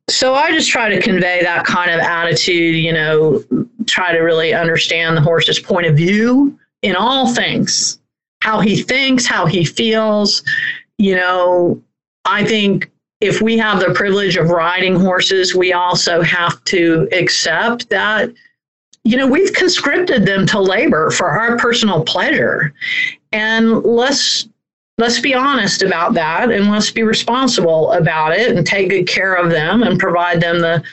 so 0.09 0.35
I 0.35 0.51
just 0.51 0.69
try 0.69 0.89
to 0.89 1.01
convey 1.01 1.41
that 1.43 1.65
kind 1.65 1.89
of 1.89 2.01
attitude, 2.01 2.75
you 2.75 2.91
know, 2.91 3.41
try 3.87 4.11
to 4.11 4.19
really 4.19 4.53
understand 4.53 5.15
the 5.15 5.21
horse's 5.21 5.59
point 5.59 5.87
of 5.87 5.95
view 5.95 6.59
in 6.81 6.95
all 6.95 7.33
things, 7.33 7.99
how 8.41 8.59
he 8.59 8.81
thinks, 8.81 9.25
how 9.25 9.45
he 9.45 9.63
feels. 9.63 10.43
You 10.97 11.15
know, 11.15 11.81
I 12.25 12.43
think 12.43 12.91
if 13.23 13.41
we 13.41 13.57
have 13.57 13.79
the 13.79 13.93
privilege 13.93 14.35
of 14.35 14.49
riding 14.49 14.99
horses, 14.99 15.55
we 15.55 15.71
also 15.71 16.21
have 16.21 16.61
to 16.65 17.07
accept 17.13 17.89
that, 17.89 18.29
you 19.05 19.15
know, 19.15 19.25
we've 19.25 19.53
conscripted 19.53 20.25
them 20.25 20.45
to 20.47 20.59
labor 20.59 21.09
for 21.09 21.29
our 21.29 21.57
personal 21.57 22.03
pleasure. 22.03 22.73
And 23.31 23.81
let's 23.83 24.49
let's 24.97 25.21
be 25.21 25.33
honest 25.33 25.81
about 25.81 26.13
that 26.13 26.51
and 26.51 26.69
let's 26.69 26.91
be 26.91 27.01
responsible 27.01 27.93
about 27.93 28.33
it 28.33 28.55
and 28.55 28.67
take 28.67 28.89
good 28.89 29.07
care 29.07 29.35
of 29.35 29.49
them 29.49 29.83
and 29.83 29.99
provide 29.99 30.41
them 30.41 30.59
the 30.59 30.83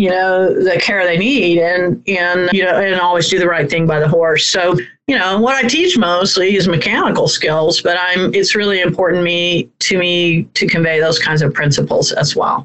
you 0.00 0.08
know 0.08 0.48
the 0.64 0.78
care 0.80 1.04
they 1.04 1.18
need 1.18 1.58
and 1.58 2.02
and 2.08 2.48
you 2.54 2.64
know 2.64 2.80
and 2.80 2.98
always 2.98 3.28
do 3.28 3.38
the 3.38 3.46
right 3.46 3.68
thing 3.68 3.86
by 3.86 4.00
the 4.00 4.08
horse. 4.08 4.48
So 4.48 4.76
you 5.06 5.18
know 5.18 5.40
what 5.40 5.56
i 5.56 5.66
teach 5.66 5.98
mostly 5.98 6.54
is 6.54 6.68
mechanical 6.68 7.26
skills 7.26 7.82
but 7.82 7.96
i'm 7.98 8.32
it's 8.32 8.54
really 8.54 8.80
important 8.80 9.24
me 9.24 9.68
to 9.80 9.98
me 9.98 10.44
to 10.54 10.68
convey 10.68 11.00
those 11.00 11.18
kinds 11.18 11.42
of 11.42 11.52
principles 11.52 12.12
as 12.12 12.36
well 12.36 12.64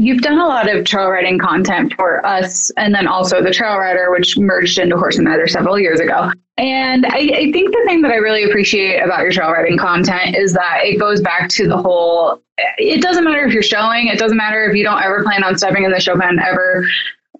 You've 0.00 0.22
done 0.22 0.38
a 0.38 0.46
lot 0.46 0.74
of 0.74 0.86
trail 0.86 1.10
riding 1.10 1.38
content 1.38 1.92
for 1.94 2.24
us 2.24 2.70
and 2.78 2.94
then 2.94 3.06
also 3.06 3.42
the 3.42 3.50
Trail 3.50 3.76
Rider, 3.76 4.10
which 4.10 4.38
merged 4.38 4.78
into 4.78 4.96
Horse 4.96 5.18
and 5.18 5.26
Rider 5.26 5.46
several 5.46 5.78
years 5.78 6.00
ago. 6.00 6.32
And 6.56 7.04
I, 7.04 7.18
I, 7.18 7.52
think 7.52 7.70
the 7.70 7.82
thing 7.86 8.00
that 8.00 8.10
I 8.10 8.16
really 8.16 8.44
appreciate 8.44 9.00
about 9.00 9.20
your 9.20 9.30
trail 9.30 9.50
riding 9.50 9.76
content 9.76 10.36
is 10.36 10.54
that 10.54 10.80
it 10.84 10.98
goes 10.98 11.20
back 11.20 11.50
to 11.50 11.68
the 11.68 11.76
whole 11.76 12.42
it 12.78 13.02
doesn't 13.02 13.24
matter 13.24 13.44
if 13.44 13.52
you're 13.52 13.62
showing, 13.62 14.08
it 14.08 14.18
doesn't 14.18 14.36
matter 14.36 14.64
if 14.64 14.74
you 14.74 14.84
don't 14.84 15.02
ever 15.02 15.22
plan 15.22 15.44
on 15.44 15.56
stepping 15.56 15.84
in 15.84 15.90
the 15.90 16.00
show 16.00 16.18
pen 16.18 16.38
ever 16.38 16.86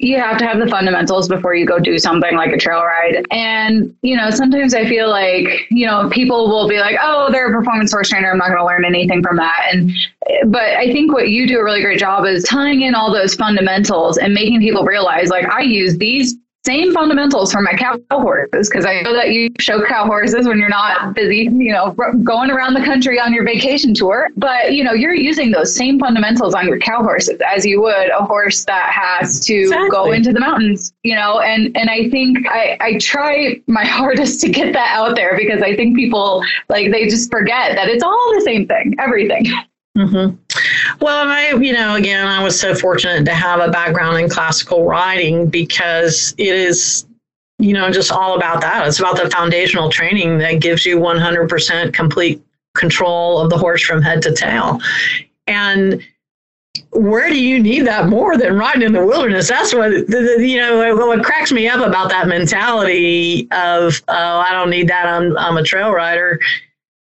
you 0.03 0.19
have 0.19 0.39
to 0.39 0.47
have 0.47 0.59
the 0.59 0.67
fundamentals 0.67 1.29
before 1.29 1.55
you 1.55 1.67
go 1.67 1.79
do 1.79 1.99
something 1.99 2.35
like 2.35 2.51
a 2.53 2.57
trail 2.57 2.83
ride. 2.83 3.23
And, 3.31 3.95
you 4.01 4.17
know, 4.17 4.31
sometimes 4.31 4.73
I 4.73 4.89
feel 4.89 5.11
like, 5.11 5.67
you 5.71 5.87
know, 5.87 6.09
people 6.09 6.49
will 6.49 6.67
be 6.67 6.79
like, 6.79 6.97
oh, 7.03 7.29
they're 7.31 7.51
a 7.51 7.53
performance 7.53 7.93
horse 7.93 8.09
trainer. 8.09 8.31
I'm 8.31 8.39
not 8.39 8.49
going 8.49 8.61
to 8.61 8.65
learn 8.65 8.87
anything 8.87 9.23
from 9.23 9.37
that. 9.37 9.69
And, 9.71 9.93
but 10.51 10.63
I 10.63 10.91
think 10.91 11.13
what 11.13 11.29
you 11.29 11.47
do 11.47 11.59
a 11.59 11.65
really 11.65 11.83
great 11.83 11.99
job 11.99 12.25
is 12.25 12.45
tying 12.45 12.81
in 12.81 12.95
all 12.95 13.13
those 13.13 13.35
fundamentals 13.35 14.17
and 14.17 14.33
making 14.33 14.61
people 14.61 14.85
realize, 14.85 15.29
like, 15.29 15.45
I 15.51 15.61
use 15.61 15.99
these 15.99 16.35
same 16.65 16.93
fundamentals 16.93 17.53
for 17.53 17.63
my 17.63 17.73
cow 17.73 17.99
horses 18.11 18.69
because 18.69 18.85
I 18.85 19.01
know 19.01 19.15
that 19.15 19.31
you 19.31 19.49
show 19.59 19.83
cow 19.87 20.05
horses 20.05 20.47
when 20.47 20.59
you're 20.59 20.69
not 20.69 21.15
busy, 21.15 21.49
you 21.51 21.73
know, 21.73 21.93
going 22.23 22.51
around 22.51 22.75
the 22.75 22.85
country 22.85 23.19
on 23.19 23.33
your 23.33 23.45
vacation 23.45 23.95
tour. 23.95 24.29
But 24.37 24.75
you 24.75 24.85
know, 24.85 24.93
you're 24.93 25.15
using 25.15 25.53
those 25.53 25.75
same 25.75 25.99
fundamentals 25.99 26.55
on 26.55 26.67
your 26.67 26.79
cow 26.79 27.03
horses 27.03 27.41
as 27.49 27.65
you 27.65 27.81
would 27.81 28.11
a 28.11 28.25
horse 28.25 28.65
that 28.67 28.91
has 28.91 29.41
to 29.41 29.55
exactly. 29.55 29.89
go 29.89 30.13
into 30.13 30.33
the 30.33 30.41
mountains. 30.41 30.93
You 31.03 31.15
know, 31.15 31.41
and 31.41 31.75
and 31.77 31.89
I 31.89 32.11
think 32.11 32.47
I 32.47 32.77
I 32.81 32.99
try 32.99 33.61
my 33.67 33.85
hardest 33.87 34.41
to 34.43 34.51
get 34.51 34.75
that 34.75 34.95
out 34.95 35.17
there 35.17 35.37
because 35.39 35.63
I 35.63 35.75
think 35.75 35.97
people 35.97 36.45
like 36.69 36.91
they 36.91 37.09
just 37.09 37.31
forget 37.31 37.75
that 37.75 37.89
it's 37.89 38.03
all 38.03 38.35
the 38.35 38.43
same 38.43 38.67
thing, 38.67 38.97
everything. 38.99 39.47
Mm-hmm. 39.97 40.37
Well, 41.01 41.29
I, 41.29 41.51
you 41.61 41.73
know, 41.73 41.97
again, 41.97 42.27
I 42.27 42.43
was 42.43 42.59
so 42.59 42.75
fortunate 42.75 43.25
to 43.25 43.35
have 43.35 43.61
a 43.61 43.71
background 43.71 44.19
in 44.19 44.29
classical 44.29 44.87
riding 44.87 45.49
because 45.49 46.35
it 46.39 46.55
is, 46.55 47.07
you 47.59 47.75
know, 47.75 47.91
just 47.91 48.13
all 48.13 48.37
about 48.37 48.61
that. 48.61 48.87
It's 48.87 49.01
about 49.01 49.17
the 49.17 49.29
foundational 49.31 49.91
training 49.91 50.39
that 50.39 50.61
gives 50.61 50.87
you 50.87 50.99
100% 50.99 51.93
complete 51.93 52.43
control 52.75 53.41
of 53.41 53.51
the 53.51 53.59
horse 53.59 53.83
from 53.83 54.01
head 54.01 54.23
to 54.23 54.33
tail. 54.35 54.81
And 55.47 56.03
where 56.91 57.29
do 57.29 57.41
you 57.41 57.61
need 57.61 57.87
that 57.87 58.09
more 58.09 58.37
than 58.37 58.57
riding 58.57 58.83
in 58.83 58.93
the 58.93 59.05
wilderness? 59.05 59.49
That's 59.49 59.75
what 59.75 59.91
you 59.91 60.59
know. 60.59 60.95
What 60.95 61.25
cracks 61.25 61.51
me 61.51 61.69
up 61.69 61.85
about 61.85 62.11
that 62.11 62.29
mentality 62.29 63.49
of 63.51 64.01
oh, 64.09 64.39
I 64.39 64.53
don't 64.53 64.71
need 64.71 64.89
that. 64.89 65.07
I'm 65.07 65.37
I'm 65.37 65.57
a 65.57 65.63
trail 65.65 65.91
rider 65.93 66.39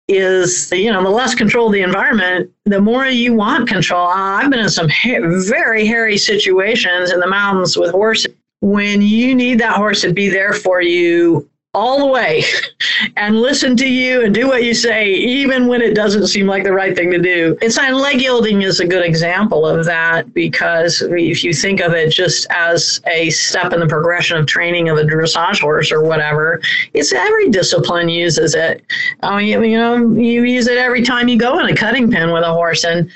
is 0.07 0.71
you 0.71 0.91
know 0.91 1.03
the 1.03 1.09
less 1.09 1.33
control 1.33 1.69
the 1.69 1.81
environment 1.81 2.51
the 2.65 2.79
more 2.79 3.05
you 3.07 3.33
want 3.33 3.67
control. 3.67 4.07
I've 4.07 4.49
been 4.51 4.59
in 4.59 4.69
some 4.69 4.87
ha- 4.89 5.19
very 5.47 5.85
hairy 5.85 6.17
situations 6.17 7.11
in 7.11 7.19
the 7.19 7.27
mountains 7.27 7.77
with 7.77 7.91
horses. 7.91 8.33
When 8.61 9.01
you 9.01 9.35
need 9.35 9.59
that 9.59 9.75
horse 9.75 10.01
to 10.01 10.13
be 10.13 10.29
there 10.29 10.53
for 10.53 10.81
you 10.81 11.49
all 11.75 11.99
the 11.99 12.05
way 12.05 12.43
and 13.17 13.41
listen 13.41 13.75
to 13.75 13.87
you 13.87 14.23
and 14.23 14.33
do 14.33 14.47
what 14.47 14.63
you 14.63 14.73
say, 14.73 15.09
even 15.09 15.67
when 15.67 15.81
it 15.81 15.93
doesn't 15.93 16.27
seem 16.27 16.47
like 16.47 16.63
the 16.63 16.71
right 16.71 16.95
thing 16.95 17.11
to 17.11 17.19
do. 17.19 17.57
And 17.61 17.97
leg 17.97 18.21
yielding 18.21 18.61
is 18.61 18.79
a 18.79 18.87
good 18.87 19.05
example 19.05 19.67
of 19.67 19.85
that 19.85 20.33
because 20.33 21.01
if 21.01 21.43
you 21.43 21.53
think 21.53 21.81
of 21.81 21.93
it 21.93 22.11
just 22.11 22.47
as 22.49 23.01
a 23.07 23.29
step 23.29 23.73
in 23.73 23.81
the 23.81 23.87
progression 23.87 24.37
of 24.37 24.47
training 24.47 24.89
of 24.89 24.97
a 24.97 25.03
dressage 25.03 25.59
horse 25.59 25.91
or 25.91 26.01
whatever, 26.01 26.61
it's 26.93 27.11
every 27.11 27.49
discipline 27.49 28.07
uses 28.09 28.55
it. 28.55 28.83
I 29.21 29.37
mean, 29.37 29.63
you 29.63 29.77
know, 29.77 29.97
you 30.13 30.43
use 30.43 30.67
it 30.67 30.77
every 30.77 31.03
time 31.03 31.27
you 31.27 31.37
go 31.37 31.59
in 31.59 31.65
a 31.67 31.75
cutting 31.75 32.09
pen 32.09 32.31
with 32.31 32.43
a 32.43 32.53
horse 32.53 32.85
and 32.85 33.11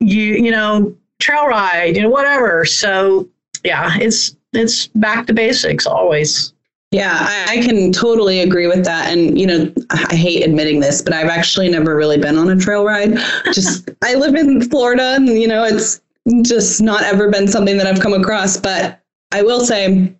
you, 0.00 0.34
you 0.34 0.50
know, 0.50 0.96
trail 1.20 1.46
ride, 1.46 1.96
you 1.96 2.02
know, 2.02 2.10
whatever. 2.10 2.64
So 2.64 3.28
yeah, 3.64 3.96
it's 3.98 4.34
it's 4.54 4.86
back 4.88 5.26
to 5.26 5.34
basics 5.34 5.86
always. 5.86 6.54
Yeah, 6.90 7.14
I, 7.20 7.58
I, 7.58 7.62
can 7.62 7.92
totally 7.92 8.40
agree 8.40 8.66
with 8.66 8.82
that. 8.84 9.12
And, 9.12 9.38
you 9.38 9.46
know, 9.46 9.70
I 9.90 10.14
hate 10.14 10.42
admitting 10.42 10.80
this, 10.80 11.02
but 11.02 11.12
I've 11.12 11.28
actually 11.28 11.68
never 11.68 11.94
really 11.94 12.16
been 12.16 12.38
on 12.38 12.48
a 12.48 12.56
trail 12.56 12.82
ride. 12.82 13.18
Just, 13.52 13.90
I 14.02 14.14
live 14.14 14.34
in 14.34 14.62
Florida 14.62 15.14
and, 15.16 15.28
you 15.28 15.46
know, 15.46 15.64
it's 15.64 16.00
just 16.42 16.80
not 16.80 17.02
ever 17.02 17.30
been 17.30 17.46
something 17.46 17.76
that 17.76 17.86
I've 17.86 18.00
come 18.00 18.14
across. 18.14 18.56
But 18.56 19.00
I 19.32 19.42
will 19.42 19.60
say 19.60 20.14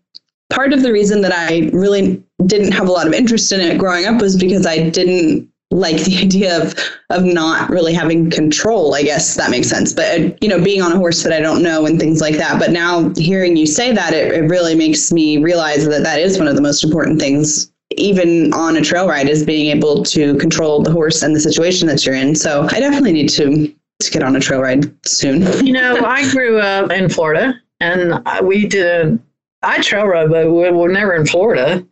part 0.50 0.74
of 0.74 0.82
the 0.82 0.92
reason 0.92 1.22
that 1.22 1.32
I 1.32 1.70
really 1.72 2.22
didn't 2.44 2.72
have 2.72 2.88
a 2.88 2.92
lot 2.92 3.06
of 3.06 3.14
interest 3.14 3.50
in 3.50 3.60
it 3.60 3.78
growing 3.78 4.04
up 4.04 4.20
was 4.20 4.36
because 4.36 4.66
I 4.66 4.90
didn't 4.90 5.50
like 5.70 6.02
the 6.04 6.18
idea 6.22 6.62
of 6.62 6.74
of 7.10 7.24
not 7.24 7.68
really 7.70 7.92
having 7.92 8.30
control 8.30 8.94
i 8.94 9.02
guess 9.02 9.34
that 9.36 9.50
makes 9.50 9.68
sense. 9.68 9.92
But 9.92 10.42
you 10.42 10.48
know 10.48 10.62
being 10.62 10.82
on 10.82 10.92
a 10.92 10.96
horse 10.96 11.22
that 11.22 11.32
i 11.32 11.40
don't 11.40 11.62
know 11.62 11.86
and 11.86 11.98
things 11.98 12.20
like 12.20 12.36
that. 12.36 12.58
But 12.58 12.70
now 12.70 13.12
hearing 13.16 13.56
you 13.56 13.66
say 13.66 13.92
that 13.92 14.12
it, 14.12 14.32
it 14.32 14.48
really 14.48 14.74
makes 14.74 15.12
me 15.12 15.38
realize 15.38 15.86
that 15.86 16.02
that 16.02 16.20
is 16.20 16.38
one 16.38 16.48
of 16.48 16.56
the 16.56 16.62
most 16.62 16.84
important 16.84 17.20
things 17.20 17.70
even 17.96 18.52
on 18.52 18.76
a 18.76 18.82
trail 18.82 19.08
ride 19.08 19.28
is 19.28 19.44
being 19.44 19.74
able 19.74 20.02
to 20.04 20.36
control 20.36 20.82
the 20.82 20.90
horse 20.92 21.22
and 21.22 21.34
the 21.34 21.40
situation 21.40 21.88
that 21.88 22.04
you're 22.04 22.14
in. 22.14 22.34
So 22.34 22.66
i 22.70 22.80
definitely 22.80 23.12
need 23.12 23.28
to 23.30 23.74
to 24.00 24.10
get 24.12 24.22
on 24.22 24.36
a 24.36 24.40
trail 24.40 24.60
ride 24.60 24.84
soon. 25.06 25.42
You 25.66 25.72
know 25.72 26.04
i 26.04 26.28
grew 26.30 26.60
up 26.60 26.90
in 26.90 27.08
florida 27.08 27.54
and 27.80 28.22
we 28.42 28.66
did 28.66 29.18
i 29.62 29.80
trail 29.82 30.06
rode 30.06 30.30
but 30.30 30.50
we 30.50 30.70
were 30.70 30.88
never 30.88 31.14
in 31.14 31.26
florida. 31.26 31.86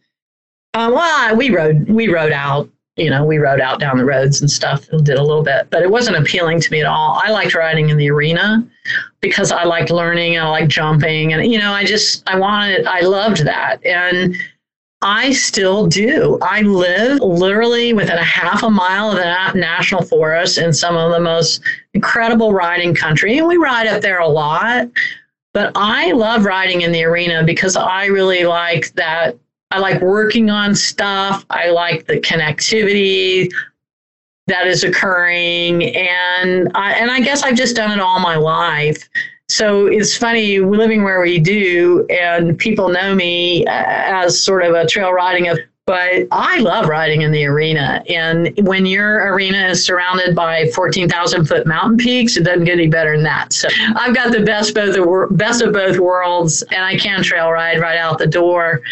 Um, 0.75 0.93
well 0.93 1.37
we 1.37 1.51
rode 1.51 1.89
we 1.89 2.09
rode 2.09 2.33
out 2.33 2.69
you 2.97 3.11
know, 3.11 3.25
we 3.25 3.37
rode 3.37 3.61
out 3.61 3.79
down 3.79 3.99
the 3.99 4.05
roads 4.05 4.41
and 4.41 4.51
stuff 4.51 4.89
and 4.89 5.05
did 5.05 5.19
a 5.19 5.23
little 5.23 5.43
bit, 5.43 5.69
but 5.71 5.83
it 5.83 5.91
wasn't 5.91 6.17
appealing 6.17 6.61
to 6.61 6.73
me 6.73 6.81
at 6.81 6.87
all. 6.87 7.21
I 7.23 7.31
liked 7.31 7.55
riding 7.55 7.91
in 7.91 7.99
the 7.99 8.11
arena 8.11 8.67
because 9.21 9.53
I 9.53 9.65
liked 9.65 9.91
learning, 9.91 10.37
and 10.37 10.47
I 10.47 10.51
liked 10.51 10.71
jumping, 10.71 11.33
and 11.33 11.51
you 11.53 11.59
know, 11.59 11.73
I 11.73 11.85
just 11.85 12.29
I 12.29 12.39
wanted, 12.39 12.87
I 12.87 13.01
loved 13.01 13.45
that, 13.45 13.85
and 13.85 14.35
I 15.03 15.33
still 15.33 15.87
do. 15.87 16.39
I 16.41 16.63
live 16.63 17.21
literally 17.21 17.93
within 17.93 18.17
a 18.17 18.25
half 18.25 18.63
a 18.63 18.71
mile 18.71 19.11
of 19.11 19.17
the 19.17 19.59
national 19.59 20.03
forest 20.03 20.57
in 20.57 20.73
some 20.73 20.97
of 20.97 21.13
the 21.13 21.21
most 21.21 21.61
incredible 21.93 22.55
riding 22.55 22.95
country, 22.95 23.37
and 23.37 23.47
we 23.47 23.59
ride 23.59 23.87
up 23.87 24.01
there 24.01 24.21
a 24.21 24.29
lot. 24.29 24.89
But 25.53 25.73
I 25.75 26.13
love 26.13 26.45
riding 26.45 26.83
in 26.83 26.93
the 26.93 27.05
arena 27.05 27.45
because 27.45 27.77
I 27.77 28.07
really 28.07 28.45
like 28.45 28.93
that 28.95 29.37
I 29.77 29.79
like 29.79 30.01
working 30.01 30.49
on 30.49 30.75
stuff. 30.75 31.45
I 31.51 31.69
like 31.69 32.07
the 32.07 32.19
connectivity 32.19 33.53
that 34.47 34.67
is 34.67 34.85
occurring, 34.85 35.95
and 35.95 36.71
I, 36.75 36.93
and 36.93 37.11
I 37.11 37.21
guess 37.21 37.43
I've 37.43 37.57
just 37.57 37.77
done 37.77 37.93
it 37.93 38.01
all 38.01 38.19
my 38.19 38.37
life. 38.37 39.07
So 39.51 39.87
it's 39.87 40.17
funny 40.17 40.61
living 40.61 41.05
where 41.05 41.21
we 41.21 41.39
do, 41.39 42.07
and 42.09 42.59
people 42.59 42.89
know 42.89 43.15
me 43.15 43.67
uh, 43.67 43.71
as 43.75 44.43
sort 44.43 44.65
of 44.65 44.73
a 44.75 44.87
trail 44.87 45.13
riding 45.13 45.49
of 45.49 45.59
but 45.85 46.27
I 46.33 46.59
love 46.59 46.89
riding 46.89 47.23
in 47.23 47.31
the 47.31 47.45
arena. 47.45 48.03
And 48.09 48.53
when 48.67 48.87
your 48.87 49.33
arena 49.33 49.69
is 49.69 49.85
surrounded 49.85 50.35
by 50.35 50.67
14,000 50.75 51.47
foot 51.47 51.65
mountain 51.65 51.97
peaks, 51.97 52.37
it 52.37 52.43
doesn't 52.43 52.65
get 52.65 52.73
any 52.73 52.89
better 52.89 53.15
than 53.15 53.23
that. 53.23 53.53
So 53.53 53.69
I've 53.95 54.13
got 54.13 54.33
the 54.33 54.43
best, 54.43 54.75
both 54.75 54.97
the 54.97 55.29
best 55.31 55.63
of 55.63 55.73
both 55.73 56.01
worlds, 56.01 56.63
and 56.73 56.85
I 56.85 56.97
can 56.97 57.23
trail 57.23 57.53
ride 57.53 57.79
right 57.79 57.99
out 57.99 58.19
the 58.19 58.27
door. 58.27 58.83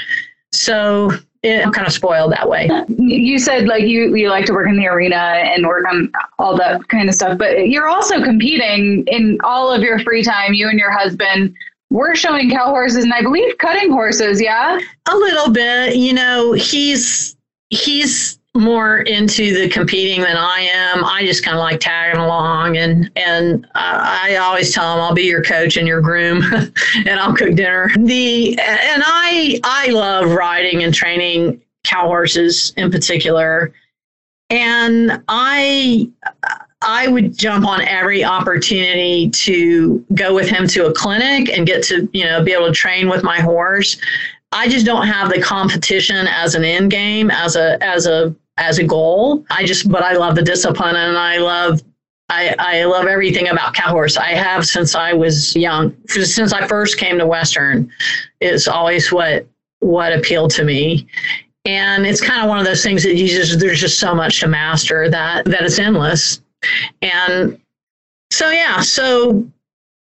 So 0.64 1.10
it, 1.42 1.64
I'm 1.64 1.72
kind 1.72 1.86
of 1.86 1.92
spoiled 1.92 2.32
that 2.32 2.48
way. 2.48 2.68
Uh, 2.70 2.86
you 2.88 3.38
said 3.38 3.66
like 3.66 3.82
you 3.82 4.14
you 4.16 4.30
like 4.30 4.46
to 4.46 4.54
work 4.54 4.66
in 4.66 4.76
the 4.76 4.86
arena 4.86 5.16
and 5.16 5.66
work 5.66 5.84
on 5.86 6.10
all 6.38 6.56
that 6.56 6.88
kind 6.88 7.06
of 7.06 7.14
stuff, 7.14 7.36
but 7.36 7.68
you're 7.68 7.86
also 7.86 8.24
competing 8.24 9.04
in 9.06 9.38
all 9.44 9.70
of 9.70 9.82
your 9.82 9.98
free 9.98 10.22
time. 10.22 10.54
You 10.54 10.70
and 10.70 10.78
your 10.78 10.90
husband 10.90 11.54
were 11.90 12.14
showing 12.14 12.48
cow 12.48 12.70
horses 12.70 13.04
and 13.04 13.12
I 13.12 13.20
believe 13.20 13.58
cutting 13.58 13.92
horses. 13.92 14.40
Yeah, 14.40 14.78
a 15.10 15.16
little 15.16 15.52
bit. 15.52 15.96
You 15.96 16.14
know, 16.14 16.52
he's 16.52 17.36
he's 17.68 18.38
more 18.56 18.98
into 18.98 19.52
the 19.52 19.68
competing 19.68 20.20
than 20.20 20.36
I 20.36 20.68
am. 20.72 21.04
I 21.04 21.24
just 21.26 21.44
kind 21.44 21.56
of 21.56 21.60
like 21.60 21.80
tagging 21.80 22.20
along, 22.20 22.76
and 22.76 23.10
and 23.16 23.66
I 23.74 24.36
always 24.36 24.72
tell 24.72 24.94
him 24.94 25.00
I'll 25.00 25.14
be 25.14 25.24
your 25.24 25.42
coach 25.42 25.76
and 25.76 25.88
your 25.88 26.00
groom, 26.00 26.42
and 26.52 27.20
I'll 27.20 27.34
cook 27.34 27.54
dinner. 27.54 27.90
The 27.96 28.50
and 28.58 29.02
I 29.04 29.60
I 29.64 29.88
love 29.88 30.30
riding 30.30 30.84
and 30.84 30.94
training 30.94 31.60
cow 31.82 32.06
horses 32.06 32.72
in 32.76 32.90
particular, 32.92 33.72
and 34.50 35.20
I 35.26 36.08
I 36.80 37.08
would 37.08 37.36
jump 37.36 37.66
on 37.66 37.80
every 37.82 38.22
opportunity 38.22 39.30
to 39.30 40.04
go 40.14 40.32
with 40.32 40.48
him 40.48 40.68
to 40.68 40.86
a 40.86 40.92
clinic 40.94 41.48
and 41.50 41.66
get 41.66 41.82
to 41.84 42.08
you 42.12 42.24
know 42.24 42.42
be 42.44 42.52
able 42.52 42.66
to 42.66 42.72
train 42.72 43.08
with 43.08 43.24
my 43.24 43.40
horse. 43.40 43.96
I 44.52 44.68
just 44.68 44.86
don't 44.86 45.08
have 45.08 45.30
the 45.30 45.42
competition 45.42 46.28
as 46.28 46.54
an 46.54 46.62
end 46.62 46.92
game, 46.92 47.32
as 47.32 47.56
a 47.56 47.82
as 47.82 48.06
a 48.06 48.32
as 48.56 48.78
a 48.78 48.84
goal. 48.84 49.44
I 49.50 49.64
just, 49.64 49.90
but 49.90 50.02
I 50.02 50.14
love 50.14 50.34
the 50.34 50.42
discipline 50.42 50.96
and 50.96 51.16
I 51.16 51.38
love 51.38 51.80
I, 52.30 52.54
I 52.58 52.84
love 52.84 53.06
everything 53.06 53.48
about 53.48 53.74
cow 53.74 53.90
horse. 53.90 54.16
I 54.16 54.30
have 54.30 54.66
since 54.66 54.94
I 54.94 55.12
was 55.12 55.54
young. 55.54 55.94
Since 56.08 56.52
I 56.52 56.66
first 56.66 56.96
came 56.96 57.18
to 57.18 57.26
Western, 57.26 57.90
it's 58.40 58.66
always 58.66 59.12
what 59.12 59.46
what 59.80 60.12
appealed 60.12 60.50
to 60.52 60.64
me. 60.64 61.06
And 61.66 62.06
it's 62.06 62.20
kind 62.20 62.42
of 62.42 62.48
one 62.48 62.58
of 62.58 62.64
those 62.64 62.82
things 62.82 63.02
that 63.02 63.14
you 63.14 63.28
just 63.28 63.60
there's 63.60 63.80
just 63.80 64.00
so 64.00 64.14
much 64.14 64.40
to 64.40 64.48
master 64.48 65.10
that 65.10 65.44
that 65.44 65.62
it's 65.62 65.78
endless. 65.78 66.40
And 67.02 67.60
so 68.30 68.50
yeah, 68.50 68.80
so 68.80 69.46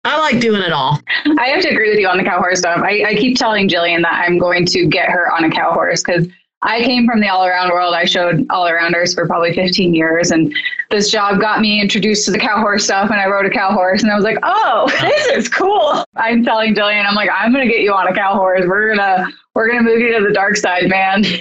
I 0.05 0.19
like 0.19 0.41
doing 0.41 0.63
it 0.63 0.73
all. 0.73 1.01
I 1.39 1.49
have 1.49 1.63
to 1.63 1.69
agree 1.69 1.91
with 1.91 1.99
you 1.99 2.09
on 2.09 2.19
the 2.19 2.25
cow 2.25 2.39
horse 2.39 2.59
stuff. 2.59 2.81
I, 2.83 3.05
I 3.05 3.15
keep 3.15 3.39
telling 3.39 3.69
Jillian 3.69 4.03
that 4.03 4.25
I'm 4.27 4.39
going 4.39 4.67
to 4.67 4.87
get 4.87 5.09
her 5.09 5.33
on 5.33 5.45
a 5.45 5.51
cow 5.51 5.73
horse 5.73 6.03
because 6.03 6.27
I 6.63 6.81
came 6.83 7.07
from 7.07 7.21
the 7.21 7.29
all 7.29 7.45
around 7.45 7.71
world. 7.71 7.95
I 7.95 8.05
showed 8.05 8.47
all 8.51 8.69
arounders 8.69 9.15
for 9.15 9.27
probably 9.27 9.53
15 9.53 9.95
years. 9.95 10.31
And 10.31 10.55
this 10.91 11.11
job 11.11 11.41
got 11.41 11.61
me 11.61 11.81
introduced 11.81 12.25
to 12.27 12.31
the 12.31 12.39
cow 12.39 12.61
horse 12.61 12.85
stuff. 12.85 13.11
And 13.11 13.21
I 13.21 13.27
rode 13.27 13.47
a 13.47 13.51
cow 13.51 13.73
horse 13.73 14.03
and 14.03 14.13
I 14.13 14.15
was 14.15 14.25
like, 14.25 14.39
oh, 14.43 14.89
this 15.01 15.27
is 15.27 15.49
cool. 15.49 16.05
I'm 16.17 16.45
telling 16.45 16.75
Jillian, 16.75 17.05
I'm 17.05 17.15
like, 17.15 17.31
I'm 17.33 17.53
going 17.53 17.67
to 17.67 17.73
get 17.73 17.83
you 17.83 17.93
on 17.93 18.07
a 18.07 18.15
cow 18.15 18.35
horse. 18.35 18.63
We're 18.67 18.95
going 18.95 18.99
to, 18.99 19.29
we're 19.55 19.71
going 19.71 19.85
to 19.85 19.91
move 19.91 20.01
you 20.01 20.17
to 20.19 20.25
the 20.27 20.33
dark 20.33 20.57
side, 20.57 20.89
man. 20.89 21.25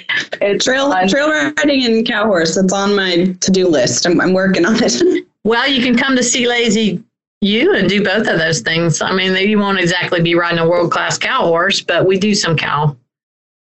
It's 0.43 0.65
trail, 0.65 0.89
fun. 0.89 1.07
trail 1.07 1.29
riding 1.29 1.85
and 1.85 2.03
cow 2.03 2.25
horse. 2.25 2.57
It's 2.57 2.73
on 2.73 2.95
my 2.95 3.35
to 3.39 3.51
do 3.51 3.67
list. 3.67 4.07
I'm, 4.07 4.19
I'm 4.19 4.33
working 4.33 4.65
on 4.65 4.75
it. 4.81 5.27
well, 5.43 5.67
you 5.67 5.83
can 5.83 5.95
come 5.95 6.15
to 6.15 6.23
C 6.23 6.47
Lazy 6.47 7.03
U 7.41 7.75
and 7.75 7.87
do 7.87 8.03
both 8.03 8.27
of 8.27 8.39
those 8.39 8.61
things. 8.61 9.03
I 9.03 9.13
mean, 9.13 9.35
you 9.35 9.59
won't 9.59 9.77
exactly 9.77 10.19
be 10.19 10.33
riding 10.33 10.57
a 10.57 10.67
world 10.67 10.91
class 10.91 11.19
cow 11.19 11.43
horse, 11.43 11.79
but 11.79 12.07
we 12.07 12.17
do 12.17 12.33
some 12.33 12.57
cow 12.57 12.95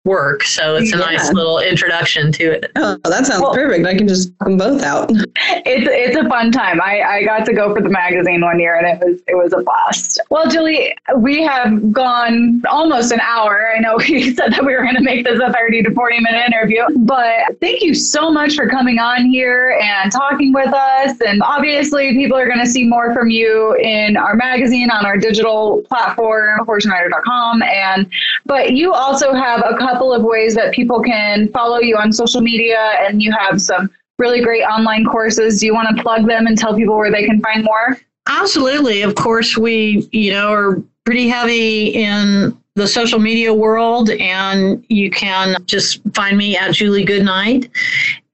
work. 0.06 0.44
So 0.44 0.76
it's 0.76 0.94
a 0.94 0.98
yeah. 0.98 1.04
nice 1.04 1.32
little 1.32 1.58
introduction 1.58 2.32
to 2.32 2.52
it. 2.52 2.70
Oh, 2.76 2.96
that 3.04 3.26
sounds 3.26 3.42
well, 3.42 3.52
perfect. 3.52 3.84
I 3.86 3.94
can 3.94 4.08
just 4.08 4.32
come 4.38 4.56
both 4.56 4.82
out. 4.82 5.10
It's 5.68 5.86
it's 5.90 6.16
a 6.16 6.28
fun 6.28 6.52
time. 6.52 6.80
I, 6.80 7.02
I 7.02 7.24
got 7.24 7.44
to 7.46 7.52
go 7.52 7.74
for 7.74 7.80
the 7.82 7.88
magazine 7.88 8.40
one 8.40 8.60
year 8.60 8.76
and 8.76 8.86
it 8.86 9.04
was 9.04 9.20
it 9.26 9.34
was 9.34 9.52
a 9.52 9.62
blast. 9.62 10.20
Well, 10.30 10.48
Julie, 10.48 10.96
we 11.16 11.42
have 11.42 11.92
gone 11.92 12.62
almost 12.70 13.12
an 13.12 13.20
hour. 13.20 13.72
I 13.74 13.80
know 13.80 13.96
we 14.08 14.32
said 14.34 14.52
that 14.52 14.64
we 14.64 14.74
were 14.74 14.82
going 14.82 14.94
to 14.94 15.02
make 15.02 15.24
this 15.24 15.40
a 15.40 15.52
30 15.52 15.82
to 15.84 15.90
40 15.92 16.20
minute 16.20 16.46
interview, 16.46 16.84
but 16.98 17.58
thank 17.60 17.82
you 17.82 17.94
so 17.94 18.30
much 18.30 18.54
for 18.54 18.68
coming 18.68 18.98
on 18.98 19.26
here 19.26 19.78
and 19.82 20.12
talking 20.12 20.52
with 20.52 20.72
us. 20.72 21.20
And 21.20 21.42
obviously, 21.42 22.14
people 22.14 22.38
are 22.38 22.46
going 22.46 22.60
to 22.60 22.66
see 22.66 22.86
more 22.86 23.12
from 23.12 23.28
you 23.28 23.74
in 23.76 24.16
our 24.16 24.36
magazine 24.36 24.90
on 24.90 25.04
our 25.04 25.16
digital 25.16 25.82
platform, 25.88 26.64
horseandrider.com. 26.64 27.62
And 27.62 28.08
but 28.44 28.72
you 28.72 28.92
also 28.92 29.32
have 29.32 29.64
a 29.66 29.76
couple 29.76 29.95
couple 29.96 30.12
of 30.12 30.22
ways 30.22 30.54
that 30.54 30.74
people 30.74 31.00
can 31.00 31.48
follow 31.48 31.80
you 31.80 31.96
on 31.96 32.12
social 32.12 32.42
media, 32.42 32.92
and 33.00 33.22
you 33.22 33.32
have 33.32 33.62
some 33.62 33.90
really 34.18 34.42
great 34.42 34.62
online 34.62 35.06
courses. 35.06 35.60
Do 35.60 35.66
you 35.66 35.72
want 35.72 35.96
to 35.96 36.02
plug 36.02 36.26
them 36.26 36.46
and 36.46 36.58
tell 36.58 36.76
people 36.76 36.96
where 36.98 37.10
they 37.10 37.24
can 37.24 37.40
find 37.40 37.64
more? 37.64 37.96
Absolutely. 38.28 39.00
Of 39.00 39.14
course, 39.14 39.56
we, 39.56 40.06
you 40.12 40.32
know, 40.32 40.52
are 40.52 40.82
pretty 41.04 41.28
heavy 41.28 41.94
in 41.94 42.60
the 42.76 42.86
social 42.86 43.18
media 43.18 43.52
world, 43.52 44.10
and 44.10 44.84
you 44.88 45.10
can 45.10 45.56
just 45.64 46.00
find 46.14 46.36
me 46.36 46.56
at 46.56 46.74
Julie 46.74 47.04
Goodnight. 47.04 47.70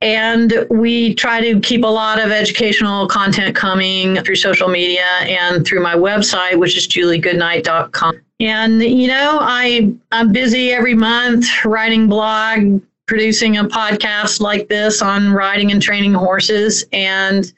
And 0.00 0.66
we 0.68 1.14
try 1.14 1.40
to 1.40 1.60
keep 1.60 1.84
a 1.84 1.88
lot 1.88 2.20
of 2.20 2.32
educational 2.32 3.06
content 3.06 3.54
coming 3.54 4.16
through 4.24 4.34
social 4.34 4.68
media 4.68 5.06
and 5.22 5.64
through 5.64 5.80
my 5.80 5.94
website, 5.94 6.58
which 6.58 6.76
is 6.76 6.88
juliegoodnight.com. 6.88 8.20
And, 8.40 8.82
you 8.82 9.06
know, 9.06 9.38
I, 9.40 9.94
I'm 10.10 10.32
busy 10.32 10.72
every 10.72 10.94
month 10.94 11.46
writing 11.64 12.08
blog, 12.08 12.82
producing 13.06 13.58
a 13.58 13.64
podcast 13.64 14.40
like 14.40 14.66
this 14.66 15.02
on 15.02 15.32
riding 15.32 15.70
and 15.70 15.80
training 15.80 16.14
horses. 16.14 16.84
And 16.92 17.52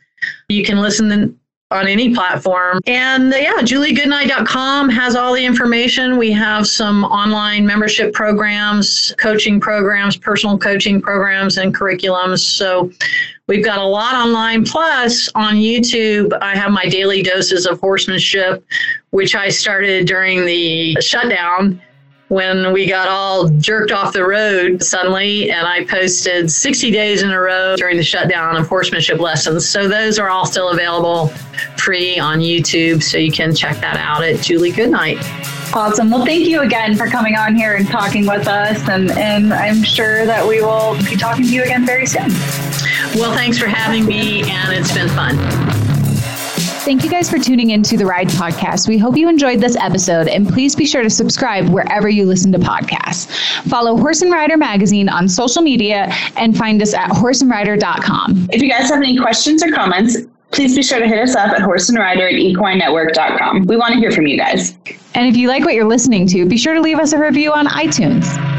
you 0.50 0.64
can 0.64 0.82
listen 0.82 1.38
on 1.74 1.88
any 1.88 2.14
platform. 2.14 2.80
And 2.86 3.32
uh, 3.32 3.36
yeah, 3.36 3.54
juliegoodnight.com 3.58 4.88
has 4.90 5.16
all 5.16 5.34
the 5.34 5.44
information. 5.44 6.16
We 6.16 6.30
have 6.32 6.66
some 6.66 7.04
online 7.04 7.66
membership 7.66 8.12
programs, 8.14 9.12
coaching 9.18 9.60
programs, 9.60 10.16
personal 10.16 10.56
coaching 10.56 11.00
programs, 11.02 11.58
and 11.58 11.74
curriculums. 11.74 12.38
So 12.38 12.90
we've 13.48 13.64
got 13.64 13.78
a 13.78 13.84
lot 13.86 14.14
online. 14.14 14.64
Plus, 14.64 15.28
on 15.34 15.56
YouTube, 15.56 16.32
I 16.40 16.56
have 16.56 16.70
my 16.70 16.86
daily 16.88 17.22
doses 17.22 17.66
of 17.66 17.80
horsemanship, 17.80 18.64
which 19.10 19.34
I 19.34 19.48
started 19.48 20.06
during 20.06 20.46
the 20.46 20.96
shutdown 21.00 21.82
when 22.28 22.72
we 22.72 22.86
got 22.86 23.08
all 23.08 23.48
jerked 23.48 23.92
off 23.92 24.12
the 24.12 24.24
road 24.24 24.82
suddenly, 24.82 25.50
and 25.50 25.66
I 25.66 25.84
posted 25.84 26.50
60 26.50 26.90
days 26.90 27.22
in 27.22 27.30
a 27.30 27.40
row 27.40 27.76
during 27.76 27.96
the 27.96 28.02
shutdown 28.02 28.56
of 28.56 28.66
horsemanship 28.66 29.20
lessons. 29.20 29.68
So 29.68 29.88
those 29.88 30.18
are 30.18 30.30
all 30.30 30.46
still 30.46 30.70
available 30.70 31.28
free 31.76 32.18
on 32.18 32.40
YouTube, 32.40 33.02
so 33.02 33.18
you 33.18 33.30
can 33.30 33.54
check 33.54 33.76
that 33.80 33.96
out 33.96 34.24
at 34.24 34.40
Julie 34.40 34.72
Goodnight. 34.72 35.18
Awesome. 35.74 36.10
Well, 36.10 36.24
thank 36.24 36.46
you 36.46 36.62
again 36.62 36.94
for 36.96 37.06
coming 37.06 37.36
on 37.36 37.56
here 37.56 37.74
and 37.74 37.86
talking 37.86 38.26
with 38.26 38.46
us. 38.46 38.88
And, 38.88 39.10
and 39.12 39.52
I'm 39.52 39.82
sure 39.82 40.24
that 40.24 40.46
we 40.46 40.62
will 40.62 40.96
be 41.04 41.16
talking 41.16 41.44
to 41.44 41.52
you 41.52 41.64
again 41.64 41.84
very 41.84 42.06
soon. 42.06 42.30
Well, 43.16 43.34
thanks 43.34 43.58
for 43.58 43.66
having 43.66 44.06
me, 44.06 44.48
and 44.48 44.72
it's 44.72 44.92
been 44.92 45.08
fun. 45.08 45.83
Thank 46.84 47.02
you 47.02 47.08
guys 47.08 47.30
for 47.30 47.38
tuning 47.38 47.70
in 47.70 47.82
to 47.84 47.96
the 47.96 48.04
Ride 48.04 48.28
Podcast. 48.28 48.88
We 48.88 48.98
hope 48.98 49.16
you 49.16 49.26
enjoyed 49.26 49.58
this 49.58 49.74
episode, 49.76 50.28
and 50.28 50.46
please 50.46 50.76
be 50.76 50.84
sure 50.84 51.02
to 51.02 51.08
subscribe 51.08 51.70
wherever 51.70 52.10
you 52.10 52.26
listen 52.26 52.52
to 52.52 52.58
podcasts. 52.58 53.32
Follow 53.70 53.96
Horse 53.96 54.20
and 54.20 54.30
Rider 54.30 54.58
Magazine 54.58 55.08
on 55.08 55.26
social 55.26 55.62
media 55.62 56.12
and 56.36 56.54
find 56.54 56.82
us 56.82 56.92
at 56.92 57.08
horseandrider.com. 57.08 58.48
If 58.52 58.60
you 58.60 58.68
guys 58.68 58.90
have 58.90 58.98
any 58.98 59.18
questions 59.18 59.64
or 59.64 59.72
comments, 59.72 60.18
please 60.50 60.76
be 60.76 60.82
sure 60.82 60.98
to 60.98 61.08
hit 61.08 61.18
us 61.18 61.34
up 61.34 61.52
at 61.52 61.62
horseandrider 61.62 62.28
at 62.28 62.34
equinenetwork.com. 62.34 63.64
We 63.64 63.78
want 63.78 63.94
to 63.94 63.98
hear 63.98 64.10
from 64.10 64.26
you 64.26 64.36
guys. 64.36 64.76
And 65.14 65.26
if 65.26 65.38
you 65.38 65.48
like 65.48 65.64
what 65.64 65.72
you're 65.72 65.88
listening 65.88 66.26
to, 66.28 66.44
be 66.46 66.58
sure 66.58 66.74
to 66.74 66.82
leave 66.82 66.98
us 66.98 67.14
a 67.14 67.18
review 67.18 67.50
on 67.54 67.66
iTunes. 67.66 68.53